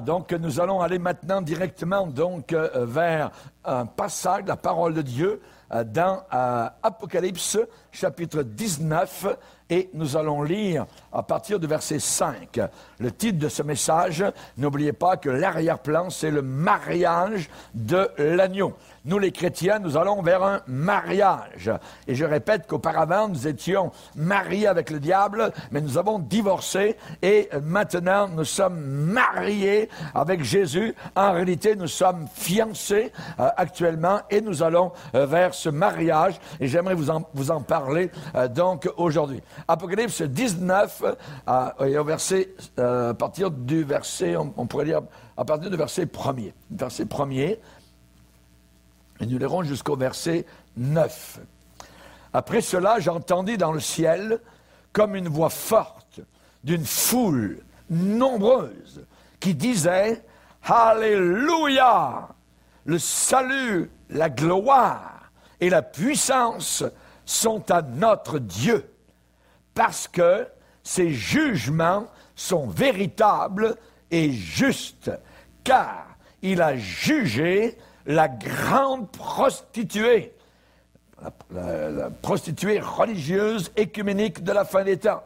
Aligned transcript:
Donc 0.00 0.32
nous 0.32 0.60
allons 0.60 0.80
aller 0.80 0.98
maintenant 0.98 1.40
directement 1.40 2.08
euh, 2.52 2.86
vers 2.86 3.30
un 3.64 3.86
passage, 3.86 4.44
la 4.46 4.56
parole 4.56 4.94
de 4.94 5.02
Dieu, 5.02 5.40
euh, 5.72 5.84
dans 5.84 6.22
euh, 6.32 6.68
Apocalypse 6.82 7.58
chapitre 7.90 8.42
19, 8.42 9.26
et 9.70 9.88
nous 9.94 10.16
allons 10.16 10.42
lire 10.42 10.86
à 11.12 11.22
partir 11.22 11.58
du 11.58 11.66
verset 11.66 11.98
5. 11.98 12.60
Le 12.98 13.10
titre 13.10 13.38
de 13.38 13.48
ce 13.48 13.62
message, 13.62 14.24
n'oubliez 14.58 14.92
pas 14.92 15.16
que 15.16 15.30
l'arrière-plan, 15.30 16.10
c'est 16.10 16.30
le 16.30 16.42
mariage 16.42 17.48
de 17.74 18.10
l'agneau. 18.18 18.74
Nous, 19.04 19.18
les 19.18 19.32
chrétiens, 19.32 19.80
nous 19.80 19.96
allons 19.96 20.22
vers 20.22 20.44
un 20.44 20.60
mariage. 20.68 21.70
Et 22.06 22.14
je 22.14 22.24
répète 22.24 22.68
qu'auparavant, 22.68 23.28
nous 23.28 23.48
étions 23.48 23.90
mariés 24.14 24.68
avec 24.68 24.90
le 24.90 25.00
diable, 25.00 25.52
mais 25.72 25.80
nous 25.80 25.98
avons 25.98 26.20
divorcé 26.20 26.96
et 27.20 27.48
maintenant, 27.62 28.28
nous 28.28 28.44
sommes 28.44 28.80
mariés 28.80 29.88
avec 30.14 30.44
Jésus. 30.44 30.94
En 31.16 31.32
réalité, 31.32 31.74
nous 31.74 31.88
sommes 31.88 32.26
fiancés 32.32 33.12
euh, 33.40 33.48
actuellement 33.56 34.20
et 34.30 34.40
nous 34.40 34.62
allons 34.62 34.92
euh, 35.14 35.26
vers 35.26 35.52
ce 35.52 35.68
mariage. 35.68 36.40
Et 36.60 36.68
j'aimerais 36.68 36.94
vous 36.94 37.10
en, 37.10 37.60
parler 37.60 38.10
euh, 38.36 38.46
donc 38.46 38.88
aujourd'hui. 38.96 39.42
Apocalypse 39.66 40.22
19, 40.22 41.02
et 41.86 41.98
au 41.98 42.04
verset, 42.04 42.54
à 42.78 43.14
partir 43.14 43.50
du 43.50 43.82
verset, 43.82 44.36
on, 44.36 44.66
pourrait 44.66 44.84
dire, 44.84 45.00
à 45.36 45.44
partir 45.44 45.70
du 45.70 45.76
verset 45.76 46.06
premier. 46.06 46.54
Verset 46.70 47.06
premier. 47.06 47.58
Et 49.20 49.26
nous 49.26 49.38
lirons 49.38 49.62
jusqu'au 49.62 49.96
verset 49.96 50.46
9. 50.76 51.40
Après 52.32 52.60
cela, 52.60 52.98
j'entendis 52.98 53.58
dans 53.58 53.72
le 53.72 53.80
ciel 53.80 54.40
comme 54.92 55.14
une 55.14 55.28
voix 55.28 55.50
forte 55.50 56.20
d'une 56.64 56.84
foule 56.84 57.62
nombreuse 57.90 59.04
qui 59.40 59.54
disait 59.54 60.24
Alléluia 60.64 62.28
Le 62.84 62.98
salut, 62.98 63.90
la 64.10 64.30
gloire 64.30 65.30
et 65.60 65.70
la 65.70 65.82
puissance 65.82 66.84
sont 67.24 67.70
à 67.70 67.82
notre 67.82 68.38
Dieu, 68.38 68.90
parce 69.74 70.08
que 70.08 70.46
ses 70.82 71.10
jugements 71.10 72.06
sont 72.34 72.66
véritables 72.66 73.76
et 74.10 74.32
justes, 74.32 75.10
car 75.64 76.06
il 76.42 76.60
a 76.60 76.76
jugé 76.76 77.78
la 78.06 78.28
grande 78.28 79.10
prostituée, 79.10 80.34
la, 81.50 82.10
prostituée 82.10 82.80
religieuse 82.80 83.70
écuménique 83.76 84.42
de 84.42 84.52
la 84.52 84.64
fin 84.64 84.84
des 84.84 84.98
temps. 84.98 85.22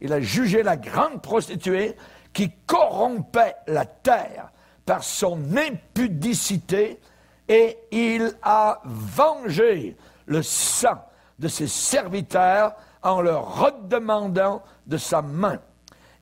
Il 0.00 0.12
a 0.12 0.20
jugé 0.20 0.62
la 0.62 0.76
grande 0.76 1.22
prostituée 1.22 1.96
qui 2.32 2.50
corrompait 2.66 3.54
la 3.66 3.84
terre 3.84 4.50
par 4.84 5.02
son 5.02 5.38
impudicité 5.56 7.00
et 7.48 7.78
il 7.90 8.34
a 8.42 8.80
vengé 8.84 9.96
le 10.26 10.42
sang 10.42 11.04
de 11.38 11.48
ses 11.48 11.68
serviteurs 11.68 12.74
en 13.02 13.20
leur 13.20 13.60
redemandant 13.60 14.62
de 14.86 14.96
sa 14.96 15.20
main. 15.22 15.58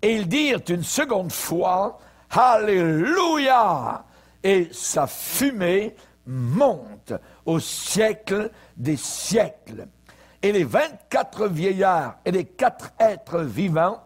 Et 0.00 0.16
ils 0.16 0.28
dirent 0.28 0.60
une 0.68 0.82
seconde 0.82 1.32
fois, 1.32 1.98
Alléluia 2.30 4.04
et 4.42 4.68
sa 4.72 5.06
fumée 5.06 5.94
monte 6.26 7.12
au 7.44 7.58
siècle 7.58 8.50
des 8.76 8.96
siècles. 8.96 9.86
Et 10.42 10.52
les 10.52 10.64
24 10.64 11.48
vieillards 11.48 12.18
et 12.24 12.30
les 12.32 12.44
quatre 12.44 12.90
êtres 12.98 13.42
vivants, 13.42 14.02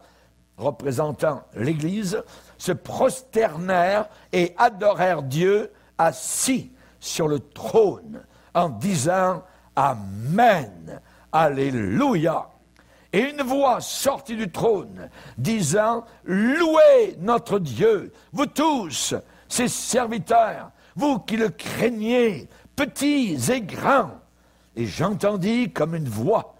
représentant 0.56 1.44
l'Église, 1.54 2.22
se 2.58 2.72
prosternèrent 2.72 4.08
et 4.32 4.54
adorèrent 4.58 5.22
Dieu 5.22 5.72
assis 5.98 6.72
sur 7.00 7.28
le 7.28 7.40
trône 7.40 8.22
en 8.54 8.68
disant 8.68 9.42
Amen, 9.74 11.00
Alléluia. 11.32 12.50
Et 13.12 13.20
une 13.30 13.42
voix 13.42 13.80
sortit 13.80 14.36
du 14.36 14.50
trône 14.50 15.10
disant 15.38 16.04
Louez 16.24 17.16
notre 17.20 17.58
Dieu, 17.58 18.12
vous 18.32 18.46
tous, 18.46 19.14
ses 19.48 19.68
serviteurs, 19.68 20.70
vous 20.94 21.18
qui 21.20 21.36
le 21.36 21.48
craignez, 21.50 22.48
petits 22.74 23.38
et 23.50 23.60
grands. 23.60 24.20
Et 24.74 24.86
j'entendis 24.86 25.72
comme 25.72 25.94
une 25.94 26.08
voix 26.08 26.54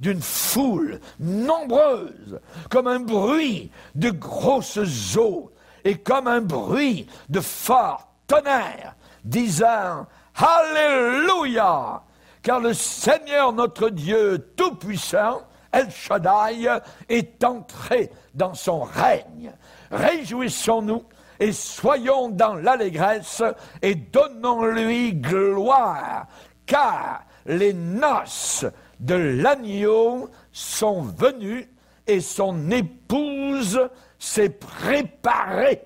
d'une 0.00 0.20
foule 0.20 1.00
nombreuse, 1.20 2.40
comme 2.68 2.88
un 2.88 3.00
bruit 3.00 3.70
de 3.94 4.10
grosses 4.10 5.16
eaux, 5.16 5.52
et 5.84 5.96
comme 5.96 6.26
un 6.26 6.40
bruit 6.40 7.06
de 7.28 7.40
fort 7.40 8.08
tonnerre, 8.26 8.94
disant 9.24 10.06
Alléluia, 10.34 12.02
car 12.42 12.60
le 12.60 12.74
Seigneur 12.74 13.52
notre 13.52 13.90
Dieu 13.90 14.52
Tout-Puissant, 14.56 15.42
El 15.70 15.90
Shaddai, 15.90 16.80
est 17.08 17.42
entré 17.44 18.10
dans 18.34 18.54
son 18.54 18.82
règne. 18.82 19.52
Réjouissons-nous 19.90 21.04
et 21.42 21.50
soyons 21.50 22.28
dans 22.28 22.54
l'allégresse 22.54 23.42
et 23.82 23.96
donnons-lui 23.96 25.14
gloire, 25.14 26.28
car 26.66 27.24
les 27.46 27.72
noces 27.72 28.64
de 29.00 29.16
l'agneau 29.16 30.30
sont 30.52 31.02
venues 31.02 31.68
et 32.06 32.20
son 32.20 32.70
épouse 32.70 33.88
s'est 34.20 34.50
préparée 34.50 35.82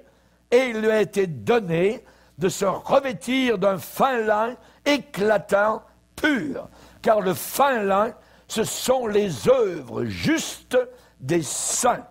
et 0.51 0.69
il 0.69 0.83
lui 0.83 0.91
a 0.91 1.01
été 1.01 1.27
donné 1.27 2.05
de 2.37 2.51
se 2.51 2.67
revêtir 2.67 3.57
d'un 3.57 3.79
fin 3.79 4.21
lin 4.21 4.57
éclatant, 4.85 5.83
pur, 6.17 6.69
car 7.01 7.23
le 7.23 7.33
fin 7.33 7.83
lin, 7.83 8.13
ce 8.47 8.63
sont 8.63 9.07
les 9.07 9.49
œuvres 9.49 10.05
justes 10.05 10.79
des 11.19 11.43
saints. 11.43 12.07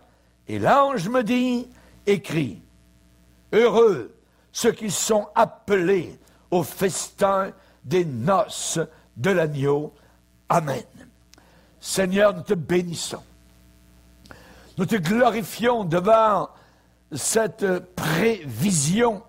Et 0.48 0.57
l'ange 0.57 1.07
me 1.09 1.21
dit, 1.21 1.69
écrit, 2.07 2.64
Heureux 3.55 4.13
ceux 4.51 4.73
qui 4.73 4.91
sont 4.91 5.27
appelés 5.33 6.19
au 6.51 6.61
festin 6.61 7.51
des 7.83 8.05
noces 8.05 8.79
de 9.15 9.31
l'agneau. 9.31 9.93
Amen. 10.49 10.83
Seigneur, 11.79 12.33
nous 12.33 12.41
te 12.41 12.53
bénissons. 12.53 13.23
Nous 14.77 14.85
te 14.85 14.95
glorifions 14.95 15.85
devant 15.85 16.49
cette 17.13 17.79
prévision 17.95 19.23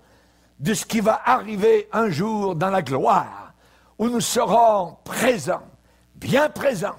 de 0.58 0.75
ce 0.75 0.84
qui 0.84 1.00
va 1.00 1.23
arriver 1.25 1.88
un 1.93 2.08
jour 2.08 2.56
dans 2.56 2.70
la 2.70 2.82
gloire, 2.82 3.52
où 3.99 4.08
nous 4.08 4.20
serons 4.20 4.96
présents, 5.05 5.67
bien 6.17 6.49
présents. 6.49 6.96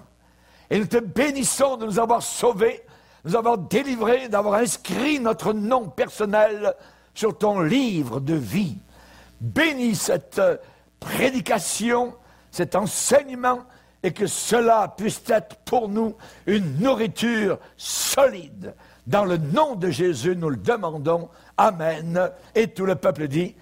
Et 0.69 0.79
nous 0.79 0.87
te 0.87 0.97
bénissons 0.97 1.75
de 1.77 1.85
nous 1.85 1.99
avoir 1.99 2.21
sauvés, 2.21 2.83
de 3.23 3.29
nous 3.29 3.35
avoir 3.35 3.57
délivrés, 3.57 4.29
d'avoir 4.29 4.55
inscrit 4.55 5.19
notre 5.19 5.51
nom 5.53 5.89
personnel 5.89 6.73
sur 7.17 7.35
ton 7.35 7.61
livre 7.61 8.19
de 8.19 8.35
vie. 8.35 8.77
Bénis 9.41 9.95
cette 9.95 10.39
prédication, 10.99 12.13
cet 12.51 12.75
enseignement, 12.75 13.61
et 14.03 14.13
que 14.13 14.27
cela 14.27 14.93
puisse 14.95 15.23
être 15.27 15.55
pour 15.65 15.89
nous 15.89 16.15
une 16.45 16.77
nourriture 16.77 17.57
solide. 17.75 18.75
Dans 19.07 19.25
le 19.25 19.37
nom 19.37 19.73
de 19.73 19.89
Jésus, 19.89 20.35
nous 20.35 20.51
le 20.51 20.57
demandons. 20.57 21.29
Amen. 21.57 22.29
Et 22.53 22.67
tout 22.67 22.85
le 22.85 22.95
peuple 22.95 23.27
dit 23.27 23.55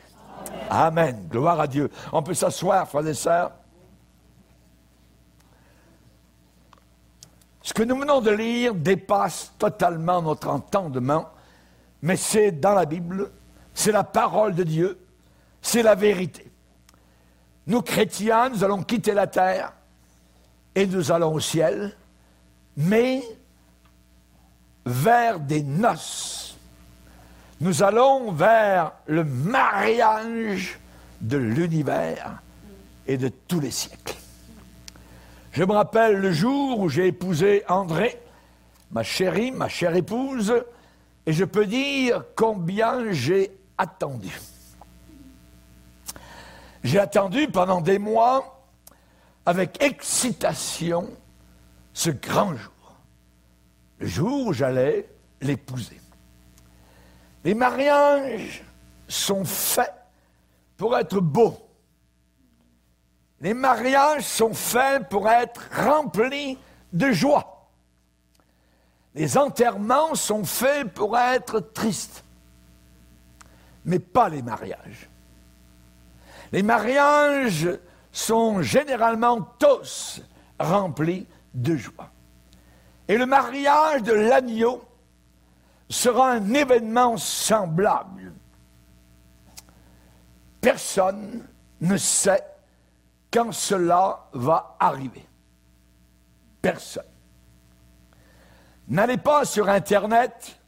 Amen. 0.70 1.26
Gloire 1.30 1.62
à 1.62 1.68
Dieu. 1.68 1.90
On 2.12 2.22
peut 2.22 2.34
s'asseoir, 2.34 2.90
frères 2.90 3.08
et 3.08 3.14
sœurs. 3.14 3.52
Ce 7.62 7.74
que 7.74 7.84
nous 7.84 7.98
venons 7.98 8.20
de 8.20 8.32
lire 8.32 8.76
dépasse 8.76 9.54
totalement 9.58 10.22
notre 10.22 10.50
entendement, 10.50 11.30
mais 12.02 12.18
c'est 12.18 12.52
dans 12.52 12.74
la 12.74 12.86
Bible, 12.86 13.32
c'est 13.76 13.92
la 13.92 14.04
parole 14.04 14.56
de 14.56 14.64
Dieu, 14.64 14.98
c'est 15.62 15.84
la 15.84 15.94
vérité. 15.94 16.50
Nous, 17.68 17.82
chrétiens, 17.82 18.50
nous 18.50 18.64
allons 18.64 18.82
quitter 18.82 19.14
la 19.14 19.28
terre 19.28 19.74
et 20.74 20.88
nous 20.88 21.12
allons 21.12 21.34
au 21.34 21.40
ciel, 21.40 21.96
mais 22.78 23.22
vers 24.86 25.40
des 25.40 25.62
noces. 25.62 26.58
Nous 27.60 27.84
allons 27.84 28.32
vers 28.32 28.94
le 29.08 29.24
mariage 29.24 30.80
de 31.22 31.38
l'univers 31.38 32.42
et 33.08 33.18
de 33.18 33.30
tous 33.30 33.60
les 33.60 33.72
siècles. 33.72 34.16
Je 35.52 35.64
me 35.64 35.74
rappelle 35.74 36.18
le 36.18 36.32
jour 36.32 36.80
où 36.80 36.90
j'ai 36.90 37.08
épousé 37.08 37.64
André, 37.68 38.20
ma 38.92 39.04
chérie, 39.04 39.52
ma 39.52 39.68
chère 39.68 39.96
épouse, 39.96 40.54
et 41.26 41.34
je 41.34 41.44
peux 41.44 41.66
dire 41.66 42.24
combien 42.36 43.12
j'ai 43.12 43.52
attendu. 43.78 44.40
J'ai 46.84 47.00
attendu 47.00 47.48
pendant 47.48 47.82
des 47.82 48.00
mois 48.00 48.64
avec 49.46 49.82
excitation 49.82 51.10
ce 51.94 52.10
grand 52.10 52.56
jour, 52.56 52.72
le 54.00 54.08
jour 54.08 54.48
où 54.48 54.54
j'allais 54.54 55.08
l'épouser. 55.42 56.00
Les 57.44 57.54
mariages 57.54 58.64
sont 59.08 59.46
faits 59.46 59.94
pour 60.78 60.98
être 60.98 61.20
beaux. 61.20 61.58
Les 63.40 63.54
mariages 63.54 64.26
sont 64.26 64.54
faits 64.54 65.08
pour 65.10 65.30
être 65.30 65.62
remplis 65.72 66.58
de 66.92 67.12
joie. 67.12 67.70
Les 69.14 69.38
enterrements 69.38 70.16
sont 70.16 70.44
faits 70.44 70.94
pour 70.94 71.18
être 71.18 71.62
tristes, 71.62 72.25
mais 73.86 74.00
pas 74.00 74.30
les 74.30 74.42
mariages. 74.42 75.10
Les 76.52 76.64
mariages 76.64 77.70
sont 78.12 78.62
généralement 78.62 79.42
tous 79.60 80.22
remplis 80.60 81.28
de 81.54 81.76
joie. 81.76 82.10
Et 83.08 83.18
le 83.18 83.26
mariage 83.26 84.04
de 84.04 84.14
l'agneau 84.14 84.84
sera 85.90 86.32
un 86.32 86.54
événement 86.54 87.18
semblable. 87.18 88.34
Personne 90.62 91.48
ne 91.82 91.98
sait 91.98 92.44
quand 93.32 93.52
cela 93.52 94.28
va 94.34 94.76
arriver. 94.80 95.26
Personne. 96.62 97.04
N'allez 98.88 99.18
pas 99.18 99.46
sur 99.46 99.70
Internet 99.70 100.60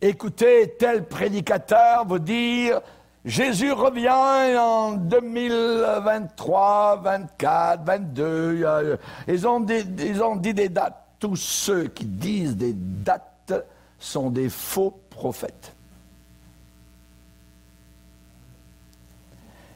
écouter 0.00 0.74
tel 0.78 1.06
prédicateur 1.06 2.06
vous 2.06 2.18
dire 2.18 2.80
Jésus 3.24 3.72
revient 3.72 4.56
en 4.58 4.92
2023, 4.92 7.00
24, 7.02 7.84
22. 7.84 8.98
Ils 9.26 9.46
ont, 9.46 9.66
ils 9.66 10.22
ont 10.22 10.36
dit 10.36 10.54
des 10.54 10.68
dates. 10.68 11.04
Tous 11.18 11.36
ceux 11.36 11.88
qui 11.88 12.04
disent 12.04 12.56
des 12.56 12.74
dates 12.74 13.52
sont 13.98 14.30
des 14.30 14.48
faux 14.48 15.00
prophètes. 15.10 15.74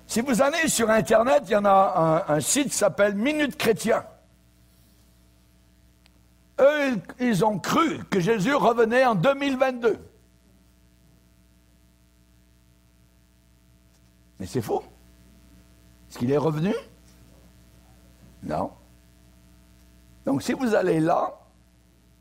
Si 0.07 0.21
vous 0.21 0.41
allez 0.41 0.69
sur 0.69 0.91
Internet, 0.91 1.45
il 1.47 1.53
y 1.53 1.57
en 1.57 1.65
a 1.65 2.25
un, 2.29 2.41
site 2.41 2.69
qui 2.69 2.77
s'appelle 2.77 3.15
Minute 3.15 3.57
Chrétien. 3.57 4.05
Eux, 6.61 6.97
ils 7.19 7.45
ont 7.45 7.59
cru 7.59 8.05
que 8.11 8.21
Jésus 8.21 8.55
revenait 8.55 9.05
en 9.05 9.15
2022. 9.15 9.99
Mais 14.43 14.49
c'est 14.49 14.61
faux. 14.61 14.83
Est-ce 16.11 16.19
qu'il 16.19 16.33
est 16.33 16.37
revenu? 16.37 16.75
Non. 18.43 18.73
Donc 20.27 20.43
si 20.43 20.53
vous 20.53 20.75
allez 20.75 20.99
là, 20.99 21.39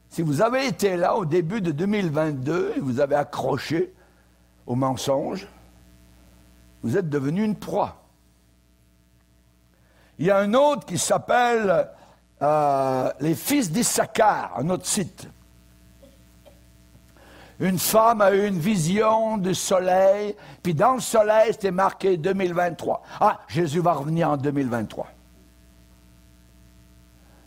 si 0.08 0.22
vous 0.22 0.44
avez 0.44 0.68
été 0.68 0.98
là 0.98 1.16
au 1.16 1.26
début 1.26 1.62
de 1.62 1.72
2022 1.72 2.74
et 2.78 2.80
vous 2.80 3.00
avez 3.00 3.16
accroché 3.16 3.92
au 4.68 4.76
mensonge, 4.76 5.48
vous 6.84 6.96
êtes 6.96 7.10
devenu 7.10 7.44
une 7.44 7.56
proie. 7.56 8.04
Il 10.20 10.28
y 10.28 10.30
a 10.30 10.38
un 10.38 10.54
autre 10.54 10.86
qui 10.86 11.00
s'appelle 11.00 11.90
euh, 12.44 13.12
Les 13.20 13.34
Fils 13.34 13.72
d'Issachar, 13.72 14.60
un 14.60 14.70
autre 14.70 14.86
site. 14.86 15.28
Une 17.62 17.78
femme 17.78 18.22
a 18.22 18.32
eu 18.32 18.48
une 18.48 18.58
vision 18.58 19.38
du 19.38 19.54
soleil, 19.54 20.36
puis 20.64 20.74
dans 20.74 20.96
le 20.96 21.00
soleil, 21.00 21.52
c'était 21.52 21.70
marqué 21.70 22.18
2023. 22.18 23.04
Ah, 23.20 23.40
Jésus 23.48 23.80
va 23.82 23.94
revenir 23.94 24.32
en 24.32 24.38
2023. 24.38 25.08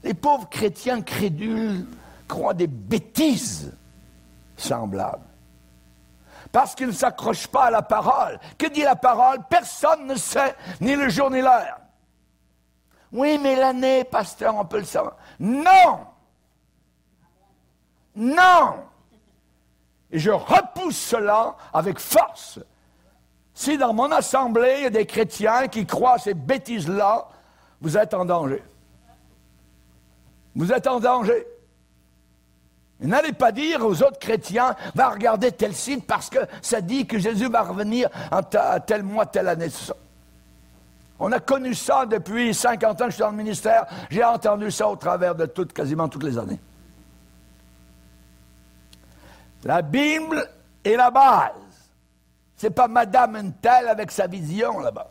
Les 0.05 0.15
pauvres 0.15 0.49
chrétiens 0.49 1.03
crédules 1.03 1.85
croient 2.29 2.55
des 2.55 2.69
bêtises 2.69 3.77
semblables 4.57 5.25
parce 6.53 6.77
qu'ils 6.77 6.87
ne 6.87 6.93
s'accrochent 6.93 7.49
pas 7.49 7.65
à 7.65 7.71
la 7.73 7.83
parole. 7.83 8.39
Que 8.57 8.69
dit 8.69 8.83
la 8.83 8.95
parole? 8.95 9.39
Personne 9.51 10.07
ne 10.07 10.15
sait, 10.15 10.55
ni 10.81 10.95
le 10.95 11.09
jour 11.09 11.29
ni 11.29 11.41
l'heure. 11.41 11.81
Oui, 13.11 13.41
mais 13.43 13.57
l'année, 13.57 14.05
pasteur, 14.05 14.55
on 14.55 14.65
peut 14.65 14.79
le 14.79 14.85
savoir. 14.85 15.17
Non 15.41 16.07
Non 18.15 18.94
Et 20.15 20.19
je 20.21 20.31
repousse 20.31 20.97
cela 20.97 21.57
avec 21.73 21.99
force. 21.99 22.61
Si 23.53 23.77
dans 23.77 23.93
mon 23.93 24.13
assemblée, 24.13 24.77
il 24.79 24.83
y 24.85 24.87
a 24.87 24.91
des 24.91 25.07
chrétiens 25.07 25.67
qui 25.67 25.87
croient 25.87 26.19
ces 26.19 26.35
bêtises-là, 26.35 27.27
vous 27.81 27.99
êtes 27.99 28.15
en 28.15 28.25
danger. 28.25 28.63
Vous 30.55 30.73
êtes 30.73 30.87
en 30.87 31.01
danger. 31.01 31.45
N'allez 33.01 33.33
pas 33.33 33.51
dire 33.51 33.85
aux 33.85 34.05
autres 34.05 34.21
chrétiens, 34.21 34.77
va 34.95 35.11
regarder 35.11 35.51
tel 35.51 35.75
site 35.75 36.07
parce 36.07 36.31
que 36.31 36.39
ça 36.63 36.81
dit 36.81 37.09
que 37.09 37.19
Jésus 37.19 37.49
va 37.49 37.63
revenir 37.63 38.09
en 38.31 38.41
tel 38.87 39.03
mois, 39.03 39.27
telle 39.27 39.49
année. 39.49 39.69
On 41.19 41.33
a 41.33 41.41
connu 41.41 41.75
ça 41.75 42.07
depuis 42.07 42.55
50 42.55 43.01
ans 43.01 43.05
que 43.07 43.11
je 43.11 43.17
suis 43.17 43.21
dans 43.21 43.31
le 43.31 43.37
ministère. 43.37 43.87
J'ai 44.11 44.23
entendu 44.23 44.71
ça 44.71 44.89
au 44.89 44.95
travers 44.95 45.35
de 45.35 45.47
toutes, 45.47 45.73
quasiment 45.73 46.09
toutes 46.09 46.23
les 46.23 46.39
années. 46.39 46.61
La 49.65 49.81
Bible 49.81 50.49
est 50.85 50.97
la 50.97 51.11
base. 51.11 51.53
C'est 52.57 52.71
pas 52.71 52.87
Madame 52.87 53.37
Untel 53.37 53.89
avec 53.89 54.11
sa 54.11 54.27
vision 54.27 54.79
là-bas. 54.79 55.11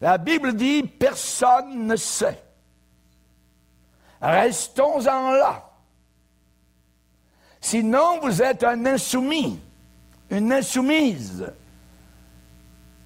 La 0.00 0.18
Bible 0.18 0.54
dit 0.54 0.82
personne 0.82 1.86
ne 1.86 1.96
sait. 1.96 2.42
Restons-en 4.20 5.32
là. 5.32 5.70
Sinon, 7.60 8.20
vous 8.20 8.42
êtes 8.42 8.64
un 8.64 8.84
insoumis, 8.86 9.60
une 10.30 10.52
insoumise. 10.52 11.52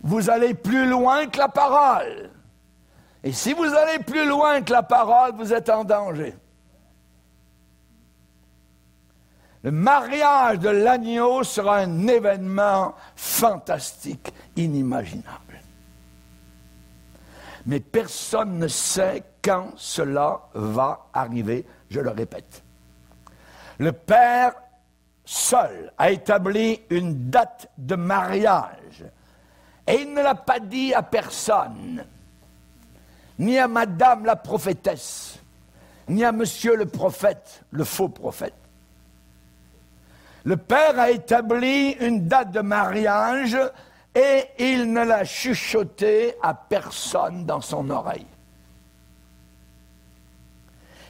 Vous 0.01 0.31
allez 0.31 0.55
plus 0.55 0.89
loin 0.89 1.27
que 1.27 1.39
la 1.39 1.49
parole. 1.49 2.31
Et 3.23 3.33
si 3.33 3.53
vous 3.53 3.65
allez 3.65 3.99
plus 3.99 4.27
loin 4.27 4.63
que 4.63 4.73
la 4.73 4.83
parole, 4.83 5.33
vous 5.37 5.53
êtes 5.53 5.69
en 5.69 5.85
danger. 5.85 6.35
Le 9.67 9.73
mariage 9.73 10.61
de 10.61 10.71
l'agneau 10.71 11.43
sera 11.43 11.79
un 11.79 12.07
événement 12.07 12.95
fantastique, 13.15 14.33
inimaginable 14.57 15.47
mais 17.67 17.81
personne 17.81 18.59
ne 18.59 18.69
sait 18.69 19.23
quand 19.43 19.71
cela 19.77 20.41
va 20.55 21.09
arriver, 21.13 21.67
je 21.91 22.01
le 22.01 22.11
répète. 22.11 22.63
Le 23.79 23.93
Père 23.93 24.55
seul 25.25 25.93
a 25.99 26.11
établi 26.13 26.81
une 26.91 27.29
date 27.29 27.69
de 27.77 27.97
mariage. 27.97 29.05
Et 29.87 30.01
il 30.03 30.15
ne 30.15 30.23
l'a 30.23 30.37
pas 30.37 30.61
dit 30.61 30.95
à 30.95 31.03
personne, 31.03 32.05
ni 33.39 33.59
à 33.59 33.69
Madame 33.69 34.25
la 34.25 34.37
prophétesse, 34.37 35.39
ni 36.09 36.25
à 36.25 36.33
Monsieur 36.33 36.77
le 36.77 36.87
prophète, 36.87 37.65
le 37.71 37.85
faux 37.85 38.09
prophète. 38.09 38.55
Le 40.47 40.57
Père 40.57 40.97
a 41.01 41.11
établi 41.11 41.97
une 42.01 42.29
date 42.29 42.53
de 42.53 42.61
mariage 42.61 43.59
et 44.15 44.45
il 44.61 44.93
ne 44.93 45.05
l'a 45.05 45.25
chuchoté 45.25 46.35
à 46.41 46.55
personne 46.55 47.45
dans 47.45 47.61
son 47.61 47.91
oreille. 47.91 48.29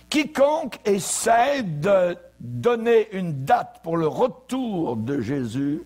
Quiconque 0.09 0.79
essaie 0.87 1.63
de 1.63 2.17
donner 2.41 3.15
une 3.15 3.45
date 3.45 3.81
pour 3.83 3.99
le 3.99 4.07
retour 4.07 4.97
de 4.97 5.21
Jésus 5.21 5.83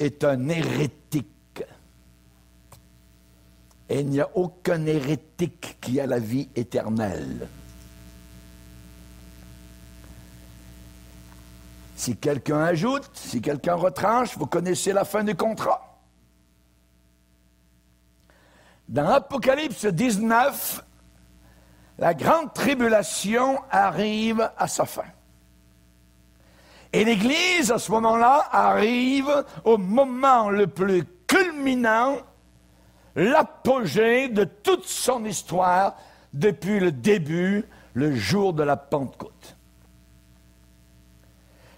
est 0.00 0.24
un 0.24 0.48
hérétique. 0.48 1.62
Et 3.88 4.00
il 4.00 4.06
n'y 4.08 4.20
a 4.20 4.30
aucun 4.34 4.84
hérétique 4.86 5.76
qui 5.80 6.00
a 6.00 6.06
la 6.06 6.18
vie 6.18 6.48
éternelle. 6.56 7.46
Si 12.00 12.16
quelqu'un 12.16 12.62
ajoute, 12.62 13.10
si 13.12 13.42
quelqu'un 13.42 13.74
retranche, 13.74 14.34
vous 14.38 14.46
connaissez 14.46 14.94
la 14.94 15.04
fin 15.04 15.22
du 15.22 15.34
contrat. 15.34 15.98
Dans 18.88 19.06
Apocalypse 19.06 19.84
19, 19.84 20.82
la 21.98 22.14
grande 22.14 22.54
tribulation 22.54 23.58
arrive 23.70 24.50
à 24.56 24.66
sa 24.66 24.86
fin. 24.86 25.04
Et 26.94 27.04
l'Église, 27.04 27.70
à 27.70 27.78
ce 27.78 27.92
moment-là, 27.92 28.48
arrive 28.50 29.44
au 29.64 29.76
moment 29.76 30.48
le 30.48 30.68
plus 30.68 31.04
culminant, 31.26 32.16
l'apogée 33.14 34.30
de 34.30 34.44
toute 34.44 34.86
son 34.86 35.26
histoire 35.26 35.98
depuis 36.32 36.80
le 36.80 36.92
début, 36.92 37.66
le 37.92 38.14
jour 38.14 38.54
de 38.54 38.62
la 38.62 38.78
Pentecôte. 38.78 39.58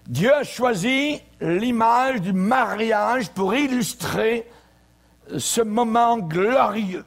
Dieu 0.07 0.33
a 0.33 0.43
choisi 0.43 1.21
l'image 1.39 2.21
du 2.21 2.33
mariage 2.33 3.29
pour 3.29 3.55
illustrer 3.55 4.49
ce 5.37 5.61
moment 5.61 6.17
glorieux 6.17 7.05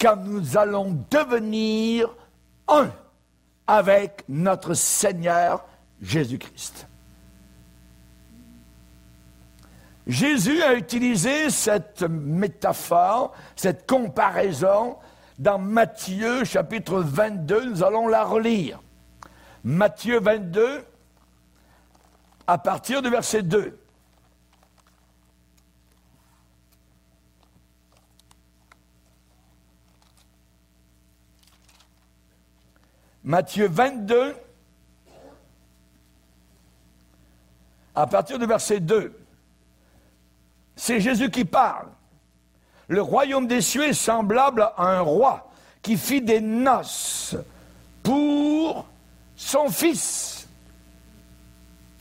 quand 0.00 0.16
nous 0.16 0.56
allons 0.56 0.98
devenir 1.10 2.14
un 2.68 2.90
avec 3.66 4.24
notre 4.28 4.74
Seigneur 4.74 5.64
Jésus-Christ. 6.02 6.88
Jésus 10.06 10.62
a 10.62 10.74
utilisé 10.74 11.48
cette 11.48 12.02
métaphore, 12.02 13.32
cette 13.56 13.88
comparaison 13.88 14.96
dans 15.38 15.58
Matthieu 15.58 16.44
chapitre 16.44 16.98
22. 16.98 17.70
Nous 17.70 17.82
allons 17.82 18.08
la 18.08 18.24
relire. 18.24 18.82
Matthieu 19.62 20.20
22, 20.20 20.84
à 22.46 22.58
partir 22.58 23.02
du 23.02 23.10
verset 23.10 23.42
2. 23.42 23.78
Matthieu 33.24 33.68
22, 33.68 34.36
à 37.94 38.06
partir 38.06 38.38
du 38.38 38.44
verset 38.44 38.80
2. 38.80 39.18
C'est 40.76 41.00
Jésus 41.00 41.30
qui 41.30 41.46
parle. 41.46 41.88
Le 42.88 43.00
royaume 43.00 43.46
des 43.46 43.62
cieux 43.62 43.84
est 43.84 43.94
semblable 43.94 44.70
à 44.76 44.98
un 44.98 45.00
roi 45.00 45.50
qui 45.80 45.96
fit 45.96 46.20
des 46.20 46.42
noces 46.42 47.34
pour 48.02 48.86
son 49.36 49.70
fils. 49.70 50.33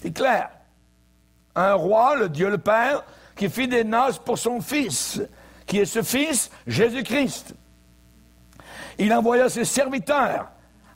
C'est 0.03 0.11
clair. 0.11 0.49
Un 1.55 1.75
roi, 1.75 2.17
le 2.17 2.27
Dieu 2.27 2.49
le 2.49 2.57
Père, 2.57 3.05
qui 3.37 3.49
fit 3.49 3.69
des 3.69 3.85
noces 3.85 4.19
pour 4.19 4.37
son 4.37 4.59
fils. 4.59 5.21
Qui 5.65 5.79
est 5.79 5.85
ce 5.85 6.01
fils 6.01 6.51
Jésus-Christ. 6.67 7.55
Il 8.97 9.13
envoya 9.13 9.47
ses 9.47 9.63
serviteurs 9.63 10.49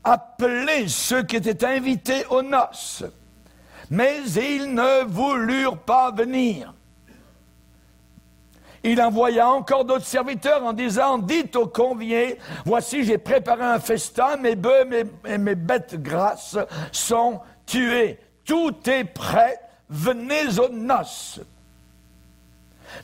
appeler 0.04 0.90
ceux 0.90 1.24
qui 1.24 1.38
étaient 1.38 1.66
invités 1.66 2.26
aux 2.30 2.42
noces. 2.42 3.06
Mais 3.90 4.24
ils 4.24 4.74
ne 4.74 5.06
voulurent 5.06 5.80
pas 5.80 6.12
venir. 6.12 6.74
Il 8.84 9.02
envoya 9.02 9.48
encore 9.48 9.86
d'autres 9.86 10.06
serviteurs 10.06 10.66
en 10.66 10.74
disant, 10.74 11.18
dites 11.18 11.56
aux 11.56 11.68
conviés, 11.68 12.40
voici 12.66 13.06
j'ai 13.06 13.18
préparé 13.18 13.64
un 13.64 13.80
festin, 13.80 14.36
mes 14.36 14.56
bœufs 14.58 15.08
et 15.26 15.38
mes 15.38 15.56
bêtes 15.56 15.96
grasses 16.02 16.58
sont 16.92 17.40
tués. 17.66 18.20
Tout 18.48 18.89
est 18.89 19.04
prêt, 19.04 19.60
venez 19.89 20.58
aux 20.58 20.70
noces. 20.70 21.42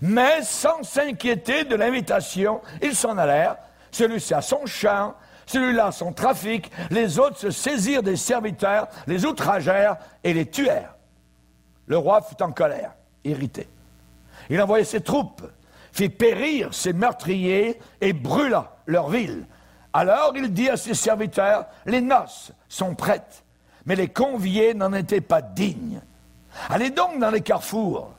Mais 0.01 0.41
sans 0.41 0.81
s'inquiéter 0.81 1.65
de 1.65 1.75
l'invitation, 1.75 2.61
ils 2.81 2.95
s'en 2.95 3.17
allèrent, 3.17 3.57
celui-ci 3.91 4.33
à 4.33 4.41
son 4.41 4.65
champ, 4.65 5.13
celui-là 5.45 5.91
son 5.91 6.13
trafic, 6.13 6.71
les 6.89 7.19
autres 7.19 7.37
se 7.37 7.51
saisirent 7.51 8.03
des 8.03 8.15
serviteurs, 8.15 8.87
les 9.05 9.25
outragèrent 9.25 9.97
et 10.23 10.33
les 10.33 10.45
tuèrent. 10.45 10.95
Le 11.87 11.97
roi 11.97 12.21
fut 12.21 12.41
en 12.41 12.53
colère, 12.53 12.93
irrité. 13.25 13.67
Il 14.49 14.61
envoya 14.61 14.85
ses 14.85 15.01
troupes, 15.01 15.43
fit 15.91 16.09
périr 16.09 16.73
ses 16.73 16.93
meurtriers 16.93 17.79
et 17.99 18.13
brûla 18.13 18.77
leur 18.85 19.09
ville. 19.09 19.45
Alors 19.91 20.31
il 20.35 20.53
dit 20.53 20.69
à 20.69 20.77
ses 20.77 20.93
serviteurs, 20.93 21.65
les 21.85 22.01
noces 22.01 22.53
sont 22.69 22.95
prêtes, 22.95 23.42
mais 23.85 23.95
les 23.95 24.07
conviés 24.07 24.73
n'en 24.73 24.93
étaient 24.93 25.21
pas 25.21 25.41
dignes. 25.41 26.01
Allez 26.69 26.89
donc 26.89 27.19
dans 27.19 27.31
les 27.31 27.41
carrefours 27.41 28.11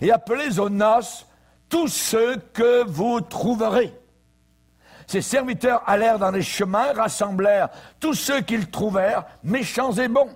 et 0.00 0.10
appelez 0.10 0.58
aux 0.58 0.68
noces 0.68 1.26
tous 1.68 1.88
ceux 1.88 2.36
que 2.52 2.84
vous 2.84 3.20
trouverez. 3.20 3.92
Ses 5.06 5.22
serviteurs 5.22 5.82
allèrent 5.86 6.18
dans 6.18 6.32
les 6.32 6.42
chemins, 6.42 6.92
rassemblèrent 6.92 7.68
tous 8.00 8.14
ceux 8.14 8.40
qu'ils 8.40 8.70
trouvèrent, 8.70 9.24
méchants 9.44 9.92
et 9.92 10.08
bons. 10.08 10.34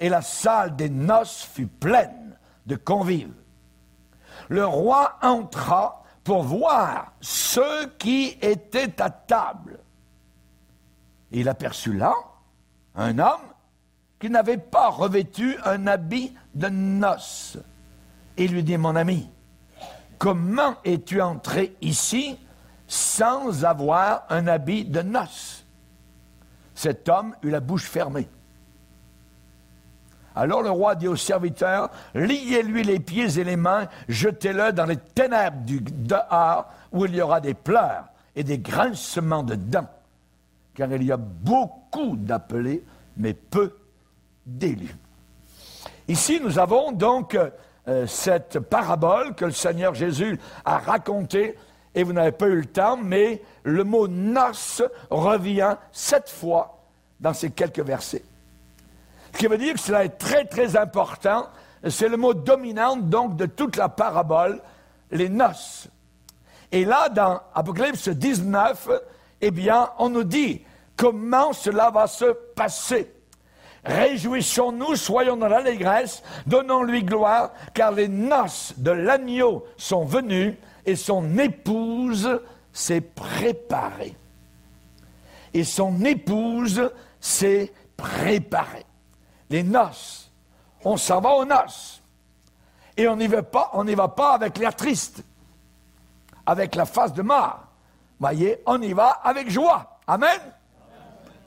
Et 0.00 0.08
la 0.08 0.22
salle 0.22 0.74
des 0.74 0.90
noces 0.90 1.48
fut 1.52 1.68
pleine 1.68 2.36
de 2.66 2.74
convives. 2.74 3.34
Le 4.48 4.66
roi 4.66 5.18
entra 5.22 6.02
pour 6.24 6.42
voir 6.42 7.12
ceux 7.20 7.86
qui 7.98 8.36
étaient 8.40 9.00
à 9.00 9.10
table. 9.10 9.78
Il 11.30 11.48
aperçut 11.48 11.94
là 11.94 12.14
un 12.94 13.18
homme 13.18 13.51
qui 14.22 14.30
n'avait 14.30 14.56
pas 14.56 14.88
revêtu 14.88 15.56
un 15.64 15.88
habit 15.88 16.32
de 16.54 16.68
noces. 16.68 17.58
Et 18.36 18.46
lui 18.46 18.62
dit, 18.62 18.78
mon 18.78 18.94
ami, 18.94 19.28
comment 20.16 20.76
es-tu 20.84 21.20
entré 21.20 21.74
ici 21.80 22.38
sans 22.86 23.64
avoir 23.64 24.22
un 24.30 24.46
habit 24.46 24.84
de 24.84 25.02
noces? 25.02 25.66
Cet 26.72 27.08
homme 27.08 27.34
eut 27.42 27.50
la 27.50 27.58
bouche 27.58 27.88
fermée. 27.88 28.28
Alors 30.36 30.62
le 30.62 30.70
roi 30.70 30.94
dit 30.94 31.08
au 31.08 31.16
serviteur, 31.16 31.90
liez-lui 32.14 32.84
les 32.84 33.00
pieds 33.00 33.40
et 33.40 33.44
les 33.44 33.56
mains, 33.56 33.88
jetez-le 34.08 34.72
dans 34.72 34.86
les 34.86 34.98
ténèbres 34.98 35.62
du 35.62 35.80
dehors, 35.80 36.72
où 36.92 37.06
il 37.06 37.16
y 37.16 37.20
aura 37.20 37.40
des 37.40 37.54
pleurs 37.54 38.04
et 38.36 38.44
des 38.44 38.58
grincements 38.60 39.42
de 39.42 39.56
dents, 39.56 39.90
car 40.76 40.92
il 40.92 41.02
y 41.02 41.10
a 41.10 41.16
beaucoup 41.16 42.14
d'appelés, 42.16 42.84
mais 43.16 43.34
peu 43.34 43.78
d'élus. 44.46 44.94
Ici, 46.08 46.40
nous 46.42 46.58
avons 46.58 46.92
donc 46.92 47.38
euh, 47.88 48.06
cette 48.06 48.58
parabole 48.60 49.34
que 49.34 49.44
le 49.44 49.52
Seigneur 49.52 49.94
Jésus 49.94 50.38
a 50.64 50.78
racontée 50.78 51.56
et 51.94 52.04
vous 52.04 52.12
n'avez 52.12 52.32
pas 52.32 52.46
eu 52.46 52.56
le 52.56 52.66
temps, 52.66 52.96
mais 52.96 53.42
le 53.64 53.84
mot 53.84 54.08
noce 54.08 54.82
revient 55.10 55.76
sept 55.92 56.28
fois 56.30 56.78
dans 57.20 57.34
ces 57.34 57.50
quelques 57.50 57.80
versets. 57.80 58.24
Ce 59.32 59.38
qui 59.38 59.46
veut 59.46 59.58
dire 59.58 59.74
que 59.74 59.80
cela 59.80 60.04
est 60.04 60.18
très 60.18 60.44
très 60.44 60.76
important. 60.76 61.48
C'est 61.88 62.08
le 62.08 62.16
mot 62.16 62.34
dominant 62.34 62.96
donc 62.96 63.36
de 63.36 63.46
toute 63.46 63.76
la 63.76 63.88
parabole, 63.88 64.60
les 65.10 65.28
noces. 65.28 65.88
Et 66.70 66.84
là, 66.84 67.08
dans 67.08 67.40
Apocalypse 67.54 68.08
19, 68.08 68.88
eh 69.40 69.50
bien, 69.50 69.90
on 69.98 70.08
nous 70.08 70.24
dit 70.24 70.64
comment 70.96 71.52
cela 71.52 71.90
va 71.90 72.06
se 72.06 72.32
passer. 72.54 73.12
Réjouissons-nous, 73.84 74.94
soyons 74.94 75.36
dans 75.36 75.48
l'allégresse, 75.48 76.22
donnons-lui 76.46 77.02
gloire, 77.02 77.50
car 77.74 77.90
les 77.90 78.08
noces 78.08 78.74
de 78.76 78.92
l'agneau 78.92 79.66
sont 79.76 80.04
venues 80.04 80.56
et 80.86 80.94
son 80.94 81.36
épouse 81.38 82.40
s'est 82.72 83.00
préparée. 83.00 84.14
Et 85.52 85.64
son 85.64 86.04
épouse 86.04 86.90
s'est 87.20 87.72
préparée. 87.96 88.86
Les 89.50 89.62
noces, 89.62 90.30
on 90.84 90.96
s'en 90.96 91.20
va 91.20 91.30
aux 91.30 91.44
noces. 91.44 92.02
Et 92.96 93.08
on 93.08 93.16
n'y 93.16 93.26
va 93.26 93.42
pas, 93.42 93.72
va 93.74 94.08
pas 94.08 94.34
avec 94.34 94.58
l'air 94.58 94.76
triste, 94.76 95.24
avec 96.46 96.74
la 96.74 96.84
face 96.84 97.12
de 97.12 97.22
mort. 97.22 97.64
Voyez, 98.20 98.62
on 98.66 98.80
y 98.80 98.92
va 98.92 99.20
avec 99.24 99.50
joie. 99.50 99.98
Amen. 100.06 100.40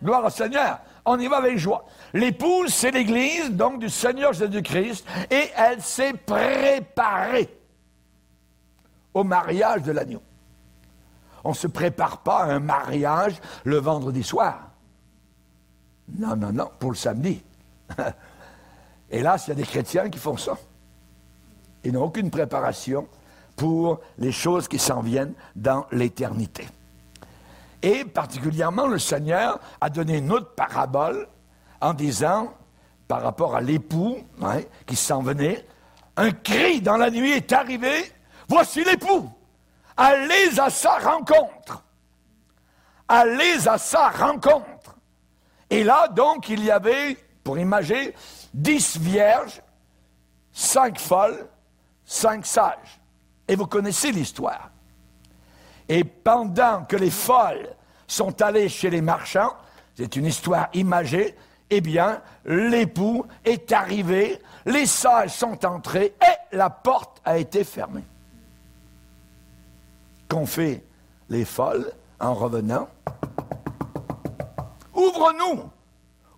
Gloire 0.03 0.25
au 0.25 0.29
Seigneur. 0.29 0.79
On 1.05 1.19
y 1.19 1.27
va 1.27 1.37
avec 1.37 1.57
joie. 1.57 1.85
L'épouse, 2.13 2.73
c'est 2.73 2.91
l'Église, 2.91 3.51
donc 3.51 3.79
du 3.79 3.89
Seigneur 3.89 4.33
Jésus-Christ, 4.33 5.05
et 5.29 5.49
elle 5.55 5.81
s'est 5.81 6.13
préparée 6.13 7.49
au 9.13 9.23
mariage 9.23 9.83
de 9.83 9.91
l'agneau. 9.91 10.21
On 11.43 11.49
ne 11.49 11.55
se 11.55 11.67
prépare 11.67 12.19
pas 12.19 12.39
à 12.39 12.53
un 12.53 12.59
mariage 12.59 13.39
le 13.63 13.77
vendredi 13.77 14.23
soir. 14.23 14.71
Non, 16.17 16.35
non, 16.35 16.51
non, 16.51 16.71
pour 16.79 16.91
le 16.91 16.95
samedi. 16.95 17.41
Hélas, 19.11 19.45
il 19.45 19.49
y 19.49 19.53
a 19.53 19.55
des 19.55 19.63
chrétiens 19.63 20.09
qui 20.09 20.17
font 20.17 20.37
ça. 20.37 20.57
Ils 21.83 21.93
n'ont 21.93 22.03
aucune 22.03 22.31
préparation 22.31 23.07
pour 23.55 24.01
les 24.17 24.31
choses 24.31 24.67
qui 24.67 24.79
s'en 24.79 25.01
viennent 25.01 25.33
dans 25.55 25.85
l'éternité. 25.91 26.67
Et 27.85 28.03
particulièrement, 28.03 28.87
le 28.87 28.97
Seigneur 28.97 29.59
a 29.79 29.91
donné 29.91 30.17
une 30.17 30.31
autre 30.31 30.55
parabole 30.55 31.27
en 31.79 31.93
disant, 31.93 32.51
par 33.07 33.21
rapport 33.21 33.55
à 33.55 33.61
l'époux 33.61 34.17
hein, 34.41 34.61
qui 34.87 34.95
s'en 34.95 35.21
venait, 35.21 35.67
un 36.17 36.31
cri 36.31 36.81
dans 36.81 36.97
la 36.97 37.11
nuit 37.11 37.33
est 37.33 37.53
arrivé, 37.53 38.11
voici 38.49 38.83
l'époux, 38.83 39.29
allez 39.95 40.59
à 40.59 40.71
sa 40.71 40.97
rencontre. 40.97 41.83
Allez 43.07 43.67
à 43.67 43.77
sa 43.77 44.09
rencontre. 44.09 44.95
Et 45.69 45.83
là, 45.83 46.07
donc, 46.07 46.49
il 46.49 46.63
y 46.63 46.71
avait, 46.71 47.15
pour 47.43 47.59
imaginer, 47.59 48.15
dix 48.51 48.97
vierges, 48.97 49.61
cinq 50.51 50.97
folles, 50.97 51.47
cinq 52.03 52.47
sages. 52.47 52.99
Et 53.47 53.55
vous 53.55 53.67
connaissez 53.67 54.11
l'histoire. 54.11 54.71
Et 55.87 56.03
pendant 56.03 56.83
que 56.85 56.95
les 56.95 57.11
folles 57.11 57.74
sont 58.07 58.41
allées 58.41 58.69
chez 58.69 58.89
les 58.89 59.01
marchands, 59.01 59.53
c'est 59.95 60.15
une 60.15 60.25
histoire 60.25 60.69
imagée, 60.73 61.35
eh 61.69 61.81
bien, 61.81 62.21
l'époux 62.45 63.25
est 63.43 63.71
arrivé, 63.71 64.41
les 64.65 64.85
sages 64.85 65.31
sont 65.31 65.65
entrés 65.65 66.13
et 66.21 66.55
la 66.55 66.69
porte 66.69 67.21
a 67.25 67.37
été 67.37 67.63
fermée. 67.63 68.03
Qu'ont 70.27 70.45
fait 70.45 70.83
les 71.29 71.45
folles 71.45 71.91
en 72.19 72.33
revenant 72.33 72.87
Ouvre-nous 74.93 75.69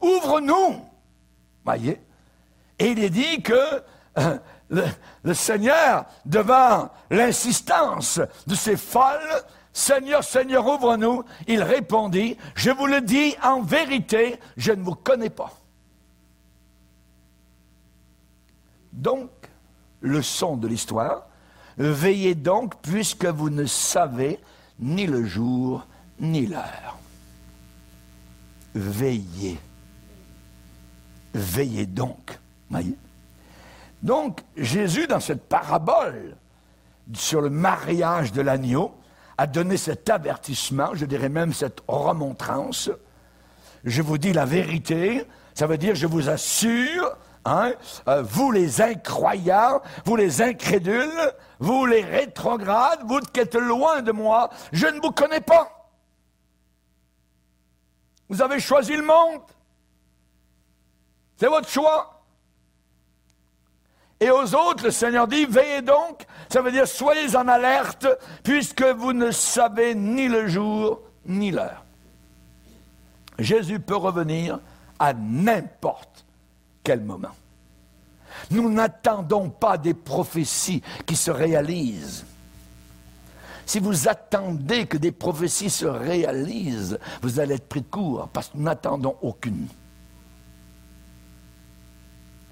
Ouvre-nous! 0.01 0.81
Voyez 1.63 1.99
Et 2.79 2.91
il 2.91 3.03
est 3.03 3.09
dit 3.09 3.41
que 3.41 3.83
euh, 4.17 4.37
le, 5.23 5.33
Seigneur, 5.33 6.05
devant 6.25 6.89
l'insistance 7.09 8.19
de 8.45 8.55
ces 8.55 8.77
folles, 8.77 9.43
Seigneur, 9.77 10.23
Seigneur, 10.23 10.65
ouvre-nous, 10.65 11.23
il 11.47 11.61
répondit, 11.61 12.35
je 12.55 12.71
vous 12.71 12.87
le 12.87 12.99
dis 12.99 13.35
en 13.43 13.61
vérité, 13.61 14.39
je 14.57 14.71
ne 14.71 14.81
vous 14.81 14.95
connais 14.95 15.29
pas. 15.29 15.53
Donc, 18.91 19.29
leçon 20.01 20.57
de 20.57 20.67
l'histoire, 20.67 21.27
veillez 21.77 22.33
donc 22.33 22.73
puisque 22.81 23.25
vous 23.25 23.51
ne 23.51 23.65
savez 23.65 24.39
ni 24.79 25.05
le 25.05 25.23
jour 25.23 25.85
ni 26.19 26.47
l'heure. 26.47 26.97
Veillez. 28.73 29.59
Veillez 31.35 31.85
donc. 31.85 32.39
Donc, 34.01 34.41
Jésus, 34.57 35.05
dans 35.05 35.19
cette 35.19 35.47
parabole 35.47 36.35
sur 37.13 37.41
le 37.41 37.51
mariage 37.51 38.31
de 38.31 38.41
l'agneau, 38.41 38.96
a 39.37 39.47
donné 39.47 39.77
cet 39.77 40.09
avertissement, 40.09 40.91
je 40.93 41.05
dirais 41.05 41.29
même 41.29 41.53
cette 41.53 41.81
remontrance. 41.87 42.89
Je 43.83 44.01
vous 44.01 44.17
dis 44.17 44.33
la 44.33 44.45
vérité, 44.45 45.25
ça 45.53 45.67
veut 45.67 45.77
dire, 45.77 45.95
je 45.95 46.07
vous 46.07 46.29
assure, 46.29 47.15
hein, 47.45 47.73
euh, 48.07 48.23
vous 48.23 48.51
les 48.51 48.81
incroyants, 48.81 49.81
vous 50.05 50.15
les 50.15 50.41
incrédules, 50.41 51.33
vous 51.59 51.85
les 51.85 52.03
rétrogrades, 52.03 53.01
vous 53.05 53.19
qui 53.19 53.39
êtes 53.39 53.55
loin 53.55 54.01
de 54.01 54.11
moi, 54.11 54.49
je 54.71 54.87
ne 54.87 54.99
vous 54.99 55.11
connais 55.11 55.41
pas. 55.41 55.89
Vous 58.29 58.41
avez 58.41 58.59
choisi 58.59 58.95
le 58.95 59.03
monde. 59.03 59.41
C'est 61.37 61.47
votre 61.47 61.69
choix. 61.69 62.16
Et 64.19 64.31
aux 64.31 64.55
autres, 64.55 64.85
le 64.85 64.91
Seigneur 64.91 65.27
dit, 65.27 65.45
veillez 65.45 65.81
donc, 65.81 66.25
ça 66.49 66.61
veut 66.61 66.71
dire 66.71 66.87
soyez 66.87 67.35
en 67.35 67.47
alerte, 67.47 68.07
puisque 68.43 68.83
vous 68.83 69.13
ne 69.13 69.31
savez 69.31 69.93
ni 69.93 70.27
le 70.27 70.47
jour 70.47 71.01
ni 71.25 71.51
l'heure. 71.51 71.83
Jésus 73.37 73.79
peut 73.79 73.95
revenir 73.95 74.59
à 74.97 75.13
n'importe 75.13 76.25
quel 76.83 77.01
moment. 77.01 77.35
Nous 78.49 78.71
n'attendons 78.71 79.49
pas 79.49 79.77
des 79.77 79.93
prophéties 79.93 80.81
qui 81.05 81.15
se 81.15 81.29
réalisent. 81.29 82.25
Si 83.65 83.79
vous 83.79 84.07
attendez 84.07 84.85
que 84.85 84.97
des 84.97 85.11
prophéties 85.11 85.69
se 85.69 85.85
réalisent, 85.85 86.97
vous 87.21 87.39
allez 87.39 87.55
être 87.55 87.67
pris 87.67 87.81
de 87.81 87.87
court, 87.87 88.29
parce 88.31 88.47
que 88.47 88.57
nous 88.57 88.63
n'attendons 88.63 89.17
aucune. 89.21 89.67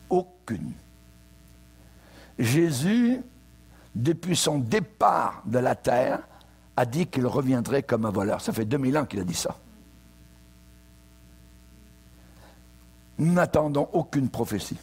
Aucune. 0.10 0.74
Jésus, 2.38 3.22
depuis 3.94 4.36
son 4.36 4.60
départ 4.60 5.42
de 5.46 5.60
la 5.60 5.76
terre, 5.76 6.20
a 6.78 6.86
dit 6.86 7.08
qu'il 7.08 7.26
reviendrait 7.26 7.84
comme 7.84 8.06
un 8.06 8.12
voleur. 8.12 8.42
Ça 8.42 8.52
fait 8.52 8.66
2000 8.66 8.98
ans 8.98 9.06
qu'il 9.06 9.20
a 9.20 9.24
dit 9.24 9.34
ça. 9.34 9.58
Nous 13.18 13.32
n'attendons 13.32 13.88
aucune 13.94 14.30
prophétie. 14.30 14.78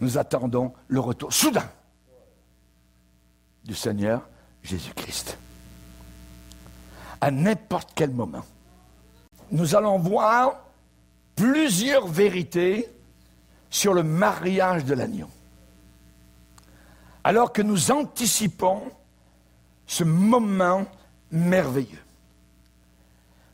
Nous 0.00 0.18
attendons 0.18 0.72
le 0.88 1.00
retour 1.00 1.32
soudain 1.32 1.68
du 3.64 3.74
Seigneur 3.74 4.28
Jésus-Christ. 4.62 5.38
À 7.20 7.30
n'importe 7.30 7.92
quel 7.94 8.10
moment. 8.10 8.44
Nous 9.50 9.74
allons 9.74 9.98
voir 9.98 10.56
plusieurs 11.36 12.06
vérités 12.06 12.88
sur 13.70 13.94
le 13.94 14.02
mariage 14.02 14.84
de 14.84 14.94
l'agneau 14.94 15.28
alors 17.24 17.52
que 17.52 17.62
nous 17.62 17.90
anticipons 17.90 18.90
ce 19.86 20.04
moment 20.04 20.86
merveilleux. 21.30 22.02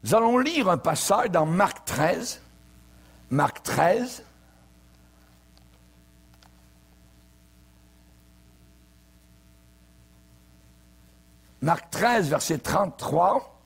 Nous 0.05 0.15
allons 0.15 0.39
lire 0.39 0.69
un 0.69 0.79
passage 0.79 1.31
dans 1.31 1.47
Marc 1.47 1.85
13. 1.85 2.41
Marc 3.31 3.63
13. 3.63 4.25
Marc 11.61 11.91
13, 11.91 12.29
verset 12.29 12.59
33. 12.59 13.59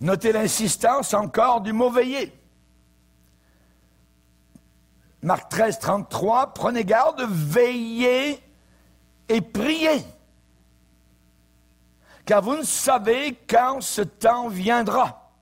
Notez 0.00 0.30
l'insistance 0.30 1.12
encore 1.12 1.60
du 1.60 1.72
mot 1.72 1.90
veiller. 1.90 2.37
Marc 5.22 5.48
13, 5.48 5.78
33, 5.80 6.54
prenez 6.54 6.84
garde, 6.84 7.26
veillez 7.28 8.40
et 9.28 9.40
priez. 9.40 10.04
Car 12.24 12.42
vous 12.42 12.56
ne 12.56 12.62
savez 12.62 13.38
quand 13.48 13.80
ce 13.80 14.02
temps 14.02 14.48
viendra. 14.48 15.32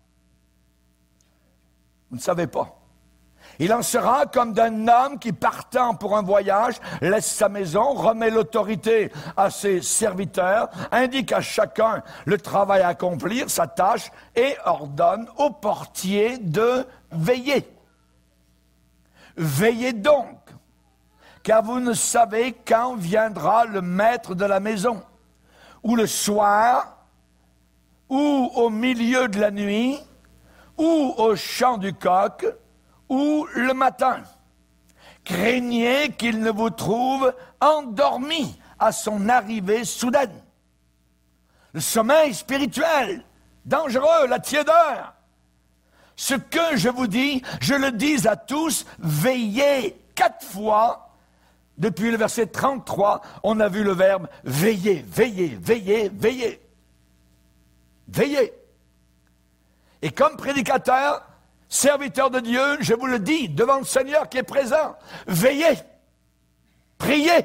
Vous 2.11 2.17
ne 2.17 2.23
savez 2.23 2.47
pas. 2.47 2.77
Il 3.59 3.73
en 3.73 3.83
sera 3.83 4.27
comme 4.27 4.53
d'un 4.53 4.87
homme 4.89 5.19
qui, 5.19 5.33
partant 5.33 5.95
pour 5.95 6.17
un 6.17 6.23
voyage, 6.23 6.77
laisse 7.01 7.27
sa 7.27 7.49
maison, 7.49 7.95
remet 7.95 8.31
l'autorité 8.31 9.11
à 9.37 9.51
ses 9.51 9.81
serviteurs, 9.83 10.69
indique 10.93 11.33
à 11.33 11.41
chacun 11.41 12.03
le 12.25 12.39
travail 12.39 12.83
à 12.83 12.89
accomplir, 12.89 13.49
sa 13.51 13.67
tâche, 13.67 14.11
et 14.35 14.57
ordonne 14.65 15.29
au 15.39 15.51
portier 15.51 16.39
de 16.39 16.87
veiller. 17.11 17.76
Veillez 19.37 19.93
donc, 19.93 20.39
car 21.43 21.63
vous 21.63 21.81
ne 21.81 21.93
savez 21.93 22.55
quand 22.67 22.97
viendra 22.97 23.67
le 23.67 23.83
maître 23.83 24.35
de 24.35 24.45
la 24.45 24.61
maison, 24.61 25.03
ou 25.83 25.95
le 25.95 26.07
soir, 26.07 27.07
ou 28.09 28.51
au 28.55 28.71
milieu 28.71 29.29
de 29.29 29.39
la 29.39 29.51
nuit, 29.51 29.99
ou 30.79 31.15
au 31.17 31.37
chant 31.37 31.77
du 31.77 31.93
coq, 31.93 32.47
ou 33.09 33.47
le 33.55 33.75
matin. 33.75 34.23
Craignez 35.25 36.13
qu'il 36.13 36.41
ne 36.41 36.51
vous 36.51 36.71
trouve 36.71 37.35
endormi 37.61 38.59
à 38.79 38.93
son 38.93 39.29
arrivée 39.29 39.85
soudaine. 39.85 40.43
Le 41.73 41.81
sommeil 41.81 42.33
spirituel, 42.33 43.25
dangereux, 43.65 44.29
la 44.29 44.39
tiédeur, 44.39 45.16
ce 46.17 46.35
que 46.35 46.77
je 46.77 46.89
vous 46.89 47.07
dis, 47.07 47.43
je 47.61 47.75
le 47.75 47.93
dis 47.93 48.27
à 48.27 48.37
tous, 48.37 48.87
veillez 48.99 50.01
quatre 50.15 50.45
fois, 50.45 51.07
depuis 51.79 52.11
le 52.11 52.17
verset 52.17 52.47
33, 52.47 53.21
on 53.43 53.61
a 53.61 53.69
vu 53.69 53.85
le 53.85 53.93
verbe 53.93 54.29
veiller, 54.45 55.05
veiller, 55.07 55.59
veiller, 55.61 56.09
veiller. 56.09 56.61
Veiller. 58.09 58.53
Et 60.01 60.11
comme 60.11 60.37
prédicateur, 60.37 61.27
serviteur 61.69 62.31
de 62.31 62.41
Dieu, 62.41 62.79
je 62.81 62.95
vous 62.95 63.07
le 63.07 63.19
dis 63.19 63.49
devant 63.49 63.79
le 63.79 63.85
Seigneur 63.85 64.29
qui 64.29 64.39
est 64.39 64.43
présent, 64.43 64.97
veillez, 65.27 65.75
priez. 66.97 67.45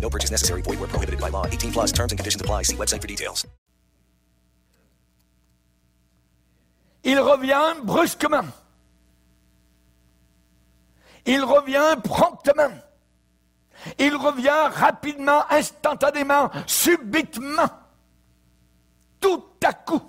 No 0.00 0.10
purchase 0.10 0.30
necessary. 0.30 0.62
Prohibited 0.62 1.20
by 1.20 1.30
law. 1.30 1.46
18 1.46 1.72
plus 1.72 1.92
terms 1.92 2.12
and 2.12 2.18
conditions 2.18 2.40
apply. 2.40 2.62
See 2.62 2.76
website 2.76 3.00
for 3.00 3.08
details. 3.08 3.46
Il 7.04 7.20
revient 7.20 7.84
brusquement. 7.84 8.46
Il 11.24 11.44
revient 11.44 11.96
promptement. 12.02 12.82
Il 13.98 14.16
revient 14.16 14.70
rapidement, 14.72 15.44
instantanément, 15.50 16.50
subitement, 16.66 17.68
tout 19.20 19.44
à 19.64 19.72
coup. 19.72 20.02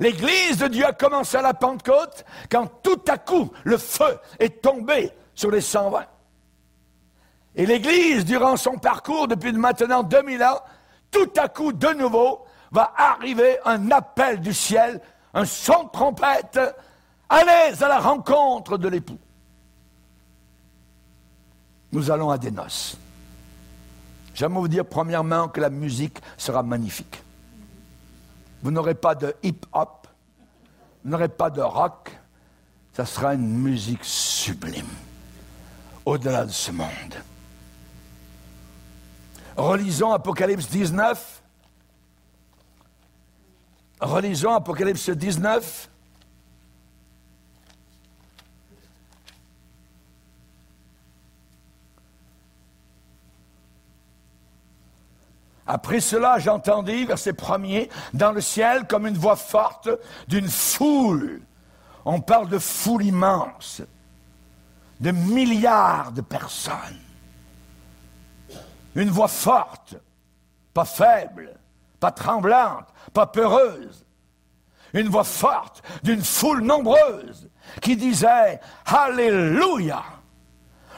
L'Église 0.00 0.58
de 0.58 0.68
Dieu 0.68 0.84
a 0.84 0.92
commencé 0.92 1.36
à 1.36 1.42
la 1.42 1.54
Pentecôte 1.54 2.24
quand 2.50 2.66
tout 2.82 3.02
à 3.06 3.18
coup 3.18 3.52
le 3.64 3.78
feu 3.78 4.18
est 4.38 4.62
tombé 4.62 5.12
sur 5.34 5.50
les 5.50 5.60
120. 5.60 6.04
Et 7.54 7.66
l'Église, 7.66 8.24
durant 8.24 8.56
son 8.56 8.78
parcours 8.78 9.28
depuis 9.28 9.52
maintenant 9.52 10.02
2000 10.02 10.42
ans, 10.42 10.60
tout 11.10 11.30
à 11.36 11.48
coup, 11.48 11.72
de 11.72 11.88
nouveau, 11.88 12.44
va 12.70 12.92
arriver 12.96 13.58
un 13.64 13.90
appel 13.90 14.40
du 14.40 14.54
ciel, 14.54 15.00
un 15.34 15.44
son 15.44 15.84
de 15.84 15.90
trompette, 15.90 16.58
allez 17.28 17.82
à 17.82 17.88
la 17.88 17.98
rencontre 17.98 18.78
de 18.78 18.88
l'époux. 18.88 19.18
Nous 21.92 22.10
allons 22.10 22.30
à 22.30 22.38
des 22.38 22.50
noces. 22.50 22.96
J'aimerais 24.34 24.60
vous 24.60 24.68
dire 24.68 24.86
premièrement 24.86 25.48
que 25.48 25.60
la 25.60 25.68
musique 25.68 26.18
sera 26.38 26.62
magnifique. 26.62 27.22
Vous 28.62 28.70
n'aurez 28.70 28.94
pas 28.94 29.14
de 29.14 29.34
hip-hop, 29.42 30.06
vous 31.04 31.10
n'aurez 31.10 31.28
pas 31.28 31.50
de 31.50 31.60
rock, 31.60 32.16
ça 32.94 33.04
sera 33.04 33.34
une 33.34 33.58
musique 33.58 34.04
sublime, 34.04 34.86
au-delà 36.06 36.46
de 36.46 36.50
ce 36.50 36.70
monde. 36.70 36.88
Relisons 39.62 40.10
Apocalypse 40.10 40.68
19. 40.68 41.40
Relisons 44.00 44.54
Apocalypse 44.54 45.08
19. 45.08 45.88
Après 55.64 56.00
cela, 56.00 56.40
j'entendis, 56.40 57.04
verset 57.04 57.32
premier, 57.32 57.88
dans 58.12 58.32
le 58.32 58.40
ciel 58.40 58.88
comme 58.88 59.06
une 59.06 59.16
voix 59.16 59.36
forte 59.36 59.88
d'une 60.26 60.48
foule. 60.48 61.40
On 62.04 62.20
parle 62.20 62.48
de 62.48 62.58
foule 62.58 63.04
immense, 63.04 63.80
de 64.98 65.12
milliards 65.12 66.10
de 66.10 66.20
personnes. 66.20 67.11
Une 68.94 69.10
voix 69.10 69.28
forte, 69.28 69.94
pas 70.74 70.84
faible, 70.84 71.54
pas 72.00 72.10
tremblante, 72.10 72.88
pas 73.12 73.26
peureuse. 73.26 74.04
Une 74.92 75.08
voix 75.08 75.24
forte 75.24 75.82
d'une 76.02 76.22
foule 76.22 76.62
nombreuse 76.62 77.48
qui 77.80 77.96
disait 77.96 78.60
Alléluia. 78.84 80.02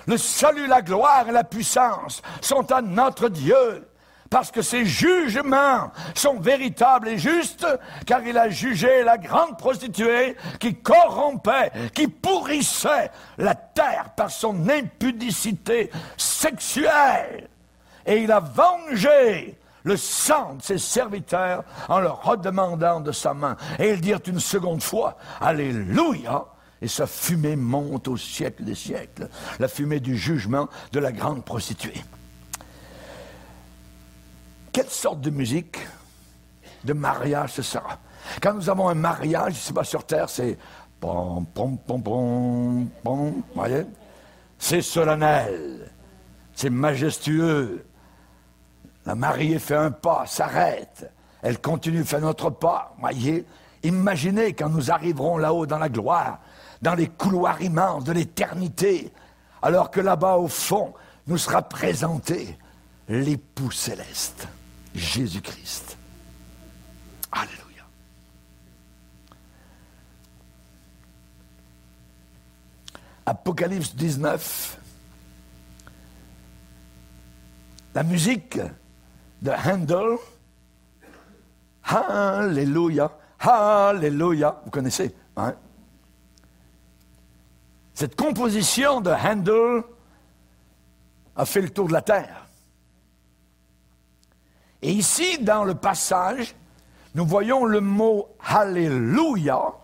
Le 0.07 0.17
salut, 0.17 0.67
la 0.67 0.83
gloire 0.83 1.29
et 1.29 1.33
la 1.33 1.45
puissance 1.45 2.21
sont 2.41 2.71
à 2.73 2.83
notre 2.83 3.29
Dieu 3.29 3.89
parce 4.29 4.51
que 4.51 4.63
ses 4.63 4.85
jugements 4.85 5.93
sont 6.15 6.41
véritables 6.41 7.07
et 7.07 7.19
justes, 7.19 7.67
car 8.05 8.21
il 8.27 8.37
a 8.37 8.49
jugé 8.49 9.05
la 9.05 9.17
grande 9.17 9.57
prostituée 9.57 10.37
qui 10.59 10.75
corrompait, 10.75 11.71
qui 11.95 12.09
pourrissait 12.09 13.13
la 13.39 13.55
terre 13.55 14.11
par 14.17 14.31
son 14.31 14.69
impudicité 14.69 15.89
sexuelle. 16.17 17.49
Et 18.07 18.23
il 18.23 18.33
a 18.33 18.41
vengé 18.41 19.59
le 19.85 19.97
sang 19.97 20.55
de 20.55 20.63
ses 20.63 20.79
serviteurs 20.79 21.65
en 21.89 22.01
leur 22.01 22.23
redemandant 22.23 23.01
de 23.01 23.13
sa 23.13 23.35
main. 23.35 23.57
Et 23.79 23.91
ils 23.91 24.01
dirent 24.01 24.21
une 24.27 24.41
seconde 24.41 24.83
fois, 24.83 25.17
Alléluia, 25.41 26.47
et 26.81 26.89
sa 26.89 27.07
fumée 27.07 27.57
monte 27.57 28.09
au 28.09 28.17
siècle 28.17 28.65
des 28.65 28.75
siècles, 28.75 29.29
la 29.59 29.69
fumée 29.69 30.01
du 30.01 30.17
jugement 30.17 30.69
de 30.93 31.01
la 31.01 31.13
grande 31.13 31.45
prostituée. 31.45 32.03
Quelle 34.73 34.91
sorte 34.91 35.21
de 35.21 35.31
musique 35.31 35.79
de 36.83 36.93
mariage 36.93 37.53
ce 37.53 37.63
sera? 37.63 37.99
Quand 38.43 38.55
nous 38.55 38.69
avons 38.69 38.89
un 38.89 38.95
mariage, 38.95 39.55
ici 39.55 39.73
bas 39.73 39.85
sur 39.85 40.05
terre, 40.05 40.29
c'est 40.29 40.59
pom 41.01 41.47
pom 41.55 41.79
pom 41.79 42.03
pom 42.03 42.89
pom, 43.03 43.43
voyez? 43.55 43.85
C'est 44.59 44.83
solennel, 44.83 45.91
c'est 46.55 46.71
majestueux. 46.71 47.87
La 49.07 49.15
mariée 49.15 49.59
fait 49.59 49.77
un 49.77 49.91
pas, 49.91 50.25
s'arrête, 50.27 51.11
elle 51.43 51.61
continue, 51.61 52.05
fait 52.05 52.21
notre 52.21 52.51
pas, 52.51 52.95
voyez 52.99 53.45
Imaginez 53.85 54.55
quand 54.55 54.71
nous 54.71 54.91
arriverons 54.91 55.37
là-haut 55.37 55.67
dans 55.67 55.79
la 55.79 55.91
gloire, 55.91 56.41
dans 56.81 56.95
les 56.95 57.07
couloirs 57.07 57.61
immenses 57.61 58.05
de 58.05 58.13
l'éternité, 58.13 59.13
alors 59.61 59.91
que 59.91 60.01
là-bas 60.01 60.37
au 60.37 60.49
fond 60.49 60.95
nous 61.27 61.37
sera 61.37 61.61
présenté 61.61 62.59
l'époux 63.09 63.71
céleste. 63.71 64.49
Jésus-Christ. 64.95 65.99
Alléluia. 67.31 67.85
Apocalypse 73.27 73.95
19. 73.95 74.79
La 77.95 78.03
musique 78.03 78.59
de 79.45 79.51
Handel. 79.51 80.17
Alléluia. 81.85 83.11
Alléluia. 83.39 84.63
Vous 84.65 84.71
connaissez, 84.71 85.15
hein? 85.37 85.55
Cette 87.93 88.17
composition 88.17 89.01
de 89.01 89.11
Handel 89.11 89.85
a 91.37 91.45
fait 91.45 91.61
le 91.61 91.71
tour 91.71 91.87
de 91.89 91.93
la 91.93 92.03
terre. 92.03 92.47
Et 94.83 94.93
ici, 94.93 95.39
dans 95.39 95.65
le 95.65 95.75
passage, 95.75 96.57
nous 97.15 97.27
voyons 97.27 97.65
le 97.67 97.81
mot 97.81 98.29
Alléluia 98.41 99.75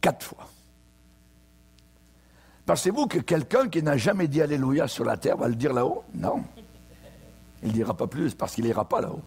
quatre 0.00 0.26
fois. 0.26 0.46
Pensez-vous 2.66 3.06
que 3.06 3.18
quelqu'un 3.18 3.68
qui 3.68 3.82
n'a 3.82 3.96
jamais 3.96 4.28
dit 4.28 4.42
Alléluia 4.42 4.88
sur 4.88 5.04
la 5.04 5.16
terre 5.16 5.36
va 5.36 5.48
le 5.48 5.54
dire 5.54 5.72
là-haut? 5.72 6.04
Non. 6.14 6.44
Il 7.62 7.68
ne 7.68 7.72
dira 7.72 7.94
pas 7.94 8.06
plus 8.06 8.34
parce 8.34 8.54
qu'il 8.54 8.64
n'ira 8.64 8.84
pas 8.84 9.00
là-haut. 9.00 9.22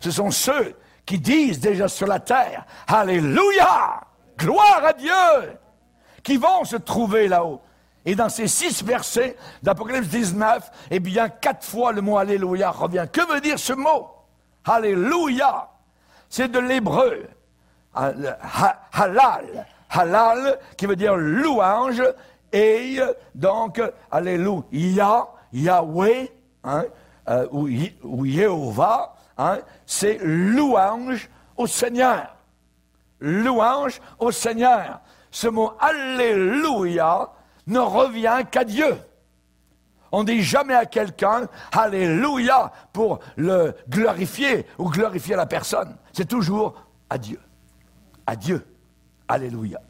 Ce 0.00 0.10
sont 0.10 0.30
ceux 0.30 0.76
qui 1.04 1.18
disent 1.18 1.60
déjà 1.60 1.88
sur 1.88 2.06
la 2.06 2.20
terre 2.20 2.66
Alléluia 2.86 4.00
Gloire 4.38 4.84
à 4.84 4.92
Dieu 4.92 5.58
qui 6.22 6.36
vont 6.36 6.64
se 6.64 6.76
trouver 6.76 7.28
là-haut. 7.28 7.60
Et 8.04 8.14
dans 8.14 8.28
ces 8.28 8.48
six 8.48 8.82
versets 8.84 9.36
d'Apocalypse 9.62 10.08
19, 10.08 10.70
eh 10.90 11.00
bien, 11.00 11.28
quatre 11.28 11.64
fois 11.64 11.92
le 11.92 12.02
mot 12.02 12.18
Alléluia 12.18 12.70
revient. 12.70 13.06
Que 13.12 13.32
veut 13.32 13.40
dire 13.40 13.58
ce 13.58 13.72
mot? 13.72 14.10
Alléluia 14.64 15.70
C'est 16.28 16.48
de 16.48 16.58
l'hébreu. 16.58 17.28
Halal. 17.94 19.66
Halal, 19.88 20.58
qui 20.76 20.86
veut 20.86 20.96
dire 20.96 21.16
louange. 21.16 22.02
Et 22.52 22.98
donc, 23.34 23.80
Alléluia, 24.10 25.28
Yahweh, 25.52 26.30
hein, 26.64 26.84
euh, 27.28 27.46
ou, 27.50 27.68
ou 28.02 28.82
hein, 29.38 29.58
c'est 29.84 30.18
louange 30.22 31.28
au 31.56 31.66
Seigneur. 31.66 32.36
Louange 33.20 34.00
au 34.18 34.30
Seigneur. 34.30 35.00
Ce 35.30 35.48
mot 35.48 35.72
Alléluia 35.80 37.30
ne 37.66 37.78
revient 37.78 38.42
qu'à 38.50 38.64
Dieu. 38.64 38.96
On 40.12 40.20
ne 40.20 40.26
dit 40.26 40.42
jamais 40.42 40.74
à 40.74 40.86
quelqu'un 40.86 41.48
Alléluia 41.72 42.72
pour 42.92 43.18
le 43.36 43.74
glorifier 43.88 44.66
ou 44.78 44.88
glorifier 44.88 45.36
la 45.36 45.46
personne. 45.46 45.96
C'est 46.12 46.28
toujours 46.28 46.74
à 47.10 47.18
Dieu. 47.18 47.40
À 48.26 48.36
Dieu. 48.36 48.64
Alléluia. 49.28 49.80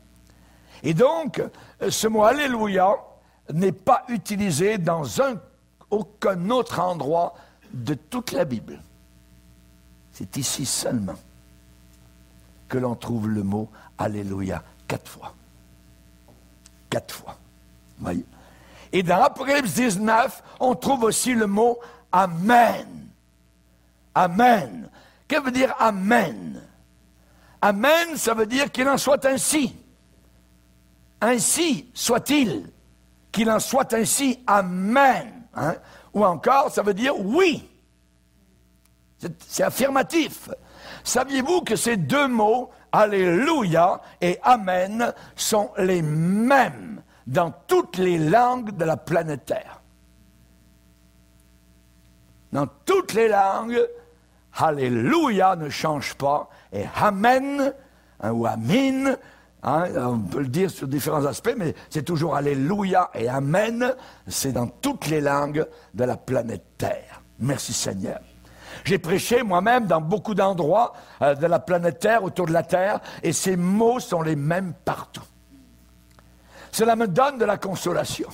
Et 0.83 0.95
donc, 0.95 1.42
ce 1.88 2.09
mot 2.09 2.25
Alléluia 2.25 2.97
n'est 3.53 3.73
pas 3.73 4.05
utilisé 4.09 4.79
dans 4.79 5.23
un, 5.23 5.41
aucun 5.91 6.51
autre 6.51 6.81
endroit 6.81 7.35
de 7.73 7.95
toute 7.95 8.33
la 8.33 8.45
Bible. 8.45 8.81
C'est 10.13 10.37
ici 10.37 10.65
seulement 10.65 11.17
que 12.69 12.79
l'on 12.79 12.95
trouve 12.95 13.29
le 13.29 13.43
mot 13.43 13.69
Alléluia 13.99 14.63
quatre 14.87 15.11
fois. 15.11 15.35
Quatre 16.91 17.15
fois. 17.15 17.39
Et 18.93 19.03
dans 19.03 19.23
Apocalypse 19.23 19.75
19, 19.75 20.43
on 20.61 20.75
trouve 20.75 21.05
aussi 21.05 21.35
le 21.35 21.47
mot 21.47 21.79
Amen. 22.13 22.87
Amen. 24.15 24.89
Que 25.29 25.41
veut 25.41 25.51
dire 25.51 25.75
Amen 25.79 26.63
Amen, 27.61 28.17
ça 28.17 28.35
veut 28.35 28.47
dire 28.47 28.71
qu'il 28.71 28.89
en 28.89 28.99
soit 28.99 29.25
ainsi. 29.25 29.75
Ainsi 31.21 31.91
soit-il. 31.95 32.71
Qu'il 33.37 33.51
en 33.51 33.61
soit 33.61 33.92
ainsi. 33.92 34.42
Amen. 34.46 35.42
Hein? 35.55 35.75
Ou 36.14 36.25
encore, 36.25 36.70
ça 36.70 36.81
veut 36.81 36.94
dire 36.94 37.20
oui. 37.20 37.68
C'est 39.46 39.62
affirmatif. 39.62 40.49
Saviez-vous 41.05 41.61
que 41.61 41.77
ces 41.77 41.99
deux 41.99 42.29
mots, 42.29 42.70
Alléluia 42.90 44.01
et 44.22 44.38
Amen, 44.42 45.12
sont 45.35 45.70
les 45.77 46.01
mêmes 46.01 47.03
dans 47.27 47.53
toutes 47.66 47.99
les 47.99 48.16
langues 48.16 48.75
de 48.75 48.87
la 48.87 48.96
planète 48.96 49.44
Terre? 49.44 49.83
Dans 52.53 52.68
toutes 52.87 53.12
les 53.12 53.29
langues, 53.29 53.87
Alléluia 54.55 55.57
ne 55.57 55.68
change 55.68 56.14
pas 56.14 56.49
et 56.72 56.87
Amen 56.99 57.75
hein, 58.20 58.31
ou 58.31 58.46
Amin, 58.46 59.14
hein, 59.62 59.85
on 59.97 60.19
peut 60.19 60.40
le 60.40 60.49
dire 60.49 60.71
sur 60.71 60.88
différents 60.88 61.25
aspects, 61.27 61.55
mais 61.57 61.75
c'est 61.90 62.05
toujours 62.05 62.37
Alléluia 62.37 63.11
et 63.14 63.29
Amen, 63.29 63.95
c'est 64.27 64.53
dans 64.53 64.66
toutes 64.66 65.09
les 65.09 65.21
langues 65.21 65.66
de 65.95 66.05
la 66.05 66.16
planète 66.16 66.64
Terre. 66.79 67.23
Merci 67.38 67.73
Seigneur. 67.73 68.21
J'ai 68.85 68.99
prêché 68.99 69.42
moi-même 69.42 69.87
dans 69.87 70.01
beaucoup 70.01 70.35
d'endroits 70.35 70.92
euh, 71.23 71.35
de 71.35 71.47
la 71.47 71.59
planète 71.59 71.99
Terre, 71.99 72.23
autour 72.23 72.47
de 72.47 72.53
la 72.53 72.62
Terre, 72.62 73.01
et 73.23 73.33
ces 73.33 73.57
mots 73.57 74.01
sont 74.01 74.23
les 74.23 74.37
mêmes 74.37 74.75
partout. 74.85 75.25
Cela 76.71 76.95
me 76.95 77.09
donne 77.09 77.38
de 77.38 77.45
la 77.45 77.57
consolation. 77.57 78.29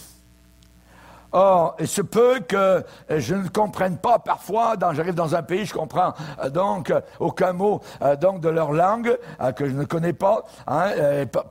Or, 1.32 1.76
il 1.78 1.88
se 1.88 2.02
peut 2.02 2.40
que 2.46 2.56
euh, 2.56 2.82
je 3.08 3.34
ne 3.34 3.48
comprenne 3.48 3.96
pas 3.96 4.18
parfois, 4.18 4.74
j'arrive 4.92 5.14
dans 5.14 5.34
un 5.34 5.42
pays, 5.42 5.64
je 5.64 5.72
comprends 5.72 6.12
euh, 6.42 6.50
donc 6.50 6.90
euh, 6.90 7.00
aucun 7.20 7.52
mot 7.54 7.80
donc 8.20 8.40
de 8.40 8.48
leur 8.48 8.72
langue 8.72 9.16
que 9.56 9.68
je 9.68 9.74
ne 9.74 9.84
connais 9.84 10.12
pas. 10.12 10.44
Hein, 10.66 10.90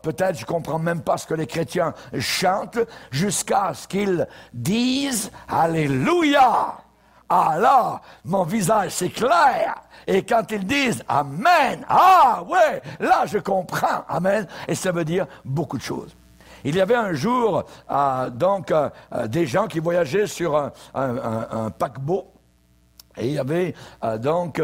Peut-être 0.02 0.38
je 0.38 0.46
comprends 0.46 0.80
même 0.80 1.02
pas 1.02 1.18
ce 1.18 1.26
que 1.26 1.34
les 1.34 1.48
chrétiens 1.48 1.94
chantent 2.20 2.80
jusqu'à 3.10 3.74
ce 3.74 3.88
qu'ils 3.88 4.28
disent 4.54 5.32
Alléluia. 5.48 6.76
Ah 7.30 7.56
là, 7.58 8.02
mon 8.26 8.44
visage 8.44 8.92
s'éclaire. 8.92 9.76
Et 10.06 10.24
quand 10.24 10.52
ils 10.52 10.66
disent 10.66 11.04
Amen, 11.08 11.86
ah 11.90 12.44
ouais, 12.48 12.82
là 13.00 13.26
je 13.26 13.40
comprends. 13.40 14.04
Amen. 14.08 14.48
Et 14.68 14.76
ça 14.76 14.92
veut 14.92 15.06
dire 15.06 15.26
beaucoup 15.44 15.78
de 15.78 15.84
choses. 15.84 16.16
Il 16.64 16.76
y 16.76 16.82
avait 16.82 16.96
un 16.96 17.14
jour 17.14 17.64
euh, 17.90 18.30
donc 18.30 18.72
euh, 18.72 18.90
euh, 19.14 19.28
des 19.28 19.46
gens 19.46 19.68
qui 19.68 19.80
voyageaient 19.80 20.28
sur 20.28 20.72
un, 20.94 21.70
paquebot. 21.78 22.28
Et 23.18 23.28
il 23.28 23.34
y 23.34 23.40
avait 23.40 23.76
donc 24.20 24.62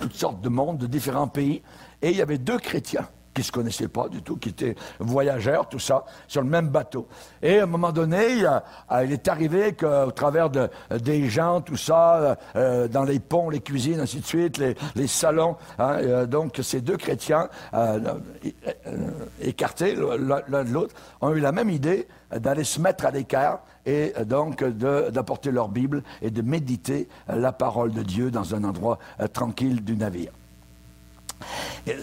toutes 0.00 0.14
sortes 0.14 0.40
de 0.42 0.48
monde 0.50 0.78
de 0.78 0.86
différents 0.86 1.28
pays. 1.28 1.62
Et 2.02 2.10
il 2.10 2.16
y 2.16 2.22
avait 2.22 2.38
deux 2.38 2.58
chrétiens 2.58 3.08
qui 3.40 3.46
ne 3.46 3.46
se 3.46 3.52
connaissaient 3.52 3.88
pas 3.88 4.08
du 4.08 4.22
tout, 4.22 4.36
qui 4.36 4.50
étaient 4.50 4.74
voyageurs, 4.98 5.68
tout 5.68 5.78
ça, 5.78 6.04
sur 6.28 6.42
le 6.42 6.48
même 6.48 6.68
bateau. 6.68 7.06
Et 7.42 7.60
à 7.60 7.62
un 7.62 7.66
moment 7.66 7.92
donné, 7.92 8.34
il, 8.36 8.46
euh, 8.46 9.08
est 9.08 9.28
arrivé 9.28 9.72
qu'au 9.72 10.10
travers 10.10 10.50
de, 10.50 10.68
des 11.00 11.28
gens, 11.28 11.60
tout 11.60 11.76
ça, 11.76 12.36
euh, 12.56 12.88
dans 12.88 13.04
les 13.04 13.18
ponts, 13.18 13.48
les 13.48 13.60
cuisines, 13.60 14.00
ainsi 14.00 14.20
de 14.20 14.26
suite, 14.26 14.58
les, 14.58 15.06
salons, 15.06 15.56
hein, 15.78 15.96
euh, 16.00 16.26
donc 16.26 16.58
ces 16.62 16.80
deux 16.80 16.96
chrétiens, 16.96 17.48
écartés 19.40 19.96
l'un 19.96 20.64
de 20.64 20.70
l'autre, 20.70 20.94
ont 21.20 21.34
eu 21.34 21.40
la 21.40 21.52
même 21.52 21.70
idée 21.70 22.06
d'aller 22.30 22.64
se 22.64 22.80
mettre 22.80 23.06
à 23.06 23.10
l'écart 23.10 23.60
et 23.86 24.12
donc 24.26 24.62
d'apporter 24.62 25.50
leur 25.50 25.68
Bible 25.68 26.02
et 26.22 26.30
de 26.30 26.42
méditer 26.42 27.08
la 27.28 27.52
parole 27.52 27.92
de 27.92 28.02
Dieu 28.02 28.30
dans 28.30 28.54
un 28.54 28.64
endroit 28.64 28.98
tranquille 29.32 29.82
du 29.82 29.96
navire. 29.96 30.30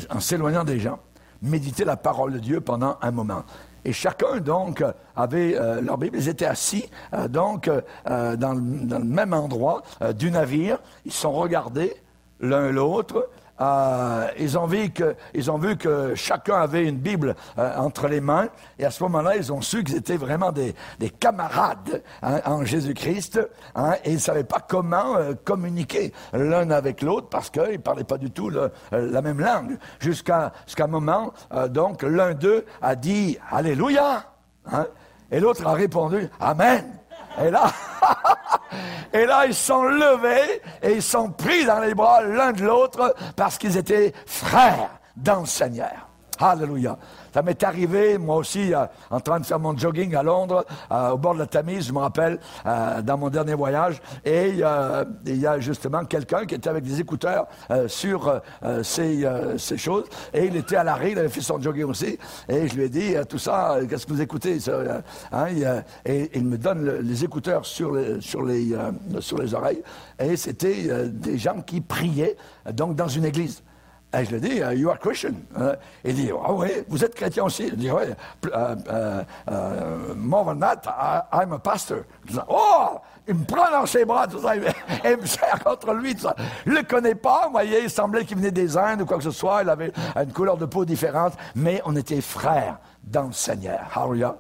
en 0.10 0.20
s'éloignant 0.20 0.64
des 0.64 0.80
gens, 0.80 1.00
méditer 1.42 1.86
la 1.86 1.98
parole 1.98 2.34
de 2.34 2.40
Dieu 2.40 2.62
pendant 2.62 2.98
un 3.02 3.12
moment. 3.12 3.44
Et 3.88 3.94
chacun, 3.94 4.42
donc, 4.42 4.84
avait 5.16 5.56
euh, 5.58 5.80
leur 5.80 5.98
Bible. 5.98 6.18
Ils 6.18 6.28
étaient 6.28 6.46
assis, 6.46 6.90
euh, 7.14 7.30
donc, 7.30 7.70
euh, 7.70 8.36
dans, 8.36 8.54
le, 8.54 8.60
même 8.62 9.34
endroit 9.34 9.82
du 10.16 10.30
navire. 10.30 10.80
Ils 11.06 11.14
sont 11.14 11.32
regardés 11.32 11.96
l'un 12.42 12.70
l'autre. 12.70 13.30
Euh, 13.60 14.28
ils, 14.38 14.58
ont 14.58 14.68
vu 14.68 14.90
que, 14.90 16.16
chacun 16.16 16.62
avait 16.62 16.86
une 16.86 16.98
Bible 16.98 17.36
euh, 17.58 17.76
entre 17.78 18.08
les 18.08 18.22
mains, 18.22 18.50
et 18.78 18.86
à 18.86 18.92
ce 18.92 19.04
moment-là, 19.04 19.36
ils 19.36 19.52
ont 19.52 19.62
su 19.62 19.84
qu'ils 19.84 19.96
étaient 19.96 20.18
vraiment 20.18 20.52
des, 20.52 20.76
des 21.00 21.10
camarades 21.10 22.04
hein, 22.22 22.42
en 22.46 22.64
Jésus-Christ, 22.64 23.40
hein, 23.76 23.94
et 24.04 24.12
ils 24.12 24.16
ne 24.16 24.20
savaient 24.20 24.44
pas 24.44 24.60
comment 24.60 25.16
euh, 25.16 25.34
communiquer 25.44 26.14
l'un 26.34 26.70
avec 26.72 27.02
l'autre 27.02 27.28
parce 27.30 27.50
qu'ils 27.50 27.64
ne 27.64 27.78
parlaient 27.78 28.04
pas 28.04 28.18
du 28.18 28.32
tout 28.32 28.50
le, 28.50 28.72
la 28.92 29.22
même 29.22 29.40
langue. 29.40 29.78
Jusqu'à 30.00 30.54
jusqu'à 30.66 30.86
un 30.86 30.88
moment, 30.88 31.34
donc, 31.70 32.04
l'un 32.04 32.34
d'eux 32.34 32.66
a 32.82 32.96
dit 32.96 33.38
Alléluia, 33.52 34.24
hein, 34.72 34.86
et 35.32 35.40
l'autre 35.40 35.66
a 35.66 35.74
répondu 35.74 36.30
Amen. 36.40 36.97
Et 37.40 37.52
là, 37.52 37.72
et 39.14 39.26
là, 39.26 39.46
ils 39.46 39.54
sont 39.54 39.84
levés 39.84 40.62
et 40.82 40.94
ils 40.94 41.04
sont 41.04 41.30
pris 41.30 41.66
dans 41.66 41.80
les 41.80 41.94
bras 41.94 42.22
l'un 42.24 42.52
de 42.52 42.64
l'autre 42.64 43.16
parce 43.36 43.58
qu'ils 43.58 43.78
étaient 43.78 44.14
frères 44.26 44.90
dans 45.16 45.42
le 45.42 45.46
Seigneur. 45.46 46.08
Alléluia. 46.40 46.98
Ça 47.38 47.44
m'est 47.44 47.64
arrivé, 47.64 48.18
moi 48.18 48.38
aussi, 48.38 48.74
euh, 48.74 48.88
en 49.12 49.20
train 49.20 49.40
de 49.40 49.46
faire 49.46 49.60
mon 49.60 49.78
jogging 49.78 50.16
à 50.16 50.24
Londres, 50.24 50.66
euh, 50.92 51.12
au 51.12 51.20
bord 51.20 51.36
de 51.36 51.40
la 51.40 51.46
Tamise, 51.46 51.86
je 51.86 51.94
me 51.94 52.00
rappelle, 52.00 52.40
euh, 52.66 53.04
dans 53.04 53.16
mon 53.16 53.30
dernier 53.30 53.54
voyage. 53.54 54.02
Et 54.26 54.50
il 54.50 55.38
y 55.38 55.46
a 55.46 55.60
justement 55.60 56.04
quelqu'un 56.06 56.48
qui 56.48 56.56
était 56.56 56.68
avec 56.68 56.84
des 56.84 57.00
écouteurs 57.00 57.46
sur 57.86 58.42
ces, 58.82 59.78
choses. 59.78 60.06
Et 60.34 60.46
il 60.46 60.56
était 60.56 60.78
à 60.78 60.84
l'arrêt, 60.84 61.12
il 61.12 61.20
avait 61.20 61.30
fait 61.30 61.42
son 61.42 61.62
jogging 61.62 61.84
aussi. 61.84 62.18
Et 62.50 62.68
je 62.68 62.74
lui 62.76 62.86
ai 62.86 62.90
dit, 62.90 63.14
tout 63.30 63.38
ça, 63.38 63.78
qu'est-ce 63.88 64.08
que 64.08 64.14
vous 64.14 64.22
écoutez 64.22 64.58
hein, 65.32 65.46
Et 66.06 66.32
il 66.34 66.44
me 66.44 66.58
donne 66.58 67.02
les 67.02 67.24
écouteurs 67.24 67.68
sur 67.68 67.94
les, 67.94 68.20
sur 68.20 68.42
les, 68.42 68.76
sur 69.20 69.38
les 69.38 69.54
oreilles. 69.54 69.84
Et 70.18 70.36
c'était 70.38 71.08
des 71.08 71.38
gens 71.38 71.62
qui 71.62 71.82
priaient, 71.82 72.36
donc 72.74 72.96
dans 72.96 73.08
une 73.08 73.26
église. 73.26 73.62
Et 74.14 74.24
je 74.24 74.36
lui 74.36 74.40
dis, 74.40 74.58
uh, 74.60 74.74
You 74.74 74.90
are 74.90 74.98
Christian. 74.98 75.34
Uh, 75.58 75.76
il 76.06 76.16
dit, 76.16 76.32
Ah 76.32 76.54
oui, 76.54 76.70
vous 76.88 77.04
êtes 77.04 77.14
chrétien 77.14 77.44
aussi. 77.44 77.70
Je 77.70 77.76
dis, 77.76 77.92
Oui, 77.92 78.04
uh, 78.46 80.16
more 80.16 80.46
than 80.46 80.60
that, 80.60 81.28
I'm 81.34 81.52
a 81.52 81.60
pastor. 81.60 82.06
Oh, 82.48 83.00
il 83.28 83.36
me 83.36 83.44
prend 83.44 83.70
dans 83.70 83.86
ses 83.86 84.06
bras, 84.06 84.26
tout 84.26 84.40
ça, 84.40 84.56
il, 84.56 84.62
me 84.62 85.26
serre 85.26 85.62
contre 85.62 85.94
lui, 85.94 86.16
tout 86.16 86.22
ça. 86.22 86.36
Je 86.66 86.72
le 86.72 86.84
connais 86.84 87.16
pas, 87.16 87.48
vous 87.48 87.52
voyez, 87.52 87.84
il 87.84 87.90
semblait 87.90 88.24
qu'il 88.24 88.38
venait 88.38 88.52
des 88.52 88.78
Indes 88.78 89.02
ou 89.02 89.06
quoi 89.06 89.18
que 89.18 89.24
ce 89.24 89.32
soit, 89.32 89.64
il 89.64 89.70
avait 89.70 89.92
une 90.16 90.32
couleur 90.32 90.56
de 90.56 90.66
peau 90.66 90.86
différente, 90.86 91.34
mais 91.56 91.82
on 91.84 91.96
était 91.98 92.22
frères 92.22 92.78
dans 93.04 93.24
le 93.24 93.34
Seigneur. 93.34 93.82
Hallelujah. 93.94 94.38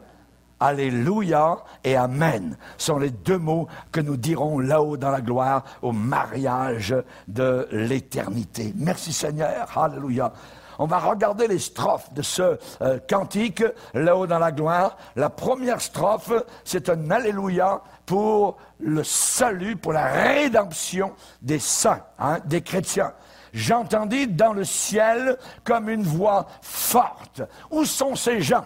Alléluia 0.60 1.58
et 1.84 1.96
Amen 1.96 2.58
sont 2.78 2.98
les 2.98 3.12
deux 3.12 3.38
mots 3.38 3.68
que 3.92 4.02
nous 4.02 4.18
dirons 4.18 4.60
là-haut 4.60 4.98
dans 4.98 5.12
la 5.12 5.22
gloire 5.22 5.64
au 5.82 5.92
mariage 5.92 6.96
de 7.28 7.68
l'éternité. 7.72 8.74
Merci 8.76 9.14
Seigneur. 9.14 9.78
Alléluia. 9.78 10.34
On 10.80 10.86
va 10.86 11.00
regarder 11.00 11.48
les 11.48 11.60
strophes 11.60 12.14
de 12.14 12.22
ce 12.22 12.58
euh, 12.82 13.00
cantique 13.08 13.64
là-haut 13.94 14.28
dans 14.28 14.40
la 14.40 14.52
gloire. 14.52 14.98
La 15.16 15.30
première 15.30 15.82
strophe, 15.82 16.34
c'est 16.64 16.90
un 16.90 17.10
Alléluia 17.10 17.82
pour 18.06 18.58
le 18.80 19.04
salut, 19.04 19.76
pour 19.76 19.94
la 19.94 20.06
rédemption 20.06 21.14
des 21.42 21.60
saints, 21.60 22.02
hein, 22.20 22.40
des 22.46 22.62
chrétiens. 22.62 23.14
J'entendis 23.54 24.28
dans 24.28 24.54
le 24.54 24.64
ciel 24.64 25.38
comme 25.64 25.90
une 25.90 26.04
voix 26.04 26.48
forte. 26.62 27.42
Où 27.72 27.86
sont 27.86 28.16
ces 28.16 28.42
gens? 28.42 28.66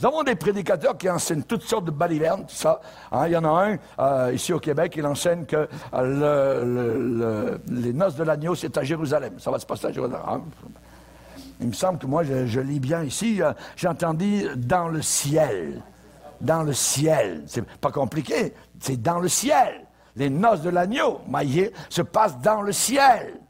Nous 0.00 0.06
avons 0.06 0.22
des 0.22 0.36
prédicateurs 0.36 0.96
qui 0.96 1.10
enseignent 1.10 1.42
toutes 1.42 1.64
sortes 1.64 1.86
de 1.86 1.90
balivernes, 1.90 2.42
tout 2.42 2.54
ça. 2.54 2.80
Hein, 3.10 3.26
il 3.26 3.32
y 3.32 3.36
en 3.36 3.44
a 3.44 3.66
un 3.66 3.78
euh, 3.98 4.32
ici 4.32 4.52
au 4.52 4.60
Québec, 4.60 4.94
il 4.96 5.04
enseigne 5.04 5.44
que 5.44 5.68
euh, 5.94 6.64
le, 6.64 7.60
les 7.68 7.92
noces 7.92 8.14
de 8.14 8.22
l'agneau, 8.22 8.54
c'est 8.54 8.76
à 8.78 8.84
Jérusalem. 8.84 9.34
Ça 9.40 9.50
va 9.50 9.58
se 9.58 9.66
passer 9.66 9.86
à 9.86 9.92
Jérusalem. 9.92 10.22
Hein. 10.28 10.42
Il 11.60 11.68
me 11.68 11.72
semble 11.72 11.98
que 11.98 12.06
moi, 12.06 12.22
je, 12.22 12.60
lis 12.60 12.78
bien 12.78 13.02
ici, 13.02 13.42
euh, 13.42 13.52
j'ai 13.74 13.88
entendu 13.88 14.46
dans 14.56 14.88
le 14.88 15.02
ciel. 15.02 15.82
Dans 16.40 16.62
le 16.62 16.72
ciel. 16.72 17.42
C'est 17.46 17.64
pas 17.80 17.90
compliqué, 17.90 18.54
c'est 18.78 19.02
dans 19.02 19.18
le 19.18 19.28
ciel. 19.28 19.84
Les 20.14 20.30
noces 20.30 20.62
de 20.62 20.70
l'agneau, 20.70 21.20
voyez, 21.28 21.72
se 21.88 22.02
passent 22.02 22.38
dans 22.38 22.62
le 22.62 22.70
ciel. 22.70 23.40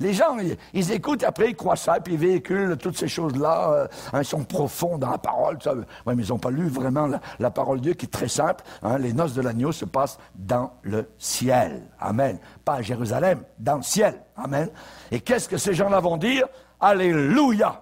Les 0.00 0.12
gens, 0.12 0.36
ils, 0.72 0.92
écoutent, 0.92 1.24
après 1.24 1.50
ils 1.50 1.56
croient 1.56 1.76
ça, 1.76 2.00
puis 2.00 2.14
ils 2.14 2.18
véhiculent 2.18 2.76
toutes 2.76 2.96
ces 2.96 3.08
choses-là. 3.08 3.72
euh, 3.72 3.86
hein, 4.12 4.20
ils 4.20 4.24
sont 4.24 4.44
profonds 4.44 4.98
dans 4.98 5.10
la 5.10 5.18
parole. 5.18 5.58
ça. 5.62 5.74
Ouais, 5.74 6.14
mais 6.14 6.24
ils 6.24 6.28
n'ont 6.30 6.38
pas 6.38 6.50
lu 6.50 6.68
vraiment 6.68 7.06
la, 7.06 7.20
la 7.38 7.50
parole 7.50 7.78
de 7.78 7.82
Dieu 7.82 7.94
qui 7.94 8.06
est 8.06 8.10
très 8.10 8.28
simple. 8.28 8.64
hein. 8.82 8.98
les 8.98 9.12
noces 9.12 9.34
de 9.34 9.42
l'agneau 9.42 9.72
se 9.72 9.84
passent 9.84 10.18
dans 10.34 10.72
le 10.82 11.08
ciel. 11.18 11.82
Amen. 12.00 12.38
Pas 12.64 12.74
à 12.74 12.82
Jérusalem, 12.82 13.42
dans 13.58 13.76
le 13.76 13.82
ciel. 13.82 14.22
Amen. 14.36 14.68
Et 15.10 15.20
qu'est-ce 15.20 15.48
que 15.48 15.58
ces 15.58 15.74
gens-là 15.74 16.00
vont 16.00 16.16
dire? 16.16 16.46
Alléluia. 16.80 17.80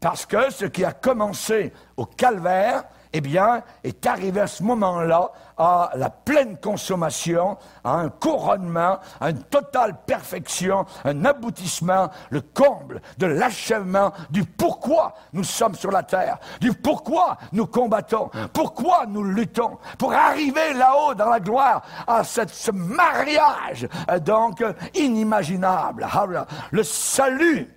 Parce 0.00 0.24
que 0.24 0.50
ce 0.50 0.64
qui 0.64 0.84
a 0.84 0.92
commencé 0.92 1.72
au 1.96 2.06
calvaire, 2.06 2.84
eh 3.12 3.20
bien, 3.20 3.62
est 3.82 4.06
arrivé 4.06 4.40
à 4.40 4.46
ce 4.46 4.62
moment-là 4.62 5.32
à 5.58 5.90
la 5.94 6.08
pleine 6.10 6.56
consommation, 6.58 7.58
à 7.84 7.94
un 7.96 8.08
couronnement, 8.08 8.98
à 9.20 9.30
une 9.30 9.42
totale 9.42 9.96
perfection, 10.06 10.86
un 11.04 11.24
aboutissement, 11.24 12.08
le 12.30 12.40
comble 12.40 13.02
de 13.18 13.26
l'achèvement 13.26 14.12
du 14.30 14.44
pourquoi 14.44 15.14
nous 15.32 15.44
sommes 15.44 15.74
sur 15.74 15.90
la 15.90 16.02
terre, 16.02 16.38
du 16.60 16.72
pourquoi 16.72 17.36
nous 17.52 17.66
combattons, 17.66 18.30
pourquoi 18.52 19.04
nous 19.06 19.24
luttons, 19.24 19.78
pour 19.98 20.14
arriver 20.14 20.72
là-haut 20.72 21.14
dans 21.14 21.28
la 21.28 21.40
gloire 21.40 21.82
à 22.06 22.24
ce 22.24 22.70
mariage, 22.70 23.88
euh, 24.10 24.18
donc, 24.18 24.64
inimaginable. 24.94 26.06
Hallelujah. 26.10 26.46
Le 26.70 26.82
salut, 26.82 27.68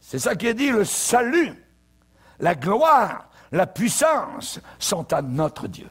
c'est 0.00 0.18
ça 0.18 0.34
qui 0.34 0.48
est 0.48 0.54
dit, 0.54 0.70
le 0.70 0.84
salut, 0.84 1.54
la 2.38 2.54
gloire, 2.54 3.28
la 3.54 3.68
puissance 3.68 4.58
sont 4.80 5.12
à 5.12 5.22
notre 5.22 5.68
Dieu. 5.68 5.88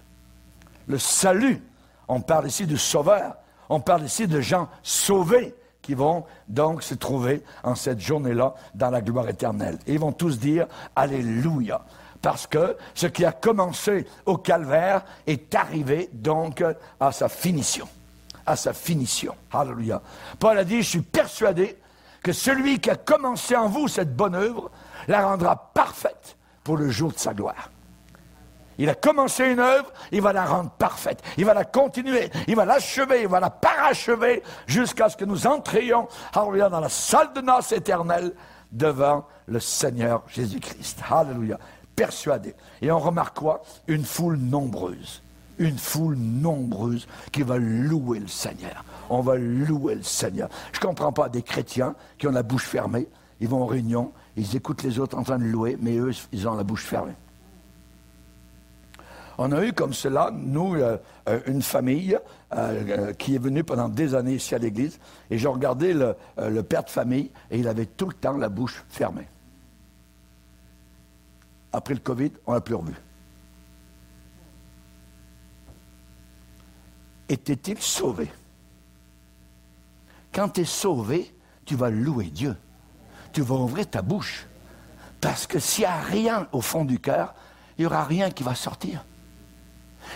Le 0.88 1.00
salut, 1.00 1.64
on 2.10 2.20
parle 2.20 2.48
ici 2.48 2.68
de 2.68 2.76
sauveur, 2.76 3.38
on 3.70 3.80
parle 3.80 4.04
ici 4.04 4.28
de 4.28 4.42
gens 4.42 4.68
sauvés 4.84 5.56
qui 5.82 5.94
vont 5.94 6.26
donc 6.50 6.84
se 6.84 6.94
trouver 6.94 7.42
en 7.64 7.76
cette 7.76 8.02
journée-là 8.02 8.54
dans 8.76 8.90
la 8.90 9.00
gloire 9.00 9.30
éternelle. 9.30 9.80
Et 9.88 9.94
ils 9.94 10.00
vont 10.00 10.12
tous 10.12 10.40
dire 10.40 10.68
Alléluia. 10.94 11.82
Parce 12.22 12.48
que 12.48 12.78
ce 12.96 13.08
qui 13.08 13.24
a 13.24 13.32
commencé 13.32 14.08
au 14.26 14.38
calvaire 14.38 15.04
est 15.26 15.56
arrivé 15.56 16.10
donc 16.12 16.64
à 17.00 17.12
sa 17.14 17.30
finition. 17.30 17.88
À 18.46 18.58
sa 18.58 18.74
finition. 18.74 19.36
Alléluia. 19.54 20.02
Paul 20.38 20.58
a 20.58 20.66
dit, 20.66 20.82
je 20.82 20.90
suis 20.90 21.02
persuadé 21.02 21.78
que 22.22 22.34
celui 22.34 22.80
qui 22.80 22.90
a 22.90 22.96
commencé 22.96 23.56
en 23.56 23.70
vous 23.70 23.88
cette 23.88 24.16
bonne 24.16 24.36
œuvre 24.36 24.70
la 25.08 25.26
rendra 25.26 25.72
parfaite 25.74 26.36
pour 26.64 26.78
le 26.78 26.90
jour 26.90 27.12
de 27.12 27.18
sa 27.18 27.34
gloire. 27.34 27.70
Il 28.78 28.90
a 28.90 28.96
commencé 28.96 29.46
une 29.46 29.60
œuvre, 29.60 29.92
il 30.12 30.22
va 30.22 30.34
la 30.34 30.46
rendre 30.46 30.72
parfaite, 30.72 31.22
il 31.38 31.46
va 31.46 31.54
la 31.54 31.64
continuer, 31.64 32.32
il 32.48 32.56
va 32.56 32.66
l'achever, 32.66 33.22
il 33.22 33.28
va 33.28 33.40
la 33.40 33.52
parachever 33.52 34.42
jusqu'à 34.66 35.10
ce 35.10 35.18
que 35.18 35.26
nous 35.26 35.46
entrions 35.46 36.08
alléluia, 36.34 36.70
dans 36.70 36.80
la 36.80 36.90
salle 36.90 37.34
de 37.34 37.42
noces 37.42 37.72
éternelle 37.72 38.34
devant 38.72 39.28
le 39.46 39.60
Seigneur 39.60 40.24
Jésus-Christ. 40.28 41.02
Alléluia. 41.10 41.60
Persuadé. 41.96 42.56
Et 42.82 42.92
on 42.92 42.98
remarque 42.98 43.38
quoi? 43.38 43.62
Une 43.88 44.04
foule 44.04 44.38
nombreuse. 44.38 45.22
Une 45.60 45.78
foule 45.78 46.16
nombreuse 46.16 47.08
qui 47.32 47.44
va 47.44 47.58
louer 47.58 48.20
le 48.20 48.28
Seigneur. 48.28 48.84
On 49.12 49.22
va 49.22 49.36
louer 49.36 49.94
le 49.94 50.02
Seigneur. 50.02 50.50
Je 50.72 50.80
ne 50.80 50.86
comprends 50.86 51.12
pas 51.12 51.30
des 51.30 51.44
chrétiens 51.44 51.94
qui 52.18 52.28
ont 52.28 52.32
la 52.32 52.42
bouche 52.42 52.66
fermée. 52.66 53.08
Ils 53.40 53.48
vont 53.48 53.64
en 53.64 53.66
réunion, 53.66 54.12
ils 54.38 54.56
écoutent 54.56 54.84
les 54.84 55.00
autres 55.00 55.18
en 55.18 55.24
train 55.24 55.38
de 55.38 55.44
louer, 55.44 55.78
mais 55.82 55.98
eux, 55.98 56.12
ils 56.32 56.48
ont 56.48 56.56
la 56.56 56.64
bouche 56.64 56.86
fermée. 56.86 57.16
On 59.38 59.52
a 59.52 59.66
eu 59.66 59.74
comme 59.74 59.94
cela, 59.94 60.30
nous, 60.32 60.76
euh, 60.76 60.98
euh, 61.28 61.40
une 61.48 61.62
famille 61.62 62.18
euh, 62.54 63.14
qui 63.14 63.36
est 63.36 63.40
venue 63.40 63.64
pendant 63.64 63.90
des 63.90 64.14
années 64.14 64.36
ici 64.36 64.54
à 64.54 64.60
l'église, 64.60 65.00
et 65.30 65.38
j'ai 65.38 65.48
regardé 65.48 65.94
le, 65.94 66.62
père 66.64 66.84
de 66.84 66.90
famille, 66.90 67.32
et 67.50 67.60
il 67.60 67.68
avait 67.68 67.88
tout 67.88 68.08
le 68.08 68.14
temps 68.14 68.38
la 68.38 68.50
bouche 68.50 68.84
fermée. 68.90 69.28
Après 71.72 71.96
le 71.96 72.00
Covid, 72.00 72.32
on 72.46 72.54
l'a 72.54 72.62
plus 72.62 72.76
revu. 72.76 72.94
Était-il 77.28 77.80
sauvé? 77.80 78.32
Quand 80.32 80.50
tu 80.50 80.62
es 80.62 80.66
sauvé, 80.66 81.34
tu 81.66 81.76
vas 81.76 81.90
louer 81.90 82.26
Dieu. 82.26 82.56
Tu 83.34 83.42
vas 83.42 83.56
ouvrir 83.56 83.90
ta 83.90 84.02
bouche. 84.02 84.46
Parce 85.20 85.48
que 85.48 85.60
s'il 85.60 85.84
n'y 85.84 85.90
a 85.90 86.00
rien 86.00 86.48
au 86.52 86.62
fond 86.62 86.86
du 86.86 87.00
cœur, 87.00 87.34
il 87.78 87.82
n'y 87.82 87.86
aura 87.88 88.04
rien 88.04 88.30
qui 88.30 88.44
va 88.44 88.56
sortir. 88.56 89.04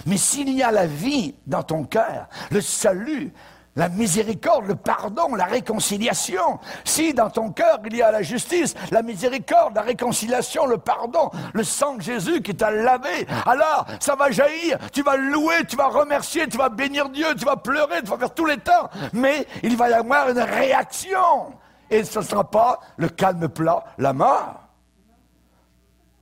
Mais 0.05 0.17
s'il 0.17 0.49
y 0.49 0.63
a 0.63 0.71
la 0.71 0.85
vie 0.85 1.33
dans 1.45 1.63
ton 1.63 1.83
cœur, 1.83 2.27
le 2.51 2.61
salut, 2.61 3.33
la 3.77 3.89
miséricorde, 3.89 4.65
le 4.65 4.75
pardon, 4.75 5.35
la 5.35 5.45
réconciliation, 5.45 6.59
si 6.83 7.13
dans 7.13 7.29
ton 7.29 7.51
cœur 7.51 7.79
il 7.85 7.95
y 7.95 8.01
a 8.01 8.11
la 8.11 8.23
justice, 8.23 8.73
la 8.91 9.03
miséricorde, 9.03 9.75
la 9.75 9.83
réconciliation, 9.83 10.65
le 10.65 10.79
pardon, 10.79 11.29
le 11.53 11.63
sang 11.63 11.95
de 11.95 12.01
Jésus 12.01 12.41
qui 12.41 12.55
t'a 12.55 12.71
lavé, 12.71 13.27
alors 13.45 13.85
ça 13.99 14.15
va 14.15 14.31
jaillir, 14.31 14.79
tu 14.91 15.03
vas 15.03 15.15
louer, 15.15 15.63
tu 15.67 15.75
vas 15.75 15.87
remercier, 15.87 16.47
tu 16.47 16.57
vas 16.57 16.69
bénir 16.69 17.09
Dieu, 17.09 17.27
tu 17.37 17.45
vas 17.45 17.55
pleurer, 17.55 18.01
tu 18.01 18.09
vas 18.09 18.17
faire 18.17 18.33
tous 18.33 18.45
les 18.45 18.57
temps, 18.57 18.89
mais 19.13 19.47
il 19.61 19.77
va 19.77 19.89
y 19.89 19.93
avoir 19.93 20.29
une 20.29 20.39
réaction. 20.39 21.53
Et 21.89 22.03
ce 22.03 22.19
ne 22.19 22.23
sera 22.23 22.49
pas 22.49 22.79
le 22.97 23.09
calme 23.09 23.47
plat, 23.47 23.83
la 23.97 24.13
mort. 24.13 24.67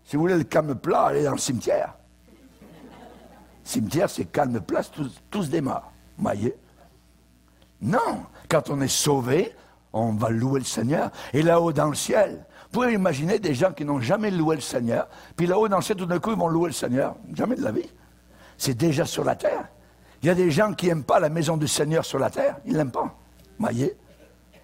Si 0.04 0.16
vous 0.16 0.24
voulez 0.24 0.38
le 0.38 0.44
calme 0.44 0.76
plat, 0.76 1.06
allez 1.06 1.24
dans 1.24 1.32
le 1.32 1.38
cimetière. 1.38 1.96
Cimetière, 3.64 4.10
c'est 4.10 4.26
calme 4.26 4.62
plat, 4.62 4.84
tous, 4.84 5.22
tous 5.32 5.50
des 5.50 5.62
morts. 5.62 5.92
Non, 7.82 8.26
quand 8.48 8.70
on 8.70 8.80
est 8.82 8.88
sauvé, 8.88 9.56
on 9.92 10.14
va 10.14 10.30
louer 10.30 10.60
le 10.60 10.66
Seigneur. 10.66 11.10
Et 11.34 11.42
là-haut 11.42 11.74
dans 11.74 11.90
le 11.90 11.96
ciel, 11.96 12.46
vous 12.72 12.82
pouvez 12.82 12.94
imaginer 12.94 13.40
des 13.40 13.56
gens 13.56 13.72
qui 13.72 13.86
n'ont 13.86 14.00
jamais 14.00 14.30
loué 14.30 14.56
le 14.56 14.62
Seigneur, 14.62 15.08
puis 15.36 15.48
là-haut 15.48 15.68
dans 15.68 15.78
le 15.78 15.84
ciel, 15.84 15.98
tout 15.98 16.06
d'un 16.06 16.20
coup, 16.20 16.32
ils 16.32 16.38
vont 16.38 16.48
louer 16.48 16.70
le 16.70 16.74
Seigneur. 16.74 17.16
Jamais 17.34 17.56
de 17.56 17.64
la 17.64 17.72
vie. 17.72 17.90
C'est 18.58 18.76
déjà 18.76 19.06
sur 19.06 19.24
la 19.24 19.36
terre. 19.36 19.68
Il 20.22 20.28
y 20.28 20.30
a 20.30 20.36
des 20.36 20.52
gens 20.52 20.74
qui 20.74 20.88
n'aiment 20.88 21.04
pas 21.04 21.20
la 21.20 21.30
maison 21.30 21.58
du 21.58 21.68
Seigneur 21.68 22.06
sur 22.06 22.20
la 22.20 22.30
terre. 22.30 22.58
Ils 22.66 22.74
ne 22.74 22.78
l'aiment 22.78 22.92
pas. 22.92 23.16
Voyez? 23.60 23.98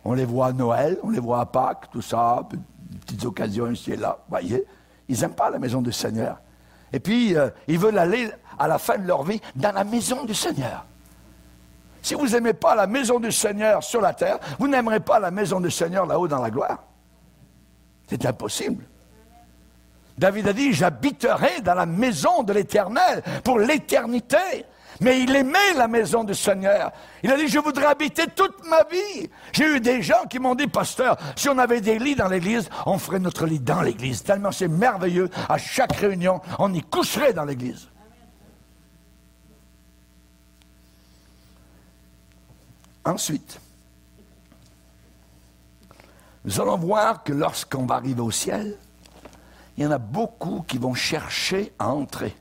On 0.04 0.14
les 0.14 0.26
voit 0.26 0.48
à 0.48 0.54
Noël, 0.54 0.98
on 1.04 1.10
les 1.10 1.20
voit 1.20 1.42
à 1.42 1.46
Pâques, 1.46 1.90
tout 1.92 2.02
ça, 2.02 2.48
des 2.50 2.58
petites 3.00 3.26
occasions 3.26 3.70
ici 3.70 3.92
et 3.92 3.98
là. 3.98 4.18
Voyez 4.30 4.64
Ils 5.08 5.20
n'aiment 5.20 5.36
pas 5.36 5.50
la 5.50 5.60
maison 5.60 5.82
du 5.82 5.92
Seigneur. 5.92 6.40
Et 6.94 7.00
puis, 7.00 7.36
euh, 7.36 7.50
ils 7.68 7.80
veulent 7.80 7.98
aller 7.98 8.30
à 8.58 8.68
la 8.68 8.78
fin 8.78 8.98
de 8.98 9.08
leur 9.08 9.24
vie 9.24 9.40
dans 9.56 9.72
la 9.72 9.84
maison 9.84 10.26
du 10.26 10.34
Seigneur. 10.34 10.86
Si 12.02 12.16
vous 12.16 12.28
n'aimez 12.28 12.54
pas 12.54 12.76
la 12.76 12.88
maison 12.88 13.20
du 13.20 13.32
Seigneur 13.32 13.84
sur 13.84 14.02
la 14.02 14.14
terre, 14.14 14.40
vous 14.60 14.68
n'aimerez 14.68 15.00
pas 15.00 15.20
la 15.20 15.32
maison 15.32 15.60
du 15.60 15.70
Seigneur 15.70 16.06
là-haut 16.06 16.28
dans 16.28 16.42
la 16.42 16.50
gloire. 16.50 16.84
C'est 18.08 18.26
impossible. 18.26 18.84
David 20.18 20.48
a 20.50 20.54
dit, 20.54 20.74
j'habiterai 20.74 21.62
dans 21.62 21.76
la 21.76 21.86
maison 21.86 22.44
de 22.44 22.54
l'Éternel 22.54 23.24
pour 23.44 23.60
l'éternité. 23.60 24.66
Mais 25.02 25.22
il 25.22 25.36
aimait 25.36 25.74
la 25.76 25.88
maison 25.88 26.24
du 26.24 26.36
Seigneur. 26.36 26.92
Il 27.24 27.32
a 27.32 27.36
dit, 27.36 27.48
je 27.48 27.58
voudrais 27.58 27.88
habiter 27.88 28.28
toute 28.28 28.64
ma 28.68 28.84
vie. 28.84 29.28
J'ai 29.52 29.76
eu 29.76 29.80
des 29.80 30.04
gens 30.04 30.26
qui 30.30 30.38
m'ont 30.38 30.54
dit, 30.54 30.68
pasteur, 30.68 31.18
si 31.36 31.50
on 31.50 31.58
avait 31.58 31.82
des 31.82 31.98
lits 31.98 32.16
dans 32.16 32.28
l'église, 32.28 32.70
on 32.86 33.00
ferait 33.00 33.20
notre 33.20 33.48
lit 33.48 33.60
dans 33.60 33.82
l'église. 33.82 34.22
Tellement 34.22 34.52
c'est 34.52 34.68
merveilleux. 34.68 35.30
À 35.50 35.58
chaque 35.58 35.94
réunion, 35.94 36.40
on 36.60 36.72
y 36.74 36.84
coucherait 36.84 37.34
dans 37.34 37.46
l'église. 37.46 37.88
Ensuite, 43.04 43.60
nous 46.45 46.62
allons 46.62 46.78
voir 46.78 47.24
que 47.24 47.34
lorsqu'on 47.34 47.88
va 47.88 47.95
arriver 47.95 48.22
au 48.22 48.30
ciel, 48.30 48.78
il 49.78 49.84
y 49.84 49.88
en 49.88 49.91
a 49.91 49.97
beaucoup 49.97 50.64
qui 50.68 50.78
vont 50.78 50.93
chercher 50.93 51.74
à 51.80 51.89
entrer, 51.89 52.36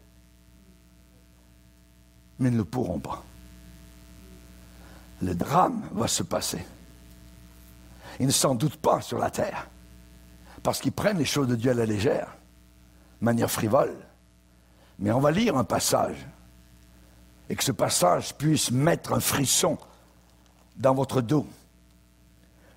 mais 2.41 2.51
ne 2.51 2.57
le 2.57 2.65
pourront 2.65 2.99
pas. 2.99 3.23
Le 5.23 5.35
drame 5.35 5.83
va 5.93 6.09
se 6.09 6.23
passer. 6.23 6.65
Ils 8.19 8.27
ne 8.27 8.33
s'en 8.33 8.55
doutent 8.55 8.79
pas 8.79 9.01
sur 9.03 9.19
la 9.19 9.31
terre, 9.31 9.69
parce 10.63 10.81
qu'ils 10.81 10.93
prennent 10.93 11.19
les 11.19 11.25
choses 11.25 11.49
de 11.49 11.57
Dieu 11.57 11.71
à 11.71 11.75
la 11.75 11.87
légère, 11.87 12.37
de 13.21 13.25
manière 13.27 13.51
frivole. 13.51 13.95
Mais 14.99 15.13
on 15.13 15.21
va 15.21 15.31
lire 15.31 15.57
un 15.57 15.65
passage, 15.65 16.27
et 17.49 17.55
que 17.55 17.65
ce 17.65 17.73
passage 17.73 18.35
puisse 18.35 18.71
mettre 18.71 19.13
un 19.13 19.21
frisson 19.21 19.79
dans 20.77 20.95
votre 20.95 21.21
dos. 21.21 21.47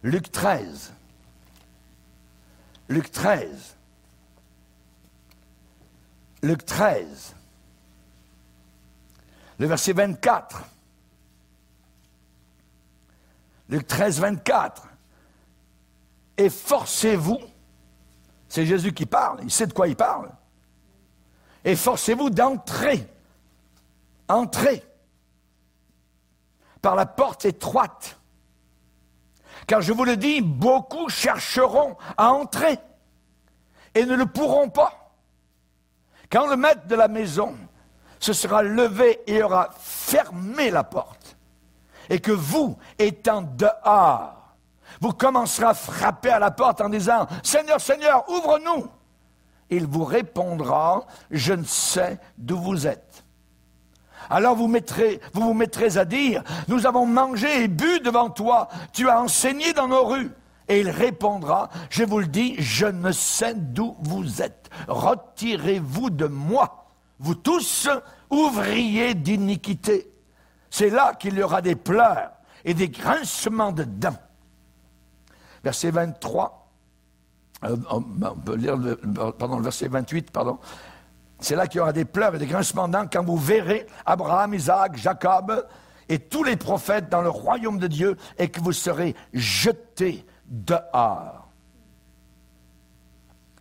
Luc 0.03 0.31
13. 0.31 0.91
Luc 2.89 3.11
13. 3.11 3.75
Luc 6.41 6.65
13. 6.65 7.32
Le 9.63 9.69
verset 9.69 9.93
24. 9.93 10.61
Luc 13.69 13.87
13, 13.87 14.19
24. 14.19 14.89
Efforcez-vous 16.35 17.39
C'est 18.49 18.65
Jésus 18.65 18.91
qui 18.91 19.05
parle, 19.05 19.39
il 19.41 19.49
sait 19.49 19.65
de 19.65 19.71
quoi 19.71 19.87
il 19.87 19.95
parle. 19.95 20.29
Efforcez-vous 21.63 22.29
d'entrer. 22.29 23.07
Entrez 24.27 24.83
par 26.81 26.97
la 26.97 27.05
porte 27.05 27.45
étroite. 27.45 28.19
Car 29.65 29.79
je 29.79 29.93
vous 29.93 30.03
le 30.03 30.17
dis, 30.17 30.41
beaucoup 30.41 31.07
chercheront 31.07 31.95
à 32.17 32.33
entrer 32.33 32.79
et 33.95 34.05
ne 34.05 34.15
le 34.15 34.25
pourront 34.25 34.69
pas. 34.69 35.15
Quand 36.29 36.47
le 36.47 36.57
maître 36.57 36.85
de 36.85 36.95
la 36.95 37.07
maison 37.07 37.55
se 38.23 38.33
sera 38.33 38.63
levé 38.63 39.19
et 39.27 39.43
aura 39.43 39.69
fermé 39.77 40.71
la 40.71 40.83
porte, 40.83 41.37
et 42.09 42.19
que 42.19 42.31
vous, 42.31 42.77
étant 42.97 43.41
dehors, 43.41 44.55
vous 45.01 45.11
commencerez 45.11 45.65
à 45.65 45.73
frapper 45.73 46.29
à 46.29 46.39
la 46.39 46.51
porte 46.51 46.79
en 46.79 46.89
disant, 46.89 47.27
Seigneur, 47.43 47.81
Seigneur, 47.81 48.29
ouvre-nous. 48.29 48.87
Il 49.69 49.87
vous 49.87 50.05
répondra, 50.05 51.05
je 51.31 51.53
ne 51.53 51.63
sais 51.63 52.19
d'où 52.37 52.57
vous 52.57 52.87
êtes. 52.87 53.23
Alors 54.29 54.55
vous, 54.55 54.71
vous 55.33 55.53
mettrez 55.53 55.97
à 55.97 56.05
dire, 56.05 56.43
nous 56.67 56.85
avons 56.85 57.05
mangé 57.05 57.63
et 57.63 57.67
bu 57.67 57.99
devant 57.99 58.29
toi, 58.29 58.69
tu 58.93 59.09
as 59.09 59.19
enseigné 59.19 59.73
dans 59.73 59.87
nos 59.87 60.05
rues. 60.05 60.31
Et 60.69 60.79
il 60.79 60.89
répondra, 60.89 61.69
je 61.89 62.03
vous 62.03 62.19
le 62.19 62.27
dis, 62.27 62.55
je 62.57 62.85
ne 62.85 63.11
sais 63.11 63.53
d'où 63.53 63.97
vous 63.99 64.41
êtes. 64.41 64.69
Retirez-vous 64.87 66.09
de 66.09 66.27
moi, 66.27 66.85
vous 67.19 67.35
tous, 67.35 67.89
ouvriers 68.33 69.13
d'iniquité. 69.13 70.11
C'est 70.69 70.89
là 70.89 71.13
qu'il 71.13 71.35
y 71.35 71.43
aura 71.43 71.61
des 71.61 71.75
pleurs 71.75 72.31
et 72.65 72.73
des 72.73 72.89
grincements 72.89 73.71
de 73.71 73.83
dents. 73.83 74.17
Verset 75.63 75.91
23, 75.91 76.71
euh, 77.63 77.77
on 77.89 78.01
peut 78.01 78.55
lire 78.55 78.75
le, 78.75 78.99
le 79.03 79.61
verset 79.61 79.87
28, 79.87 80.31
pardon. 80.31 80.59
C'est 81.39 81.55
là 81.55 81.67
qu'il 81.67 81.79
y 81.79 81.81
aura 81.81 81.93
des 81.93 82.05
pleurs 82.05 82.35
et 82.35 82.39
des 82.39 82.45
grincements 82.45 82.87
de 82.87 82.93
dents 82.93 83.05
quand 83.11 83.23
vous 83.23 83.37
verrez 83.37 83.85
Abraham, 84.05 84.53
Isaac, 84.53 84.97
Jacob 84.97 85.65
et 86.09 86.19
tous 86.19 86.43
les 86.43 86.55
prophètes 86.55 87.09
dans 87.09 87.21
le 87.21 87.29
royaume 87.29 87.79
de 87.79 87.87
Dieu 87.87 88.17
et 88.37 88.49
que 88.49 88.61
vous 88.61 88.71
serez 88.71 89.15
jetés 89.33 90.25
dehors. 90.45 91.42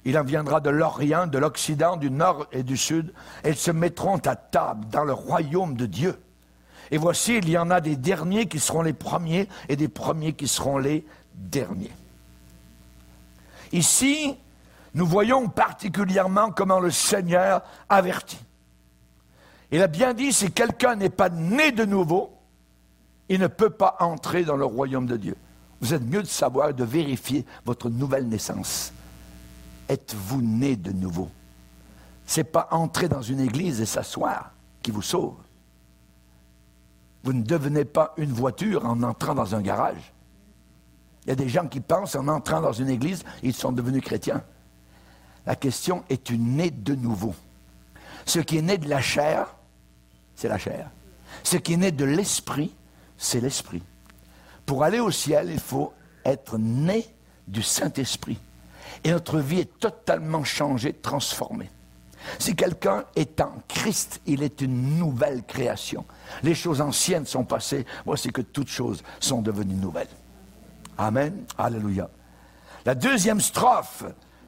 Il 0.04 0.18
en 0.18 0.24
viendra 0.24 0.60
de 0.60 0.70
l'Orient, 0.70 1.26
de 1.26 1.38
l'Occident, 1.38 1.96
du 1.96 2.10
Nord 2.10 2.46
et 2.52 2.62
du 2.62 2.76
Sud, 2.76 3.12
et 3.44 3.54
se 3.54 3.70
mettront 3.70 4.18
à 4.18 4.34
table 4.34 4.86
dans 4.88 5.04
le 5.04 5.12
royaume 5.12 5.76
de 5.76 5.86
Dieu. 5.86 6.20
Et 6.90 6.98
voici, 6.98 7.38
il 7.38 7.48
y 7.48 7.56
en 7.56 7.70
a 7.70 7.80
des 7.80 7.96
derniers 7.96 8.46
qui 8.46 8.58
seront 8.58 8.82
les 8.82 8.92
premiers 8.92 9.48
et 9.68 9.76
des 9.76 9.88
premiers 9.88 10.32
qui 10.34 10.48
seront 10.48 10.78
les 10.78 11.06
derniers. 11.34 11.92
Ici, 13.72 14.36
nous 14.94 15.06
voyons 15.06 15.48
particulièrement 15.48 16.50
comment 16.50 16.80
le 16.80 16.90
Seigneur 16.90 17.62
avertit. 17.88 18.44
Il 19.70 19.80
a 19.80 19.86
bien 19.86 20.12
dit, 20.12 20.32
si 20.32 20.52
quelqu'un 20.52 20.96
n'est 20.96 21.08
pas 21.08 21.30
né 21.30 21.72
de 21.72 21.86
nouveau, 21.86 22.36
il 23.30 23.40
ne 23.40 23.46
peut 23.46 23.70
pas 23.70 23.96
entrer 24.00 24.44
dans 24.44 24.56
le 24.56 24.66
royaume 24.66 25.06
de 25.06 25.16
Dieu. 25.16 25.36
Vous 25.80 25.94
êtes 25.94 26.02
mieux 26.02 26.22
de 26.22 26.26
savoir, 26.26 26.74
de 26.74 26.84
vérifier 26.84 27.46
votre 27.64 27.88
nouvelle 27.88 28.28
naissance. 28.28 28.92
Êtes-vous 29.88 30.42
né 30.42 30.76
de 30.76 30.92
nouveau? 30.92 31.30
Ce 32.26 32.40
n'est 32.40 32.44
pas 32.44 32.68
entrer 32.70 33.08
dans 33.08 33.22
une 33.22 33.40
église 33.40 33.80
et 33.80 33.86
s'asseoir 33.86 34.52
qui 34.82 34.90
vous 34.90 35.02
sauve. 35.02 35.36
Vous 37.24 37.32
ne 37.32 37.42
devenez 37.42 37.84
pas 37.84 38.14
une 38.16 38.32
voiture 38.32 38.84
en 38.86 39.02
entrant 39.02 39.34
dans 39.34 39.54
un 39.54 39.60
garage. 39.60 40.12
Il 41.24 41.28
y 41.28 41.32
a 41.32 41.36
des 41.36 41.48
gens 41.48 41.68
qui 41.68 41.80
pensent 41.80 42.16
en 42.16 42.26
entrant 42.28 42.60
dans 42.60 42.72
une 42.72 42.88
église, 42.88 43.22
ils 43.42 43.54
sont 43.54 43.70
devenus 43.70 44.02
chrétiens. 44.02 44.42
La 45.46 45.56
question 45.56 46.04
est 46.08 46.30
une 46.30 46.56
né 46.56 46.70
de 46.70 46.94
nouveau? 46.94 47.34
Ce 48.24 48.38
qui 48.38 48.58
est 48.58 48.62
né 48.62 48.78
de 48.78 48.88
la 48.88 49.00
chair, 49.00 49.54
c'est 50.34 50.48
la 50.48 50.58
chair. 50.58 50.90
Ce 51.42 51.56
qui 51.56 51.74
est 51.74 51.76
né 51.76 51.92
de 51.92 52.04
l'esprit, 52.04 52.74
c'est 53.16 53.40
l'esprit. 53.40 53.82
Pour 54.66 54.84
aller 54.84 55.00
au 55.00 55.10
ciel, 55.10 55.50
il 55.50 55.60
faut 55.60 55.92
être 56.24 56.58
né 56.58 57.06
du 57.46 57.62
Saint-Esprit. 57.62 58.38
Et 59.04 59.10
notre 59.10 59.38
vie 59.38 59.60
est 59.60 59.78
totalement 59.78 60.44
changée, 60.44 60.92
transformée. 60.92 61.70
Si 62.38 62.54
quelqu'un 62.54 63.04
est 63.16 63.40
en 63.40 63.54
Christ, 63.68 64.20
il 64.26 64.42
est 64.42 64.60
une 64.60 64.96
nouvelle 64.96 65.42
création. 65.42 66.04
Les 66.42 66.54
choses 66.54 66.80
anciennes 66.80 67.26
sont 67.26 67.44
passées, 67.44 67.84
voici 68.04 68.32
que 68.32 68.42
toutes 68.42 68.68
choses 68.68 69.02
sont 69.18 69.42
devenues 69.42 69.74
nouvelles. 69.74 70.08
Amen. 70.98 71.44
Alléluia. 71.58 72.08
La 72.84 72.94
deuxième 72.94 73.40
strophe 73.40 74.04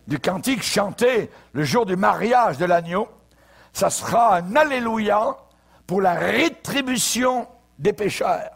du 0.07 0.19
cantique 0.19 0.63
chanté 0.63 1.31
le 1.53 1.65
jour 1.65 1.87
du 1.87 1.97
mariage 1.97 2.59
de 2.59 2.65
l'agneau, 2.65 3.09
ça 3.73 3.91
sera 3.91 4.37
un 4.37 4.55
Alléluia 4.55 5.37
pour 5.87 6.01
la 6.01 6.15
rétribution 6.15 7.49
des 7.79 7.93
pécheurs. 7.93 8.51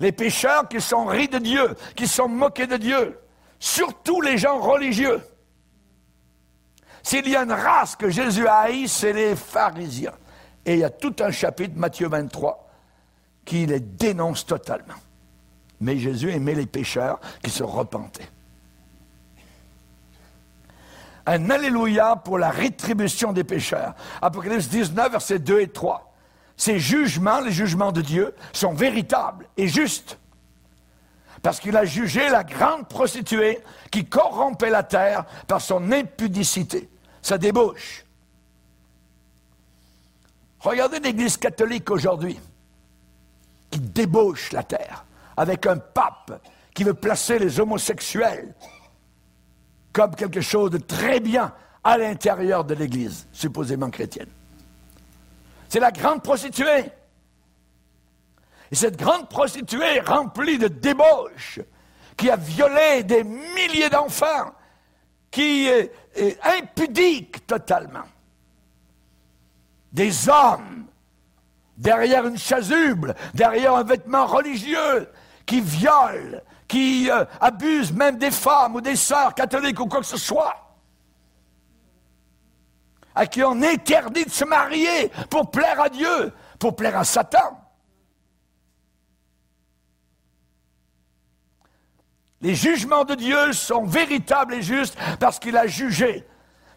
Les 0.00 0.12
pécheurs 0.12 0.68
qui 0.68 0.80
sont 0.80 1.06
ris 1.06 1.28
de 1.28 1.38
Dieu, 1.38 1.76
qui 1.94 2.08
sont 2.08 2.28
moqués 2.28 2.66
de 2.66 2.76
Dieu, 2.76 3.18
surtout 3.60 4.20
les 4.22 4.38
gens 4.38 4.58
religieux. 4.58 5.20
S'il 7.02 7.28
y 7.28 7.36
a 7.36 7.44
une 7.44 7.52
race 7.52 7.94
que 7.94 8.10
Jésus 8.10 8.48
a 8.48 8.66
c'est 8.86 9.12
les 9.12 9.36
pharisiens. 9.36 10.14
Et 10.64 10.74
il 10.74 10.78
y 10.80 10.84
a 10.84 10.90
tout 10.90 11.14
un 11.20 11.30
chapitre, 11.30 11.74
Matthieu 11.76 12.08
23, 12.08 12.68
qui 13.44 13.66
les 13.66 13.80
dénonce 13.80 14.44
totalement. 14.44 14.94
Mais 15.80 15.98
Jésus 15.98 16.30
aimait 16.30 16.54
les 16.54 16.66
pécheurs 16.66 17.20
qui 17.42 17.50
se 17.50 17.62
repentaient. 17.62 18.28
Un 21.26 21.48
Alléluia 21.48 22.16
pour 22.16 22.38
la 22.38 22.50
rétribution 22.50 23.32
des 23.32 23.44
pécheurs. 23.44 23.94
Apocalypse 24.20 24.68
19, 24.68 25.12
versets 25.12 25.38
2 25.38 25.60
et 25.60 25.68
3. 25.68 26.12
Ces 26.56 26.78
jugements, 26.78 27.40
les 27.40 27.52
jugements 27.52 27.92
de 27.92 28.02
Dieu, 28.02 28.34
sont 28.52 28.74
véritables 28.74 29.46
et 29.56 29.68
justes. 29.68 30.18
Parce 31.42 31.58
qu'il 31.58 31.76
a 31.76 31.84
jugé 31.84 32.28
la 32.28 32.44
grande 32.44 32.88
prostituée 32.88 33.60
qui 33.90 34.04
corrompait 34.04 34.70
la 34.70 34.82
terre 34.82 35.24
par 35.46 35.60
son 35.60 35.90
impudicité, 35.90 36.88
sa 37.22 37.38
débauche. 37.38 38.04
Regardez 40.60 41.00
l'Église 41.00 41.38
catholique 41.38 41.90
aujourd'hui, 41.90 42.38
qui 43.70 43.80
débauche 43.80 44.52
la 44.52 44.62
terre, 44.62 45.04
avec 45.36 45.66
un 45.66 45.78
pape 45.78 46.42
qui 46.74 46.84
veut 46.84 46.94
placer 46.94 47.38
les 47.38 47.58
homosexuels 47.58 48.54
comme 49.92 50.14
quelque 50.14 50.40
chose 50.40 50.70
de 50.70 50.78
très 50.78 51.20
bien 51.20 51.52
à 51.82 51.96
l'intérieur 51.98 52.64
de 52.64 52.74
l'Église, 52.74 53.26
supposément 53.32 53.90
chrétienne. 53.90 54.28
C'est 55.68 55.80
la 55.80 55.90
grande 55.90 56.22
prostituée. 56.22 56.90
Et 58.72 58.76
cette 58.76 58.96
grande 58.96 59.28
prostituée 59.28 60.00
remplie 60.00 60.58
de 60.58 60.68
débauche, 60.68 61.60
qui 62.16 62.30
a 62.30 62.36
violé 62.36 63.02
des 63.02 63.24
milliers 63.24 63.90
d'enfants, 63.90 64.52
qui 65.30 65.66
est, 65.66 65.92
est 66.14 66.38
impudique 66.44 67.46
totalement. 67.46 68.04
Des 69.92 70.28
hommes 70.28 70.86
derrière 71.80 72.26
une 72.26 72.36
chasuble, 72.36 73.14
derrière 73.32 73.74
un 73.74 73.82
vêtement 73.82 74.26
religieux, 74.26 75.08
qui 75.46 75.62
violent, 75.62 76.40
qui 76.68 77.10
euh, 77.10 77.24
abusent 77.40 77.92
même 77.92 78.18
des 78.18 78.30
femmes 78.30 78.76
ou 78.76 78.80
des 78.80 78.96
sœurs 78.96 79.34
catholiques 79.34 79.80
ou 79.80 79.86
quoi 79.86 80.00
que 80.00 80.06
ce 80.06 80.18
soit, 80.18 80.54
à 83.14 83.26
qui 83.26 83.42
on 83.42 83.60
interdit 83.62 84.26
de 84.26 84.30
se 84.30 84.44
marier 84.44 85.10
pour 85.30 85.50
plaire 85.50 85.80
à 85.80 85.88
Dieu, 85.88 86.32
pour 86.58 86.76
plaire 86.76 86.98
à 86.98 87.04
Satan. 87.04 87.58
Les 92.40 92.54
jugements 92.54 93.04
de 93.04 93.14
Dieu 93.14 93.52
sont 93.52 93.84
véritables 93.84 94.54
et 94.54 94.62
justes 94.62 94.96
parce 95.18 95.38
qu'il 95.38 95.56
a 95.56 95.66
jugé. 95.66 96.26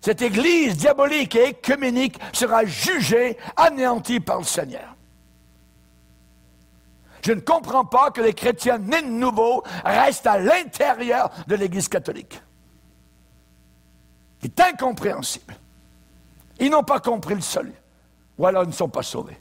Cette 0.01 0.21
église 0.21 0.75
diabolique 0.75 1.35
et 1.35 1.49
écuménique 1.49 2.19
sera 2.33 2.65
jugée, 2.65 3.37
anéantie 3.55 4.19
par 4.19 4.39
le 4.39 4.43
Seigneur. 4.43 4.95
Je 7.25 7.31
ne 7.31 7.39
comprends 7.39 7.85
pas 7.85 8.11
que 8.11 8.19
les 8.19 8.33
chrétiens 8.33 8.79
nés 8.79 9.01
de 9.01 9.07
nouveau 9.07 9.63
restent 9.85 10.27
à 10.27 10.37
l'intérieur 10.37 11.29
de 11.47 11.55
l'église 11.55 11.87
catholique. 11.87 12.41
C'est 14.41 14.59
incompréhensible. 14.59 15.55
Ils 16.59 16.69
n'ont 16.69 16.83
pas 16.83 16.99
compris 16.99 17.35
le 17.35 17.41
salut. 17.41 17.73
Ou 18.37 18.45
alors 18.45 18.63
ils 18.63 18.69
ne 18.69 18.73
sont 18.73 18.89
pas 18.89 19.03
sauvés. 19.03 19.39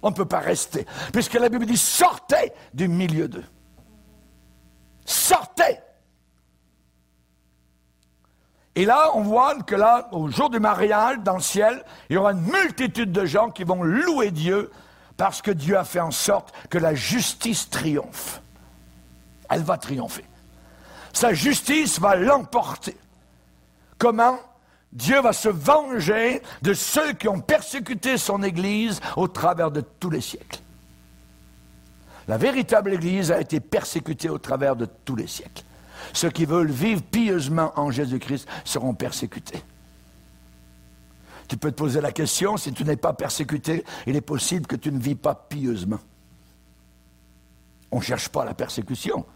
On 0.00 0.08
ne 0.08 0.14
peut 0.14 0.24
pas 0.24 0.38
rester. 0.38 0.86
Puisque 1.12 1.34
la 1.34 1.50
Bible 1.50 1.66
dit 1.66 1.76
sortez 1.76 2.52
du 2.72 2.88
milieu 2.88 3.28
d'eux. 3.28 3.44
Sortez. 5.10 5.80
Et 8.76 8.84
là, 8.84 9.10
on 9.14 9.22
voit 9.22 9.60
que 9.62 9.74
là, 9.74 10.08
au 10.12 10.28
jour 10.30 10.50
du 10.50 10.60
mariage, 10.60 11.18
dans 11.24 11.34
le 11.34 11.42
ciel, 11.42 11.84
il 12.08 12.14
y 12.14 12.16
aura 12.16 12.30
une 12.30 12.42
multitude 12.42 13.10
de 13.10 13.26
gens 13.26 13.50
qui 13.50 13.64
vont 13.64 13.82
louer 13.82 14.30
Dieu 14.30 14.70
parce 15.16 15.42
que 15.42 15.50
Dieu 15.50 15.76
a 15.76 15.82
fait 15.82 15.98
en 15.98 16.12
sorte 16.12 16.54
que 16.70 16.78
la 16.78 16.94
justice 16.94 17.68
triomphe. 17.68 18.40
Elle 19.50 19.64
va 19.64 19.78
triompher. 19.78 20.24
sa 21.12 21.34
justice 21.34 21.98
va 21.98 22.14
l'emporter. 22.14 22.96
Comment? 23.98 24.38
Dieu 24.92 25.20
va 25.20 25.32
se 25.32 25.48
venger 25.48 26.40
de 26.62 26.72
ceux 26.72 27.14
qui 27.14 27.26
ont 27.26 27.40
persécuté 27.40 28.16
son 28.16 28.44
Église 28.44 29.00
au 29.16 29.26
travers 29.26 29.72
de 29.72 29.80
tous 29.80 30.10
les 30.10 30.20
siècles. 30.20 30.60
La 32.30 32.38
véritable 32.38 32.94
Église 32.94 33.32
a 33.32 33.40
été 33.40 33.58
persécutée 33.58 34.28
au 34.28 34.38
travers 34.38 34.76
de 34.76 34.86
tous 35.04 35.16
les 35.16 35.26
siècles. 35.26 35.64
Ceux 36.12 36.30
qui 36.30 36.44
veulent 36.44 36.70
vivre 36.70 37.02
pieusement 37.02 37.72
en 37.74 37.90
Jésus-Christ 37.90 38.46
seront 38.64 38.94
persécutés. 38.94 39.60
Tu 41.48 41.56
peux 41.56 41.72
te 41.72 41.76
poser 41.76 42.00
la 42.00 42.12
question, 42.12 42.56
si 42.56 42.72
tu 42.72 42.84
n'es 42.84 42.94
pas 42.94 43.14
persécuté, 43.14 43.84
il 44.06 44.14
est 44.14 44.20
possible 44.20 44.68
que 44.68 44.76
tu 44.76 44.92
ne 44.92 45.00
vis 45.00 45.16
pas 45.16 45.34
pieusement. 45.34 45.98
On 47.90 47.96
ne 47.96 48.04
cherche 48.04 48.28
pas 48.28 48.44
la 48.44 48.54
persécution. 48.54 49.26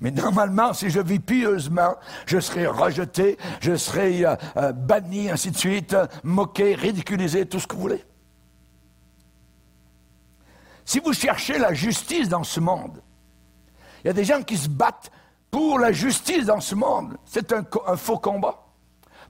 Mais 0.00 0.12
normalement, 0.12 0.74
si 0.74 0.90
je 0.90 1.00
vis 1.00 1.18
pieusement, 1.18 1.96
je 2.26 2.38
serai 2.38 2.68
rejeté, 2.68 3.36
je 3.60 3.74
serai 3.74 4.24
euh, 4.24 4.36
euh, 4.58 4.70
banni, 4.70 5.28
ainsi 5.28 5.50
de 5.50 5.56
suite, 5.56 5.96
moqué, 6.22 6.76
ridiculisé, 6.76 7.46
tout 7.46 7.58
ce 7.58 7.66
que 7.66 7.74
vous 7.74 7.82
voulez. 7.82 8.04
Si 10.84 10.98
vous 11.00 11.12
cherchez 11.12 11.58
la 11.58 11.72
justice 11.72 12.28
dans 12.28 12.44
ce 12.44 12.60
monde, 12.60 13.02
il 14.02 14.08
y 14.08 14.10
a 14.10 14.12
des 14.12 14.24
gens 14.24 14.42
qui 14.42 14.56
se 14.56 14.68
battent 14.68 15.10
pour 15.50 15.78
la 15.78 15.92
justice 15.92 16.46
dans 16.46 16.60
ce 16.60 16.74
monde. 16.74 17.16
C'est 17.24 17.52
un, 17.52 17.64
faux 17.96 18.18
combat. 18.18 18.66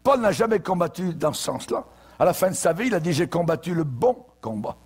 Paul 0.02 0.20
n'a 0.20 0.32
jamais 0.32 0.58
combattu 0.58 1.14
dans 1.14 1.32
ce 1.32 1.42
sens-là. 1.44 1.84
À 2.18 2.24
la 2.24 2.32
fin 2.32 2.48
de 2.48 2.54
sa 2.54 2.72
vie, 2.72 2.86
il 2.86 2.94
a 2.94 3.00
dit 3.00 3.12
J'ai 3.12 3.28
combattu 3.28 3.74
le 3.74 3.84
bon 3.84 4.26
combat. 4.40 4.76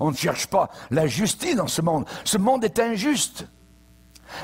On 0.00 0.10
ne 0.10 0.16
cherche 0.16 0.48
pas 0.48 0.68
la 0.90 1.06
justice 1.06 1.56
dans 1.56 1.68
ce 1.68 1.80
monde. 1.80 2.06
Ce 2.24 2.38
monde 2.38 2.64
est 2.64 2.80
injuste. 2.80 3.46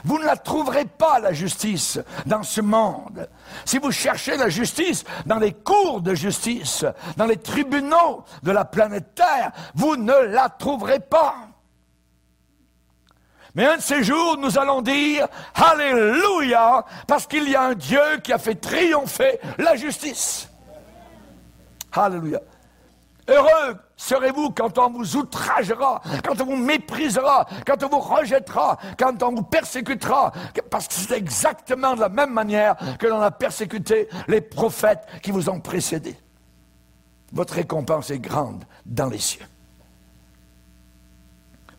Vous 0.04 0.18
ne 0.18 0.24
la 0.24 0.36
trouverez 0.36 0.84
pas, 0.84 1.18
la 1.18 1.32
justice, 1.32 2.00
dans 2.26 2.42
ce 2.42 2.60
monde. 2.60 3.28
Si 3.64 3.78
vous 3.78 3.90
cherchez 3.90 4.36
la 4.36 4.48
justice 4.48 5.04
dans 5.26 5.38
les 5.38 5.52
cours 5.52 6.00
de 6.00 6.14
justice, 6.14 6.84
dans 7.16 7.26
les 7.26 7.36
tribunaux 7.36 8.24
de 8.42 8.50
la 8.50 8.64
planète 8.64 9.14
Terre, 9.14 9.52
vous 9.74 9.96
ne 9.96 10.12
la 10.12 10.48
trouverez 10.48 11.00
pas. 11.00 11.34
Mais 13.54 13.66
un 13.66 13.76
de 13.76 13.82
ces 13.82 14.04
jours, 14.04 14.36
nous 14.38 14.58
allons 14.58 14.82
dire 14.82 15.26
Alléluia, 15.54 16.84
parce 17.06 17.26
qu'il 17.26 17.48
y 17.48 17.56
a 17.56 17.62
un 17.62 17.74
Dieu 17.74 18.18
qui 18.22 18.32
a 18.32 18.38
fait 18.38 18.54
triompher 18.54 19.40
la 19.58 19.74
justice. 19.74 20.48
Alléluia. 21.92 22.40
Heureux 23.28 23.76
serez-vous 23.96 24.50
quand 24.50 24.78
on 24.78 24.90
vous 24.90 25.16
outragera, 25.16 26.00
quand 26.24 26.40
on 26.40 26.46
vous 26.46 26.56
méprisera, 26.56 27.46
quand 27.66 27.82
on 27.82 27.88
vous 27.88 28.00
rejettera, 28.00 28.78
quand 28.98 29.22
on 29.22 29.34
vous 29.34 29.42
persécutera, 29.42 30.32
parce 30.70 30.88
que 30.88 30.94
c'est 30.94 31.18
exactement 31.18 31.94
de 31.94 32.00
la 32.00 32.08
même 32.08 32.32
manière 32.32 32.76
que 32.98 33.06
l'on 33.06 33.20
a 33.20 33.30
persécuté 33.30 34.08
les 34.28 34.40
prophètes 34.40 35.06
qui 35.22 35.30
vous 35.30 35.50
ont 35.50 35.60
précédés. 35.60 36.16
Votre 37.32 37.54
récompense 37.54 38.10
est 38.10 38.18
grande 38.18 38.64
dans 38.86 39.10
les 39.10 39.18
cieux. 39.18 39.44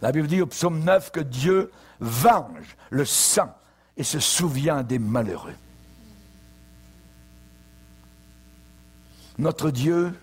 La 0.01 0.11
Bible 0.11 0.27
dit 0.27 0.41
au 0.41 0.47
psaume 0.47 0.83
9 0.83 1.11
que 1.11 1.19
Dieu 1.19 1.71
venge 1.99 2.77
le 2.91 3.05
sang 3.05 3.53
et 3.97 4.03
se 4.03 4.19
souvient 4.19 4.83
des 4.83 4.99
malheureux. 4.99 5.55
Notre 9.39 9.71
Dieu 9.71 10.13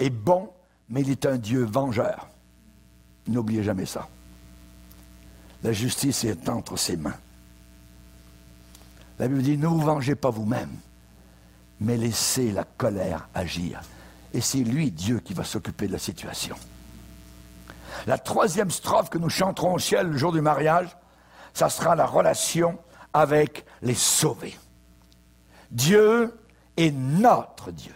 est 0.00 0.10
bon, 0.10 0.50
mais 0.88 1.02
il 1.02 1.10
est 1.10 1.26
un 1.26 1.36
Dieu 1.36 1.64
vengeur. 1.64 2.28
N'oubliez 3.28 3.62
jamais 3.62 3.86
ça. 3.86 4.08
La 5.62 5.72
justice 5.72 6.24
est 6.24 6.48
entre 6.48 6.76
ses 6.76 6.96
mains. 6.96 7.16
La 9.18 9.28
Bible 9.28 9.42
dit, 9.42 9.58
ne 9.58 9.66
vous 9.66 9.80
vengez 9.80 10.14
pas 10.14 10.30
vous-même, 10.30 10.74
mais 11.78 11.96
laissez 11.96 12.50
la 12.50 12.64
colère 12.64 13.28
agir. 13.34 13.82
Et 14.32 14.40
c'est 14.40 14.64
lui, 14.64 14.90
Dieu, 14.90 15.20
qui 15.20 15.34
va 15.34 15.44
s'occuper 15.44 15.86
de 15.86 15.92
la 15.92 15.98
situation. 15.98 16.56
La 18.06 18.16
troisième 18.16 18.70
strophe 18.70 19.10
que 19.10 19.18
nous 19.18 19.28
chanterons 19.28 19.74
au 19.74 19.78
ciel 19.78 20.08
le 20.08 20.16
jour 20.16 20.32
du 20.32 20.40
mariage, 20.40 20.96
ça 21.52 21.68
sera 21.68 21.94
la 21.94 22.06
relation 22.06 22.78
avec 23.12 23.66
les 23.82 23.94
sauvés. 23.94 24.56
Dieu 25.70 26.34
est 26.76 26.92
notre 26.92 27.70
Dieu. 27.70 27.92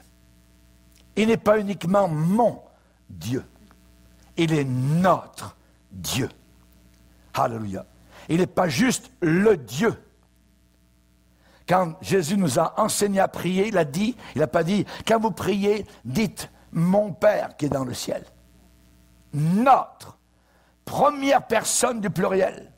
Il 1.17 1.29
n'est 1.29 1.37
pas 1.37 1.59
uniquement 1.59 2.09
mon 2.09 2.63
Dieu. 3.09 3.45
Il 4.37 4.53
est 4.53 4.65
notre 4.65 5.57
Dieu. 5.91 6.29
Alléluia. 7.35 7.87
Il 8.29 8.39
n'est 8.39 8.47
pas 8.47 8.69
juste 8.69 9.11
le 9.21 9.57
Dieu. 9.57 9.95
Quand 11.69 11.95
Jésus 12.03 12.37
nous 12.37 12.59
a 12.59 12.79
enseigné 12.81 13.21
à 13.21 13.29
prier, 13.29 13.69
il 13.69 13.79
a 13.79 13.85
dit, 13.85 14.17
il 14.35 14.41
n'a 14.41 14.47
pas 14.47 14.65
dit, 14.65 14.85
quand 15.07 15.19
vous 15.19 15.31
priez, 15.31 15.87
dites 16.05 16.51
mon 16.73 17.13
Père 17.13 17.57
qui 17.57 17.67
est 17.67 17.71
dans 17.71 17.85
le 17.85 17.95
ciel. 17.95 18.25
Notre. 19.33 20.19
Première 20.85 21.47
personne 21.47 22.01
du 22.01 22.11
pluriel. 22.11 22.73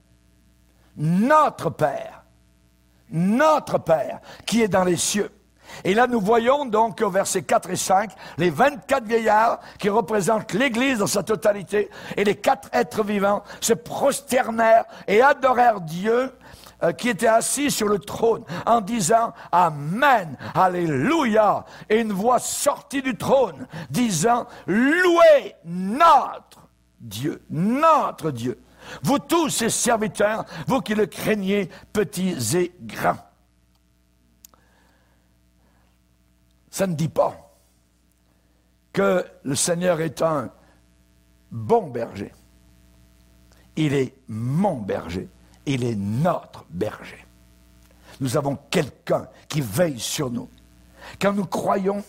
Notre 0.97 1.71
Père. 1.71 2.25
Notre 3.11 3.79
Père 3.79 4.21
qui 4.47 4.63
est 4.63 4.69
dans 4.69 4.85
les 4.85 4.97
cieux. 4.97 5.31
Et 5.85 5.95
là, 5.95 6.07
nous 6.07 6.21
voyons 6.21 6.67
donc 6.67 7.01
au 7.01 7.11
verset 7.11 7.43
4 7.43 7.71
et 7.71 7.77
5 7.77 8.11
les 8.39 8.51
24 8.51 9.05
vieillards 9.05 9.61
qui 9.79 9.89
représentent 9.89 10.53
l'Église 10.53 10.99
dans 10.99 11.07
sa 11.07 11.23
totalité 11.23 11.91
et 12.17 12.25
les 12.25 12.37
quatre 12.37 12.69
êtres 12.73 13.05
vivants 13.05 13.43
se 13.61 13.73
prosternèrent 13.73 14.85
et 15.07 15.23
adorèrent 15.23 15.81
Dieu 15.81 16.33
euh, 16.83 16.93
qui 16.93 17.09
était 17.09 17.27
assis 17.27 17.71
sur 17.71 17.89
le 17.89 17.99
trône 17.99 18.45
en 18.67 18.83
disant 18.83 19.33
Amen, 19.51 20.37
Alléluia. 20.55 21.65
Et 21.89 22.01
une 22.01 22.13
voix 22.13 22.39
sortit 22.39 23.01
du 23.01 23.17
trône 23.17 23.67
disant 23.89 24.47
Louez 24.67 25.55
notre 25.65 26.69
Dieu, 27.01 27.43
notre 27.49 28.31
Dieu. 28.31 28.59
Vous 29.03 29.19
tous 29.19 29.49
ses 29.49 29.71
serviteurs, 29.71 30.45
vous 30.67 30.81
qui 30.81 30.95
le 30.95 31.07
craignez, 31.07 31.71
petits 31.93 32.37
et 32.57 32.73
grands. 32.83 33.17
Ça 36.77 36.87
ne 36.87 36.93
dit 36.93 37.09
pas 37.09 37.57
que 38.93 39.25
le 39.45 39.55
Seigneur 39.55 40.03
est 40.03 40.21
un 40.21 40.51
bon 41.51 41.89
berger. 41.89 42.35
Il 43.77 43.95
est 43.95 44.13
mon 44.29 44.77
berger. 44.77 45.27
Il 45.65 45.85
est 45.85 45.95
notre 45.95 46.67
berger. 46.69 47.25
Nous 48.21 48.37
avons 48.37 48.59
quelqu'un 48.69 49.27
qui 49.49 49.63
veille 49.63 49.99
sur 49.99 50.31
nous. 50.31 50.51
Quand 51.19 51.33
nous 51.33 51.47
croyons, 51.47 52.05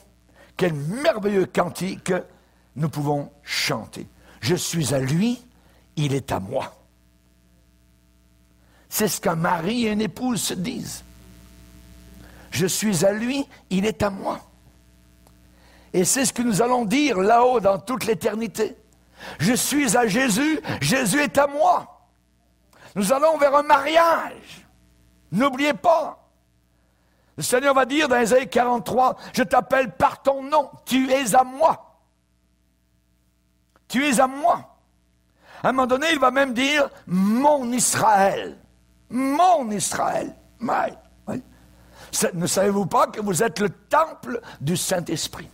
quel 0.57 0.73
merveilleux 0.73 1.45
cantique 1.45 2.11
nous 2.75 2.89
pouvons 2.89 3.31
chanter. 3.43 4.05
Je 4.41 4.55
suis 4.55 4.93
à 4.93 4.99
lui, 4.99 5.41
il 5.95 6.13
est 6.13 6.33
à 6.33 6.41
moi. 6.41 6.75
C'est 8.89 9.07
ce 9.07 9.21
qu'un 9.21 9.37
mari 9.37 9.85
et 9.85 9.93
une 9.93 10.01
épouse 10.01 10.41
se 10.41 10.55
disent. 10.55 11.05
Je 12.51 12.67
suis 12.67 13.05
à 13.05 13.13
lui, 13.13 13.47
il 13.69 13.85
est 13.85 14.03
à 14.03 14.09
moi. 14.09 14.41
Et 15.93 16.03
c'est 16.03 16.25
ce 16.25 16.33
que 16.33 16.41
nous 16.41 16.61
allons 16.61 16.85
dire 16.85 17.19
là-haut 17.19 17.59
dans 17.59 17.79
toute 17.79 18.05
l'éternité. 18.05 18.77
Je 19.39 19.53
suis 19.53 19.97
à 19.97 20.07
Jésus, 20.07 20.59
Jésus 20.81 21.21
est 21.21 21.37
à 21.37 21.47
moi. 21.47 22.09
Nous 22.95 23.13
allons 23.13 23.37
vers 23.37 23.55
un 23.55 23.63
mariage. 23.63 24.67
N'oubliez 25.31 25.73
pas. 25.73 26.23
Le 27.35 27.43
Seigneur 27.43 27.73
va 27.73 27.85
dire 27.85 28.07
dans 28.07 28.17
Ésaïe 28.17 28.49
43, 28.49 29.15
je 29.33 29.43
t'appelle 29.43 29.91
par 29.91 30.21
ton 30.23 30.41
nom, 30.41 30.71
tu 30.85 31.11
es 31.11 31.35
à 31.35 31.43
moi. 31.43 31.99
Tu 33.87 34.05
es 34.07 34.19
à 34.19 34.27
moi. 34.27 34.77
À 35.63 35.69
un 35.69 35.71
moment 35.71 35.87
donné, 35.87 36.07
il 36.11 36.19
va 36.19 36.31
même 36.31 36.53
dire 36.53 36.89
mon 37.05 37.71
Israël. 37.71 38.57
Mon 39.09 39.69
Israël. 39.71 40.35
Ne 42.33 42.47
savez-vous 42.47 42.87
pas 42.87 43.07
que 43.07 43.21
vous 43.21 43.43
êtes 43.43 43.59
le 43.59 43.69
temple 43.69 44.41
du 44.59 44.75
Saint-Esprit? 44.75 45.49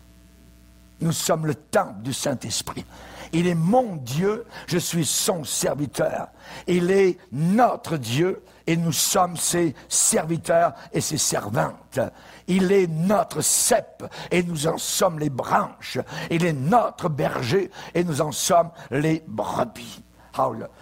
Nous 1.03 1.11
sommes 1.11 1.45
le 1.45 1.55
temple 1.55 2.01
du 2.01 2.13
Saint-Esprit. 2.13 2.85
Il 3.33 3.47
est 3.47 3.55
mon 3.55 3.95
Dieu, 3.95 4.45
je 4.67 4.77
suis 4.77 5.05
son 5.05 5.43
serviteur. 5.43 6.27
Il 6.67 6.91
est 6.91 7.17
notre 7.31 7.97
Dieu 7.97 8.43
et 8.67 8.77
nous 8.77 8.91
sommes 8.91 9.37
ses 9.37 9.75
serviteurs 9.89 10.73
et 10.93 11.01
ses 11.01 11.17
servantes. 11.17 11.99
Il 12.47 12.71
est 12.71 12.87
notre 12.87 13.41
cep 13.41 14.03
et 14.29 14.43
nous 14.43 14.67
en 14.67 14.77
sommes 14.77 15.19
les 15.19 15.31
branches. 15.31 15.97
Il 16.29 16.45
est 16.45 16.53
notre 16.53 17.09
berger 17.09 17.71
et 17.93 18.03
nous 18.03 18.21
en 18.21 18.31
sommes 18.31 18.69
les 18.91 19.23
brebis. 19.27 20.03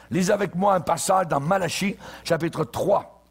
Lisez 0.09 0.33
avec 0.33 0.55
moi 0.55 0.75
un 0.75 0.81
passage 0.81 1.27
dans 1.27 1.39
Malachie, 1.39 1.95
chapitre 2.23 2.63
3. 2.63 3.23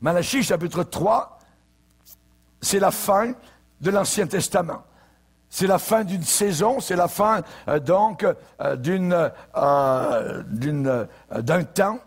Malachie, 0.00 0.42
chapitre 0.42 0.82
3, 0.84 1.38
c'est 2.64 2.80
la 2.80 2.90
fin 2.90 3.32
de 3.80 3.90
l'Ancien 3.90 4.26
Testament. 4.26 4.82
C'est 5.48 5.66
la 5.68 5.78
fin 5.78 6.02
d'une 6.02 6.24
saison, 6.24 6.80
c'est 6.80 6.96
la 6.96 7.06
fin 7.06 7.42
euh, 7.68 7.78
donc 7.78 8.24
euh, 8.24 8.34
euh, 9.56 10.42
d'un 11.40 11.62
temps. 11.64 11.98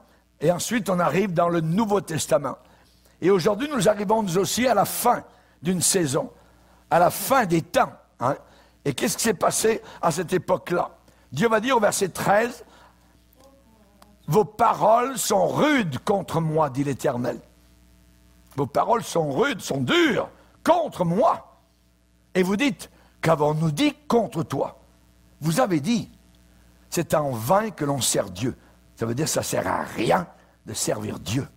Et 0.41 0.51
ensuite, 0.51 0.89
on 0.89 0.99
arrive 0.99 1.33
dans 1.33 1.47
le 1.47 1.61
Nouveau 1.61 2.01
Testament. 2.01 2.57
Et 3.21 3.29
aujourd'hui, 3.29 3.69
nous 3.73 3.87
arrivons 3.87 4.21
nous 4.21 4.37
aussi 4.37 4.67
à 4.67 4.73
la 4.73 4.85
fin 4.85 5.23
d'une 5.61 5.81
saison, 5.81 6.29
à 6.91 6.99
la 6.99 7.09
fin 7.09 7.45
des 7.45 7.61
temps. 7.61 7.93
hein. 8.19 8.35
Et 8.83 8.93
qu'est-ce 8.93 9.17
qui 9.17 9.23
s'est 9.23 9.33
passé 9.33 9.81
à 10.01 10.11
cette 10.11 10.33
époque-là? 10.33 10.91
Dieu 11.31 11.47
va 11.47 11.59
dire 11.59 11.77
au 11.77 11.79
verset 11.79 12.09
13, 12.09 12.65
Vos 14.27 14.43
paroles 14.43 15.17
sont 15.17 15.47
rudes 15.47 15.99
contre 15.99 16.41
moi, 16.41 16.69
dit 16.69 16.83
l'Éternel. 16.83 17.39
Vos 18.57 18.67
paroles 18.67 19.03
sont 19.03 19.31
rudes, 19.31 19.61
sont 19.61 19.79
dures 19.79 20.29
contre 20.67 21.05
moi. 21.05 21.61
Et 22.35 22.43
vous 22.43 22.57
dites, 22.57 22.89
qu'avons-nous 23.21 23.71
dit 23.71 23.93
contre 24.07 24.43
toi? 24.43 24.79
Vous 25.39 25.61
avez 25.61 25.79
dit, 25.79 26.11
c'est 26.89 27.13
en 27.13 27.31
vain 27.31 27.69
que 27.71 27.85
l'on 27.85 28.01
sert 28.01 28.29
Dieu. 28.29 28.55
Ça 28.95 29.05
veut 29.05 29.15
dire 29.15 29.25
que 29.25 29.31
ça 29.31 29.41
ne 29.41 29.45
sert 29.45 29.67
à 29.67 29.83
rien 29.83 30.27
de 30.65 30.73
servir 30.73 31.19
Dieu. 31.19 31.47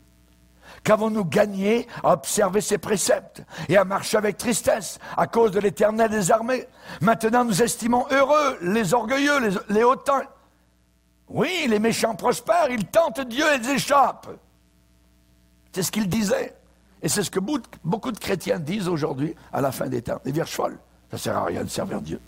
Qu'avons-nous 0.84 1.24
gagné 1.24 1.88
à 2.04 2.12
observer 2.12 2.60
ses 2.60 2.78
préceptes 2.78 3.42
et 3.68 3.76
à 3.76 3.84
marcher 3.84 4.16
avec 4.16 4.36
tristesse 4.36 4.98
à 5.16 5.26
cause 5.26 5.50
de 5.50 5.60
l'éternel 5.60 6.10
des 6.10 6.30
armées? 6.30 6.66
Maintenant 7.00 7.44
nous 7.44 7.62
estimons 7.62 8.06
heureux 8.10 8.58
les 8.62 8.94
orgueilleux, 8.94 9.58
les, 9.68 9.82
hautains. 9.82 10.22
Oui, 11.28 11.66
les 11.68 11.78
méchants 11.78 12.14
prospèrent, 12.14 12.70
ils 12.70 12.86
tentent 12.86 13.20
Dieu 13.20 13.44
et 13.52 13.56
ils 13.56 13.70
échappent. 13.70 14.30
C'est 15.72 15.82
ce 15.82 15.90
qu'il 15.90 16.08
disait. 16.08 16.54
Et 17.02 17.08
c'est 17.08 17.22
ce 17.22 17.30
que 17.30 17.40
beaucoup- 17.40 18.12
de 18.12 18.18
chrétiens 18.18 18.58
disent 18.58 18.88
aujourd'hui 18.88 19.34
à 19.52 19.60
la 19.60 19.72
fin 19.72 19.86
des 19.88 20.02
temps. 20.02 20.20
Les 20.24 20.32
vierges 20.32 20.52
folles. 20.52 20.78
Ça 21.10 21.16
ne 21.16 21.18
sert 21.18 21.36
à 21.36 21.44
rien 21.44 21.64
de 21.64 21.68
servir 21.68 22.00
Dieu. 22.00 22.20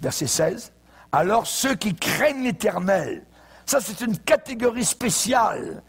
Verset 0.00 0.26
16. 0.26 0.72
Alors 1.12 1.46
ceux 1.46 1.74
qui 1.74 1.94
craignent 1.94 2.44
l'éternel, 2.44 3.24
ça 3.66 3.80
c'est 3.80 4.00
une 4.00 4.16
catégorie 4.18 4.84
spéciale, 4.84 5.82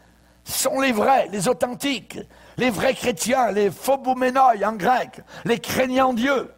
sont 0.44 0.80
les 0.80 0.92
vrais, 0.92 1.28
les 1.30 1.48
authentiques, 1.48 2.18
les 2.56 2.70
vrais 2.70 2.94
chrétiens, 2.94 3.52
les 3.52 3.70
phobouménoi 3.70 4.54
en 4.64 4.72
grec, 4.72 5.20
les 5.44 5.58
craignants 5.58 6.12
Dieu. 6.12 6.52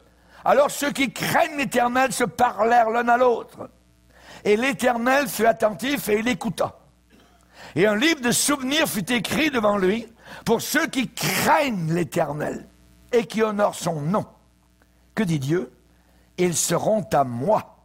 Alors 0.45 0.71
ceux 0.71 0.91
qui 0.91 1.13
craignent 1.13 1.57
l'éternel 1.57 2.13
se 2.13 2.25
parlèrent 2.25 2.91
l'un 2.91 3.09
à 3.09 3.17
l'autre. 3.17 3.71
Et 4.45 4.57
l'éternel 4.57 5.29
fut 5.29 5.47
attentif 5.47 6.09
et 6.09 6.19
il 6.19 6.29
écouta. 6.29 6.79
Et 7.77 7.87
un 7.87 7.97
livre 7.97 8.21
de 8.21 8.31
souvenirs 8.31 8.89
fut 8.89 9.11
écrit 9.13 9.51
devant 9.51 9.77
lui 9.77 10.07
pour 10.45 10.63
ceux 10.63 10.87
qui 10.87 11.09
craignent 11.09 11.93
l'Éternel 11.93 12.69
et 13.13 13.27
qui 13.27 13.43
honorent 13.43 13.75
son 13.75 14.01
nom. 14.01 14.27
Que 15.15 15.23
dit 15.23 15.39
Dieu? 15.39 15.73
Ils 16.39 16.57
seront 16.57 17.05
à 17.13 17.25
moi, 17.25 17.79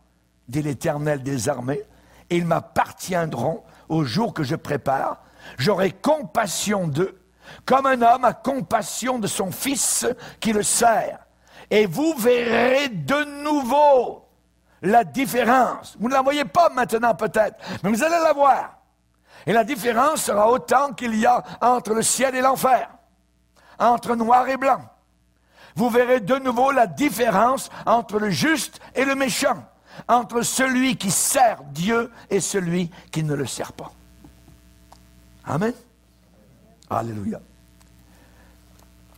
dit 0.47 0.61
l'Éternel 0.61 1.21
des 1.23 1.49
armées, 1.49 1.83
et 2.29 2.37
ils 2.37 2.45
m'appartiendront 2.45 3.63
au 3.87 4.03
jour 4.03 4.33
que 4.33 4.43
je 4.43 4.55
prépare. 4.55 5.21
J'aurai 5.57 5.91
compassion 5.91 6.87
d'eux, 6.87 7.19
comme 7.65 7.85
un 7.85 8.01
homme 8.01 8.25
a 8.25 8.33
compassion 8.33 9.19
de 9.19 9.27
son 9.27 9.51
fils 9.51 10.05
qui 10.39 10.53
le 10.53 10.63
sert. 10.63 11.19
Et 11.69 11.85
vous 11.85 12.13
verrez 12.17 12.89
de 12.89 13.43
nouveau 13.43 14.25
la 14.81 15.03
différence. 15.03 15.95
Vous 15.99 16.09
ne 16.09 16.13
la 16.13 16.21
voyez 16.21 16.45
pas 16.45 16.69
maintenant 16.69 17.13
peut-être, 17.13 17.57
mais 17.83 17.89
vous 17.89 18.03
allez 18.03 18.23
la 18.23 18.33
voir. 18.33 18.78
Et 19.45 19.53
la 19.53 19.63
différence 19.63 20.23
sera 20.23 20.49
autant 20.49 20.93
qu'il 20.93 21.15
y 21.15 21.25
a 21.25 21.43
entre 21.61 21.93
le 21.93 22.01
ciel 22.01 22.35
et 22.35 22.41
l'enfer, 22.41 22.89
entre 23.77 24.15
noir 24.15 24.47
et 24.49 24.57
blanc. 24.57 24.81
Vous 25.75 25.89
verrez 25.89 26.19
de 26.19 26.35
nouveau 26.35 26.71
la 26.71 26.87
différence 26.87 27.69
entre 27.85 28.19
le 28.19 28.29
juste 28.29 28.79
et 28.95 29.05
le 29.05 29.15
méchant, 29.15 29.63
entre 30.07 30.41
celui 30.41 30.97
qui 30.97 31.11
sert 31.11 31.63
Dieu 31.71 32.11
et 32.29 32.39
celui 32.39 32.91
qui 33.11 33.23
ne 33.23 33.33
le 33.33 33.45
sert 33.45 33.73
pas. 33.73 33.91
Amen. 35.45 35.73
Alléluia. 36.89 37.39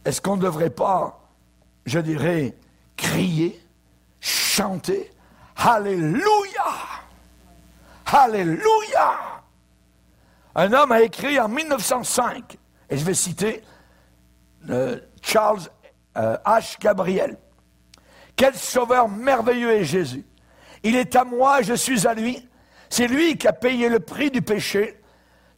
Est-ce 0.05 0.21
qu'on 0.21 0.37
ne 0.37 0.41
devrait 0.41 0.69
pas, 0.69 1.19
je 1.85 1.99
dirais, 1.99 2.55
crier, 2.95 3.63
chanter, 4.19 5.11
Alléluia 5.55 6.65
Alléluia 8.05 9.30
Un 10.55 10.73
homme 10.73 10.91
a 10.91 11.01
écrit 11.01 11.39
en 11.39 11.47
1905, 11.47 12.57
et 12.89 12.97
je 12.97 13.05
vais 13.05 13.13
citer 13.13 13.61
euh, 14.69 14.99
Charles 15.21 15.61
euh, 16.17 16.37
H. 16.45 16.79
Gabriel. 16.79 17.37
Quel 18.35 18.55
sauveur 18.55 19.07
merveilleux 19.07 19.71
est 19.71 19.83
Jésus. 19.83 20.25
Il 20.83 20.95
est 20.95 21.15
à 21.15 21.23
moi, 21.23 21.61
je 21.61 21.73
suis 21.73 22.07
à 22.07 22.13
lui. 22.13 22.47
C'est 22.89 23.07
lui 23.07 23.37
qui 23.37 23.47
a 23.47 23.53
payé 23.53 23.87
le 23.87 23.99
prix 23.99 24.31
du 24.31 24.41
péché. 24.41 25.00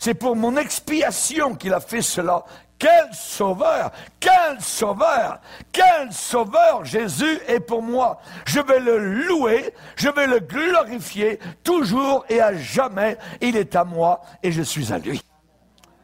C'est 0.03 0.15
pour 0.15 0.35
mon 0.35 0.57
expiation 0.57 1.55
qu'il 1.55 1.73
a 1.73 1.79
fait 1.79 2.01
cela. 2.01 2.43
Quel 2.77 3.13
sauveur, 3.13 3.89
quel 4.19 4.59
sauveur, 4.59 5.39
quel 5.71 6.11
sauveur 6.11 6.83
Jésus 6.83 7.39
est 7.47 7.61
pour 7.61 7.81
moi. 7.81 8.19
Je 8.45 8.59
vais 8.59 8.81
le 8.81 8.97
louer, 8.97 9.73
je 9.95 10.09
vais 10.09 10.27
le 10.27 10.41
glorifier 10.41 11.39
toujours 11.63 12.25
et 12.27 12.41
à 12.41 12.53
jamais. 12.53 13.17
Il 13.39 13.55
est 13.55 13.77
à 13.77 13.85
moi 13.85 14.19
et 14.43 14.51
je 14.51 14.61
suis 14.61 14.91
à 14.91 14.97
lui. 14.97 15.23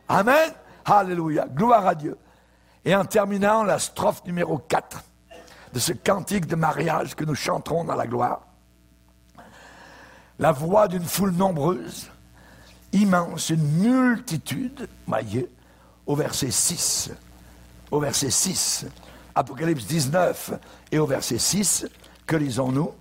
Amen. 0.08 0.50
Alléluia. 0.86 1.46
Gloire 1.50 1.86
à 1.86 1.94
Dieu. 1.94 2.18
Et 2.86 2.96
en 2.96 3.04
terminant 3.04 3.66
la 3.66 3.80
strophe 3.80 4.24
numéro 4.24 4.60
4 4.60 5.04
de 5.74 5.80
ce 5.80 5.92
cantique 5.92 6.48
de 6.48 6.56
mariage 6.56 7.16
que 7.16 7.26
nous 7.26 7.36
chanterons 7.36 7.84
dans 7.84 7.96
la 7.96 8.08
gloire, 8.08 8.48
la 10.40 10.54
voix 10.54 10.88
d'une 10.88 11.04
foule 11.04 11.34
nombreuse, 11.34 12.10
immense, 12.94 13.50
une 13.50 13.68
multitude, 13.80 14.88
au 16.06 16.16
verset 16.16 16.52
6, 16.52 17.12
au 17.92 18.00
verset 18.00 18.30
6, 18.30 18.86
Apocalypse 19.36 19.86
19 19.86 20.54
et 20.92 21.00
au 21.00 21.06
verset 21.06 21.38
6, 21.38 21.88
que 22.26 22.36
lisons-nous? 22.36 22.92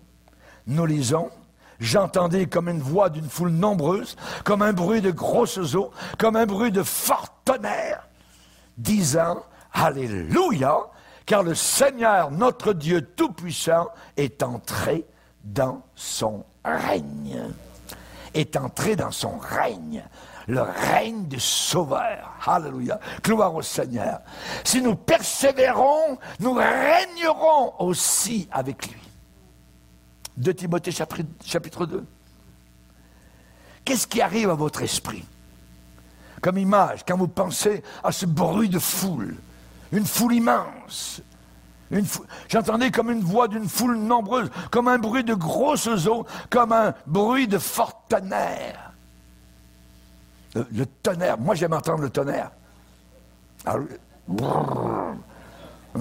Nous 0.67 0.87
lisons 0.87 1.31
J'entendais 1.81 2.47
comme 2.47 2.69
une 2.69 2.81
voix 2.81 3.09
d'une 3.09 3.29
foule 3.29 3.53
nombreuse, 3.53 4.17
comme 4.45 4.63
un 4.63 4.73
bruit 4.73 5.01
de 5.01 5.13
grosses 5.13 5.75
eaux, 5.75 5.93
comme 6.19 6.35
un 6.35 6.47
bruit 6.47 6.73
de 6.73 6.83
fort 6.83 7.29
tonnerre, 7.45 8.09
disant 8.77 9.45
Alléluia, 9.73 10.79
car 11.25 11.43
le 11.43 11.55
Seigneur, 11.55 12.31
notre 12.33 12.73
Dieu 12.73 13.03
Tout-Puissant, 13.03 13.89
est 14.17 14.43
entré 14.43 15.05
dans 15.45 15.83
son 15.95 16.45
règne. 16.65 17.45
Est 18.39 18.57
entré 18.57 18.95
dans 18.95 19.11
son 19.11 19.37
règne. 19.37 20.05
Le 20.47 20.61
règne 20.63 21.27
du 21.27 21.41
Sauveur. 21.41 22.37
Alléluia. 22.47 23.01
Gloire 23.21 23.53
au 23.53 23.63
Seigneur. 23.63 24.21
Si 24.63 24.81
nous 24.81 24.95
persévérons, 24.95 26.17
nous 26.39 26.53
régnerons 26.55 27.75
aussi 27.81 28.49
avec 28.53 28.87
lui. 28.87 29.01
De 30.37 30.53
Timothée 30.53 30.93
chapitre, 30.93 31.29
chapitre 31.45 31.85
2. 31.85 32.07
Qu'est-ce 33.85 34.07
qui 34.07 34.21
arrive 34.21 34.51
à 34.51 34.55
votre 34.55 34.83
esprit 34.83 35.25
comme 36.41 36.59
image 36.59 37.01
quand 37.05 37.17
vous 37.17 37.27
pensez 37.27 37.83
à 38.05 38.13
ce 38.13 38.25
bruit 38.25 38.69
de 38.69 38.79
foule 38.79 39.35
Une 39.91 40.07
foule 40.07 40.35
immense. 40.35 41.21
J'entendais 42.49 42.91
comme 42.91 43.11
une 43.11 43.23
voix 43.23 43.49
d'une 43.49 43.69
foule 43.69 43.97
nombreuse, 43.97 44.51
comme 44.71 44.89
un 44.89 44.99
bruit 44.99 45.25
de 45.25 45.35
grosses 45.35 46.07
eaux, 46.07 46.27
comme 46.51 46.73
un 46.73 46.95
bruit 47.07 47.49
de 47.49 47.59
fort 47.59 48.05
tonnerre. 48.09 48.93
Le, 50.55 50.87
tonnerre, 50.87 51.39
moi 51.39 51.55
j'aime 51.55 51.73
entendre 51.73 52.03
le 52.03 52.11
tonnerre. 52.11 52.51
On 53.67 55.17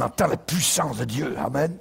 entend 0.02 0.28
la 0.28 0.38
puissance 0.38 0.98
de 0.98 1.06
Dieu. 1.06 1.36
Amen. 1.38 1.78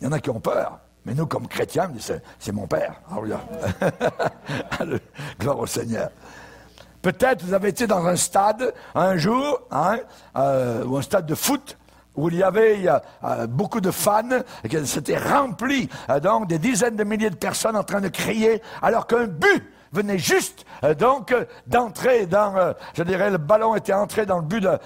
Il 0.00 0.04
y 0.04 0.06
en 0.06 0.12
a 0.12 0.20
qui 0.20 0.30
ont 0.30 0.40
peur. 0.40 0.78
Mais 1.04 1.14
nous, 1.14 1.26
comme 1.26 1.48
chrétiens, 1.48 1.90
c'est, 1.98 2.52
mon 2.52 2.66
Père. 2.66 3.00
Gloire 5.40 5.58
au 5.58 5.66
Seigneur. 5.66 6.10
Peut-être 7.02 7.44
vous 7.44 7.54
avez 7.54 7.68
été 7.68 7.86
dans 7.86 8.06
un 8.06 8.16
stade 8.16 8.74
un 8.94 9.16
jour, 9.16 9.60
hein, 9.70 9.98
euh, 10.36 10.84
ou 10.84 10.96
un 10.96 11.02
stade 11.02 11.26
de 11.26 11.34
foot, 11.34 11.76
où 12.16 12.28
il 12.28 12.36
y 12.36 12.42
avait 12.42 12.88
euh, 12.88 12.98
euh, 13.24 13.46
beaucoup 13.46 13.80
de 13.80 13.90
fans, 13.90 14.22
et 14.64 14.68
que 14.68 14.84
c'était 14.84 15.18
rempli, 15.18 15.88
donc 16.22 16.48
des 16.48 16.58
dizaines 16.58 16.96
de 16.96 17.04
milliers 17.04 17.30
de 17.30 17.36
personnes 17.36 17.76
en 17.76 17.84
train 17.84 18.00
de 18.00 18.08
crier, 18.08 18.60
alors 18.82 19.06
qu'un 19.06 19.26
but 19.26 19.62
venait 19.92 20.18
juste 20.18 20.64
euh, 20.84 20.94
donc 20.94 21.32
euh, 21.32 21.44
d'entrer 21.66 22.26
dans, 22.26 22.56
euh, 22.56 22.72
je 22.94 23.02
dirais, 23.02 23.30
le 23.30 23.38
ballon 23.38 23.74
était 23.74 23.92
entré 23.92 24.26
dans 24.26 24.38
le 24.38 24.44
but 24.44 24.60
de, 24.60 24.78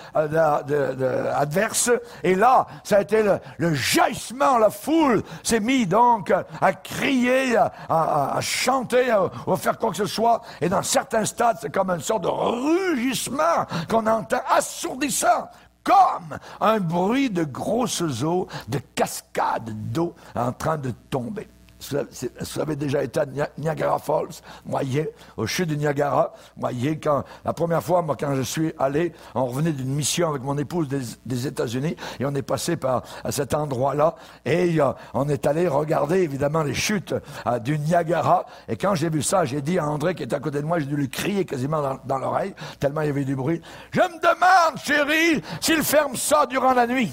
adverse, 1.34 1.90
et 2.22 2.34
là, 2.34 2.66
ça 2.84 2.98
a 2.98 3.00
été 3.00 3.22
le, 3.58 3.74
jaillissement, 3.74 4.58
la 4.58 4.70
foule 4.70 5.22
s'est 5.42 5.60
mis 5.60 5.86
donc 5.86 6.32
à 6.60 6.72
crier, 6.72 7.56
à 7.88 8.38
chanter, 8.40 9.10
à, 9.10 9.30
à 9.46 9.56
faire 9.56 9.78
quoi 9.78 9.90
que 9.90 9.96
ce 9.96 10.06
soit, 10.06 10.42
et 10.60 10.68
dans 10.68 10.82
certains 10.82 11.24
stades, 11.24 11.58
c'est 11.60 11.72
comme 11.72 11.90
une 11.90 12.00
sorte 12.00 12.22
de 12.22 12.28
rugissement 12.28 13.66
qu'on 13.88 14.06
entend 14.06 14.40
assourdissant. 14.50 15.48
comme 15.84 16.38
un 16.60 16.78
bruit 16.78 17.28
de 17.28 17.42
grosses 17.42 18.22
eaux, 18.22 18.46
de 18.68 18.78
cascades 18.94 19.72
d'eau 19.90 20.14
en 20.34 20.52
train 20.52 20.78
de 20.78 20.92
tomber. 21.10 21.48
Vous 21.90 22.60
avez 22.60 22.76
déjà 22.76 23.02
été 23.02 23.20
à 23.20 23.26
Niagara 23.58 23.98
Falls, 23.98 24.28
voyez, 24.64 25.10
au 25.36 25.46
chute 25.46 25.68
du 25.68 25.76
Niagara. 25.76 26.32
voyez, 26.56 26.98
quand, 26.98 27.24
la 27.44 27.52
première 27.52 27.82
fois, 27.82 28.02
moi, 28.02 28.16
quand 28.18 28.34
je 28.34 28.42
suis 28.42 28.72
allé, 28.78 29.12
on 29.34 29.46
revenait 29.46 29.72
d'une 29.72 29.92
mission 29.92 30.30
avec 30.30 30.42
mon 30.42 30.56
épouse 30.58 30.88
des, 30.88 31.46
États-Unis 31.46 31.96
et 32.20 32.24
on 32.24 32.34
est 32.34 32.42
passé 32.42 32.76
par 32.76 33.02
à 33.24 33.32
cet 33.32 33.54
endroit-là 33.54 34.14
et 34.44 34.80
euh, 34.80 34.92
on 35.12 35.28
est 35.28 35.46
allé 35.46 35.66
regarder 35.66 36.18
évidemment 36.20 36.62
les 36.62 36.74
chutes 36.74 37.14
euh, 37.46 37.58
du 37.58 37.78
Niagara. 37.78 38.46
Et 38.68 38.76
quand 38.76 38.94
j'ai 38.94 39.10
vu 39.10 39.22
ça, 39.22 39.44
j'ai 39.44 39.60
dit 39.60 39.78
à 39.78 39.88
André 39.88 40.14
qui 40.14 40.22
était 40.22 40.36
à 40.36 40.40
côté 40.40 40.60
de 40.60 40.66
moi, 40.66 40.78
j'ai 40.78 40.86
dû 40.86 40.96
lui 40.96 41.08
crier 41.08 41.44
quasiment 41.44 41.82
dans, 41.82 41.98
dans 42.04 42.18
l'oreille, 42.18 42.54
tellement 42.78 43.00
il 43.00 43.08
y 43.08 43.10
avait 43.10 43.24
du 43.24 43.34
bruit. 43.34 43.60
Je 43.90 44.00
me 44.00 44.20
demande, 44.20 44.78
chérie, 44.84 45.42
s'il 45.60 45.82
ferme 45.82 46.14
ça 46.16 46.46
durant 46.46 46.74
la 46.74 46.86
nuit. 46.86 47.12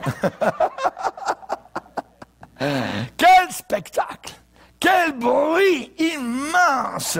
Quel 2.60 3.50
spectacle 3.50 4.34
Quel 4.78 5.12
bruit 5.12 5.92
immense. 5.98 7.18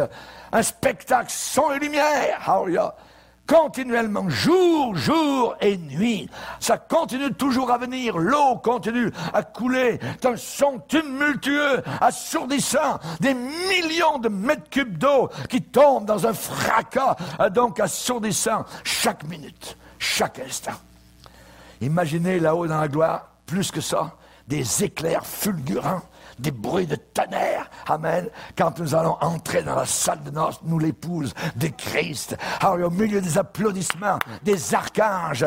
Un 0.52 0.62
spectacle 0.62 1.30
son 1.30 1.72
et 1.72 1.78
lumière 1.78 2.46
continuellement, 3.50 4.28
jour, 4.28 4.94
jour 4.94 5.56
et 5.60 5.76
nuit. 5.76 6.30
Ça 6.60 6.78
continue 6.78 7.32
toujours 7.32 7.72
à 7.72 7.78
venir, 7.78 8.16
l'eau 8.16 8.56
continue 8.62 9.10
à 9.34 9.42
couler, 9.42 9.98
c'est 10.20 10.28
un 10.28 10.36
son 10.36 10.78
tumultueux, 10.86 11.82
assourdissant, 12.00 13.00
des 13.18 13.34
millions 13.34 14.18
de 14.18 14.28
mètres 14.28 14.70
cubes 14.70 14.96
d'eau 14.96 15.28
qui 15.48 15.62
tombent 15.62 16.04
dans 16.04 16.28
un 16.28 16.32
fracas, 16.32 17.16
donc 17.52 17.80
assourdissant, 17.80 18.64
chaque 18.84 19.24
minute, 19.24 19.76
chaque 19.98 20.38
instant. 20.38 20.78
Imaginez 21.80 22.38
là-haut 22.38 22.68
dans 22.68 22.80
la 22.80 22.88
gloire, 22.88 23.30
plus 23.46 23.72
que 23.72 23.80
ça, 23.80 24.12
des 24.50 24.84
éclairs 24.84 25.24
fulgurants 25.24 26.02
des 26.40 26.50
bruits 26.50 26.86
de 26.86 26.96
tonnerre. 26.96 27.70
Amen. 27.86 28.28
Quand 28.56 28.78
nous 28.78 28.94
allons 28.94 29.16
entrer 29.20 29.62
dans 29.62 29.74
la 29.74 29.86
salle 29.86 30.22
de 30.22 30.30
noces, 30.30 30.60
nous 30.64 30.78
l'épouse 30.78 31.34
de 31.56 31.68
Christ. 31.68 32.36
Au 32.64 32.90
milieu 32.90 33.20
des 33.20 33.38
applaudissements, 33.38 34.18
des 34.42 34.74
archanges. 34.74 35.46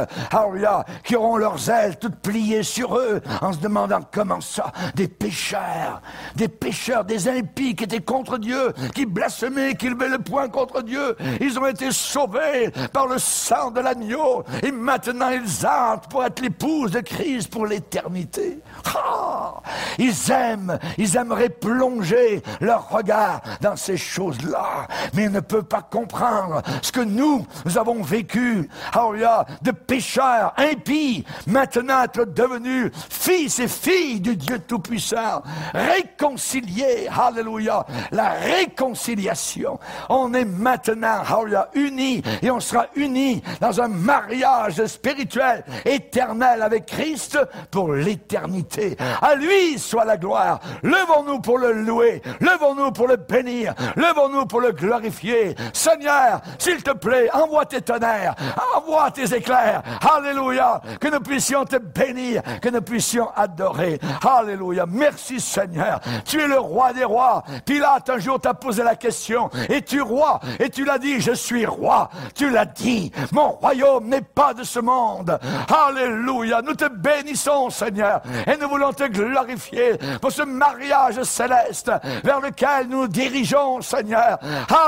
Qui 1.04 1.16
auront 1.16 1.38
leurs 1.38 1.70
ailes 1.70 1.98
toutes 2.00 2.16
pliées 2.18 2.64
sur 2.64 2.98
eux 2.98 3.22
en 3.42 3.54
se 3.54 3.60
demandant 3.60 4.02
comment 4.12 4.42
ça. 4.42 4.72
Des 4.96 5.08
pécheurs. 5.08 6.02
Des 6.36 6.48
pécheurs, 6.48 7.06
des 7.06 7.28
impies 7.28 7.76
qui 7.76 7.86
étaient 7.86 8.02
contre 8.02 8.38
Dieu, 8.38 8.74
qui 8.94 9.06
blasphémaient, 9.06 9.76
qui 9.76 9.90
levaient 9.90 10.10
le 10.10 10.20
poing 10.20 10.50
contre 10.50 10.82
Dieu. 10.82 11.16
Ils 11.40 11.58
ont 11.58 11.68
été 11.68 11.92
sauvés 11.92 12.72
par 12.92 13.08
le 13.08 13.18
sang 13.18 13.72
de 13.72 13.80
l'agneau. 13.80 14.44
Et 14.62 14.72
maintenant 14.72 15.30
ils 15.30 15.66
entrent 15.66 16.10
pour 16.10 16.24
être 16.24 16.42
l'épouse 16.42 16.92
de 16.92 17.00
Christ 17.00 17.50
pour 17.50 17.66
l'éternité. 17.66 18.60
Ah! 18.86 19.62
Ils 19.98 20.32
aiment 20.32 20.78
ils 20.98 21.18
aimeraient 21.18 21.50
plonger 21.50 22.42
leur 22.62 22.90
regard 22.90 23.42
dans 23.62 23.76
ces 23.76 23.98
choses-là, 23.98 24.88
mais 25.14 25.24
ils 25.26 25.32
ne 25.32 25.40
peuvent 25.40 25.64
pas 25.64 25.82
comprendre 25.82 26.62
ce 26.82 26.92
que 26.92 27.02
nous, 27.02 27.46
nous 27.66 27.78
avons 27.78 28.02
vécu, 28.02 28.70
a 28.94 29.46
de 29.62 29.72
pécheurs 29.72 30.54
impies, 30.58 31.24
maintenant 31.48 32.04
être 32.04 32.26
devenus 32.26 32.92
fils 33.10 33.60
et 33.60 33.68
filles 33.68 34.20
du 34.20 34.36
Dieu 34.36 34.60
Tout-Puissant, 34.60 35.44
réconciliés, 35.74 37.08
alléluia, 37.08 37.86
la 38.12 38.30
réconciliation. 38.32 39.80
On 40.10 40.34
est 40.34 40.46
maintenant, 40.46 41.22
hallelujah, 41.28 41.70
unis 41.74 42.22
et 42.42 42.52
on 42.52 42.60
sera 42.60 42.88
unis 42.96 43.42
dans 43.60 43.82
un 43.82 43.88
mariage 43.88 44.86
spirituel 44.86 45.64
éternel 45.86 46.62
avec 46.62 46.86
Christ 46.86 47.38
pour 47.72 47.94
l'éternité. 47.94 48.98
À 49.22 49.36
lui 49.36 49.78
soit 49.78 50.06
la 50.06 50.18
gloire 50.18 50.60
Levons-nous 50.82 51.40
pour 51.40 51.58
le 51.58 51.72
louer. 51.72 52.22
Levons-nous 52.40 52.92
pour 52.92 53.08
le 53.08 53.18
bénir. 53.18 53.74
Levons-nous 53.96 54.46
pour 54.46 54.62
le 54.62 54.72
glorifier. 54.72 55.56
Seigneur, 55.74 56.42
s'il 56.58 56.82
te 56.84 56.92
plaît, 56.92 57.30
envoie 57.34 57.66
tes 57.66 57.82
tonnerres. 57.82 58.36
Envoie 58.76 59.12
tes 59.12 59.34
éclairs. 59.34 59.82
Alléluia. 60.16 60.82
Que 61.00 61.08
nous 61.08 61.20
puissions 61.20 61.66
te 61.66 61.78
bénir. 61.78 62.42
Que 62.62 62.70
nous 62.70 62.82
puissions 62.82 63.30
adorer. 63.36 64.00
Alléluia. 64.24 64.86
Merci 64.88 65.40
Seigneur. 65.40 66.00
Tu 66.26 66.40
es 66.42 66.48
le 66.48 66.60
roi 66.60 66.94
des 66.94 67.04
rois. 67.06 67.44
Pilate 67.66 68.10
un 68.10 68.20
jour 68.20 68.40
t'a 68.40 68.54
posé 68.54 68.84
la 68.84 68.96
question. 68.96 69.50
Es-tu 69.70 70.02
roi? 70.02 70.40
Et 70.60 70.70
tu 70.70 70.86
l'as 70.86 70.98
dit, 70.98 71.20
je 71.20 71.34
suis 71.34 71.66
roi. 71.66 72.10
Tu 72.36 72.50
l'as 72.50 72.66
dit. 72.66 73.12
Mon 73.32 73.50
royaume 73.52 74.08
n'est 74.08 74.22
pas 74.22 74.54
de 74.54 74.64
ce 74.64 74.80
monde. 74.80 75.40
Alléluia. 75.88 76.62
Nous 76.62 76.76
te 76.76 76.88
bénissons 76.88 77.70
Seigneur. 77.70 78.22
Et 78.48 78.58
nous 78.58 78.70
voulons 78.70 78.94
te 78.94 79.04
glorifier 79.04 79.98
pour 80.22 80.32
ce 80.32 80.44
mariage 80.54 81.22
céleste 81.24 81.92
vers 82.24 82.40
lequel 82.40 82.88
nous 82.88 83.08
dirigeons, 83.08 83.82
Seigneur. 83.82 84.38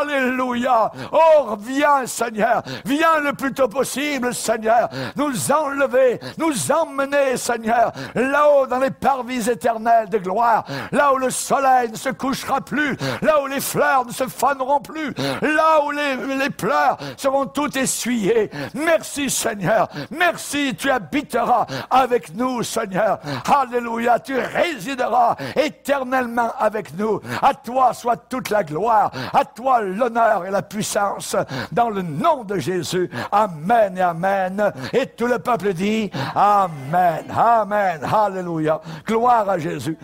Alléluia. 0.02 0.92
Oh, 1.12 1.56
viens, 1.60 2.06
Seigneur. 2.06 2.64
Viens 2.86 3.20
le 3.20 3.34
plus 3.34 3.54
tôt 3.54 3.68
possible, 3.68 4.34
Seigneur. 4.34 4.90
Nous 5.16 5.52
enlever, 5.52 6.20
nous 6.38 6.72
emmener, 6.72 7.38
Seigneur, 7.38 7.92
là-haut 8.16 8.68
dans 8.68 8.80
les 8.80 8.92
parvis 8.92 9.50
éternels 9.50 10.10
de 10.10 10.18
gloire, 10.18 10.66
là 10.92 11.14
où 11.14 11.18
le 11.18 11.30
soleil 11.30 11.92
ne 11.92 11.98
se 11.98 12.10
couchera 12.10 12.62
plus, 12.62 12.98
là 13.22 13.42
où 13.42 13.48
les 13.48 13.62
fleurs 13.62 14.06
ne 14.06 14.12
se 14.12 14.28
faneront 14.28 14.80
plus, 14.80 15.14
là 15.42 15.84
où 15.86 15.92
les, 15.92 16.16
les 16.38 16.50
pleurs 16.50 16.98
seront 17.18 17.46
toutes 17.46 17.76
essuyées. 17.76 18.50
Merci, 18.74 19.30
Seigneur. 19.30 19.88
Merci, 20.12 20.76
tu 20.78 20.90
habiteras 20.90 21.66
avec 21.90 22.34
nous, 22.36 22.64
Seigneur. 22.64 23.20
Alléluia. 23.46 24.20
Tu 24.20 24.38
résideras 24.38 25.36
éternellement 25.56 26.52
avec 26.58 26.98
nous. 26.98 27.22
À 27.42 27.54
toi 27.54 27.94
soit 27.94 28.18
toute 28.18 28.50
la 28.50 28.64
gloire, 28.64 29.12
à 29.34 29.46
toi 29.46 29.82
l'honneur 29.82 30.46
et 30.46 30.52
la 30.52 30.62
puissance, 30.62 31.36
dans 31.72 31.90
le 31.90 32.02
nom 32.02 32.44
de 32.44 32.58
Jésus. 32.58 33.10
Amen 33.32 33.98
et 33.98 34.02
Amen. 34.02 34.74
Et 34.94 35.08
tout 35.08 35.28
le 35.28 35.40
peuple 35.40 35.74
dit 35.74 36.10
Amen, 36.36 37.26
Amen, 37.30 38.02
Alléluia. 38.04 38.82
Gloire 39.06 39.50
à 39.50 39.58
Jésus. 39.58 39.98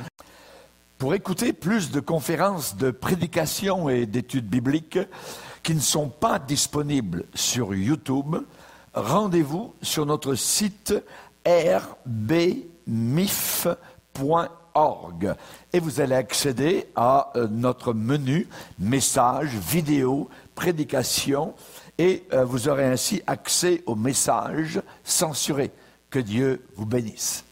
Pour 0.98 1.16
écouter 1.16 1.52
plus 1.52 1.90
de 1.92 2.00
conférences 2.00 2.76
de 2.76 2.92
prédication 2.92 3.90
et 3.90 4.06
d'études 4.06 4.48
bibliques 4.48 5.00
qui 5.64 5.74
ne 5.74 5.80
sont 5.80 6.10
pas 6.10 6.38
disponibles 6.38 7.26
sur 7.34 7.74
YouTube, 7.74 8.36
rendez-vous 8.94 9.74
sur 9.82 10.06
notre 10.06 10.36
site 10.36 10.94
et 15.74 15.80
vous 15.80 16.00
allez 16.00 16.16
accéder 16.16 16.88
à 16.96 17.32
euh, 17.36 17.48
notre 17.50 17.94
menu 17.94 18.48
messages, 18.80 19.56
vidéos, 19.56 20.30
prédications 20.56 21.54
et 21.98 22.24
euh, 22.34 22.46
vous 22.46 22.68
aurez 22.68 22.86
ainsi 22.86 23.22
accès 23.28 23.84
aux 23.86 23.96
messages 23.96 24.82
censurés. 25.04 25.72
Que 26.10 26.20
Dieu 26.20 26.66
vous 26.76 26.86
bénisse. 26.86 27.46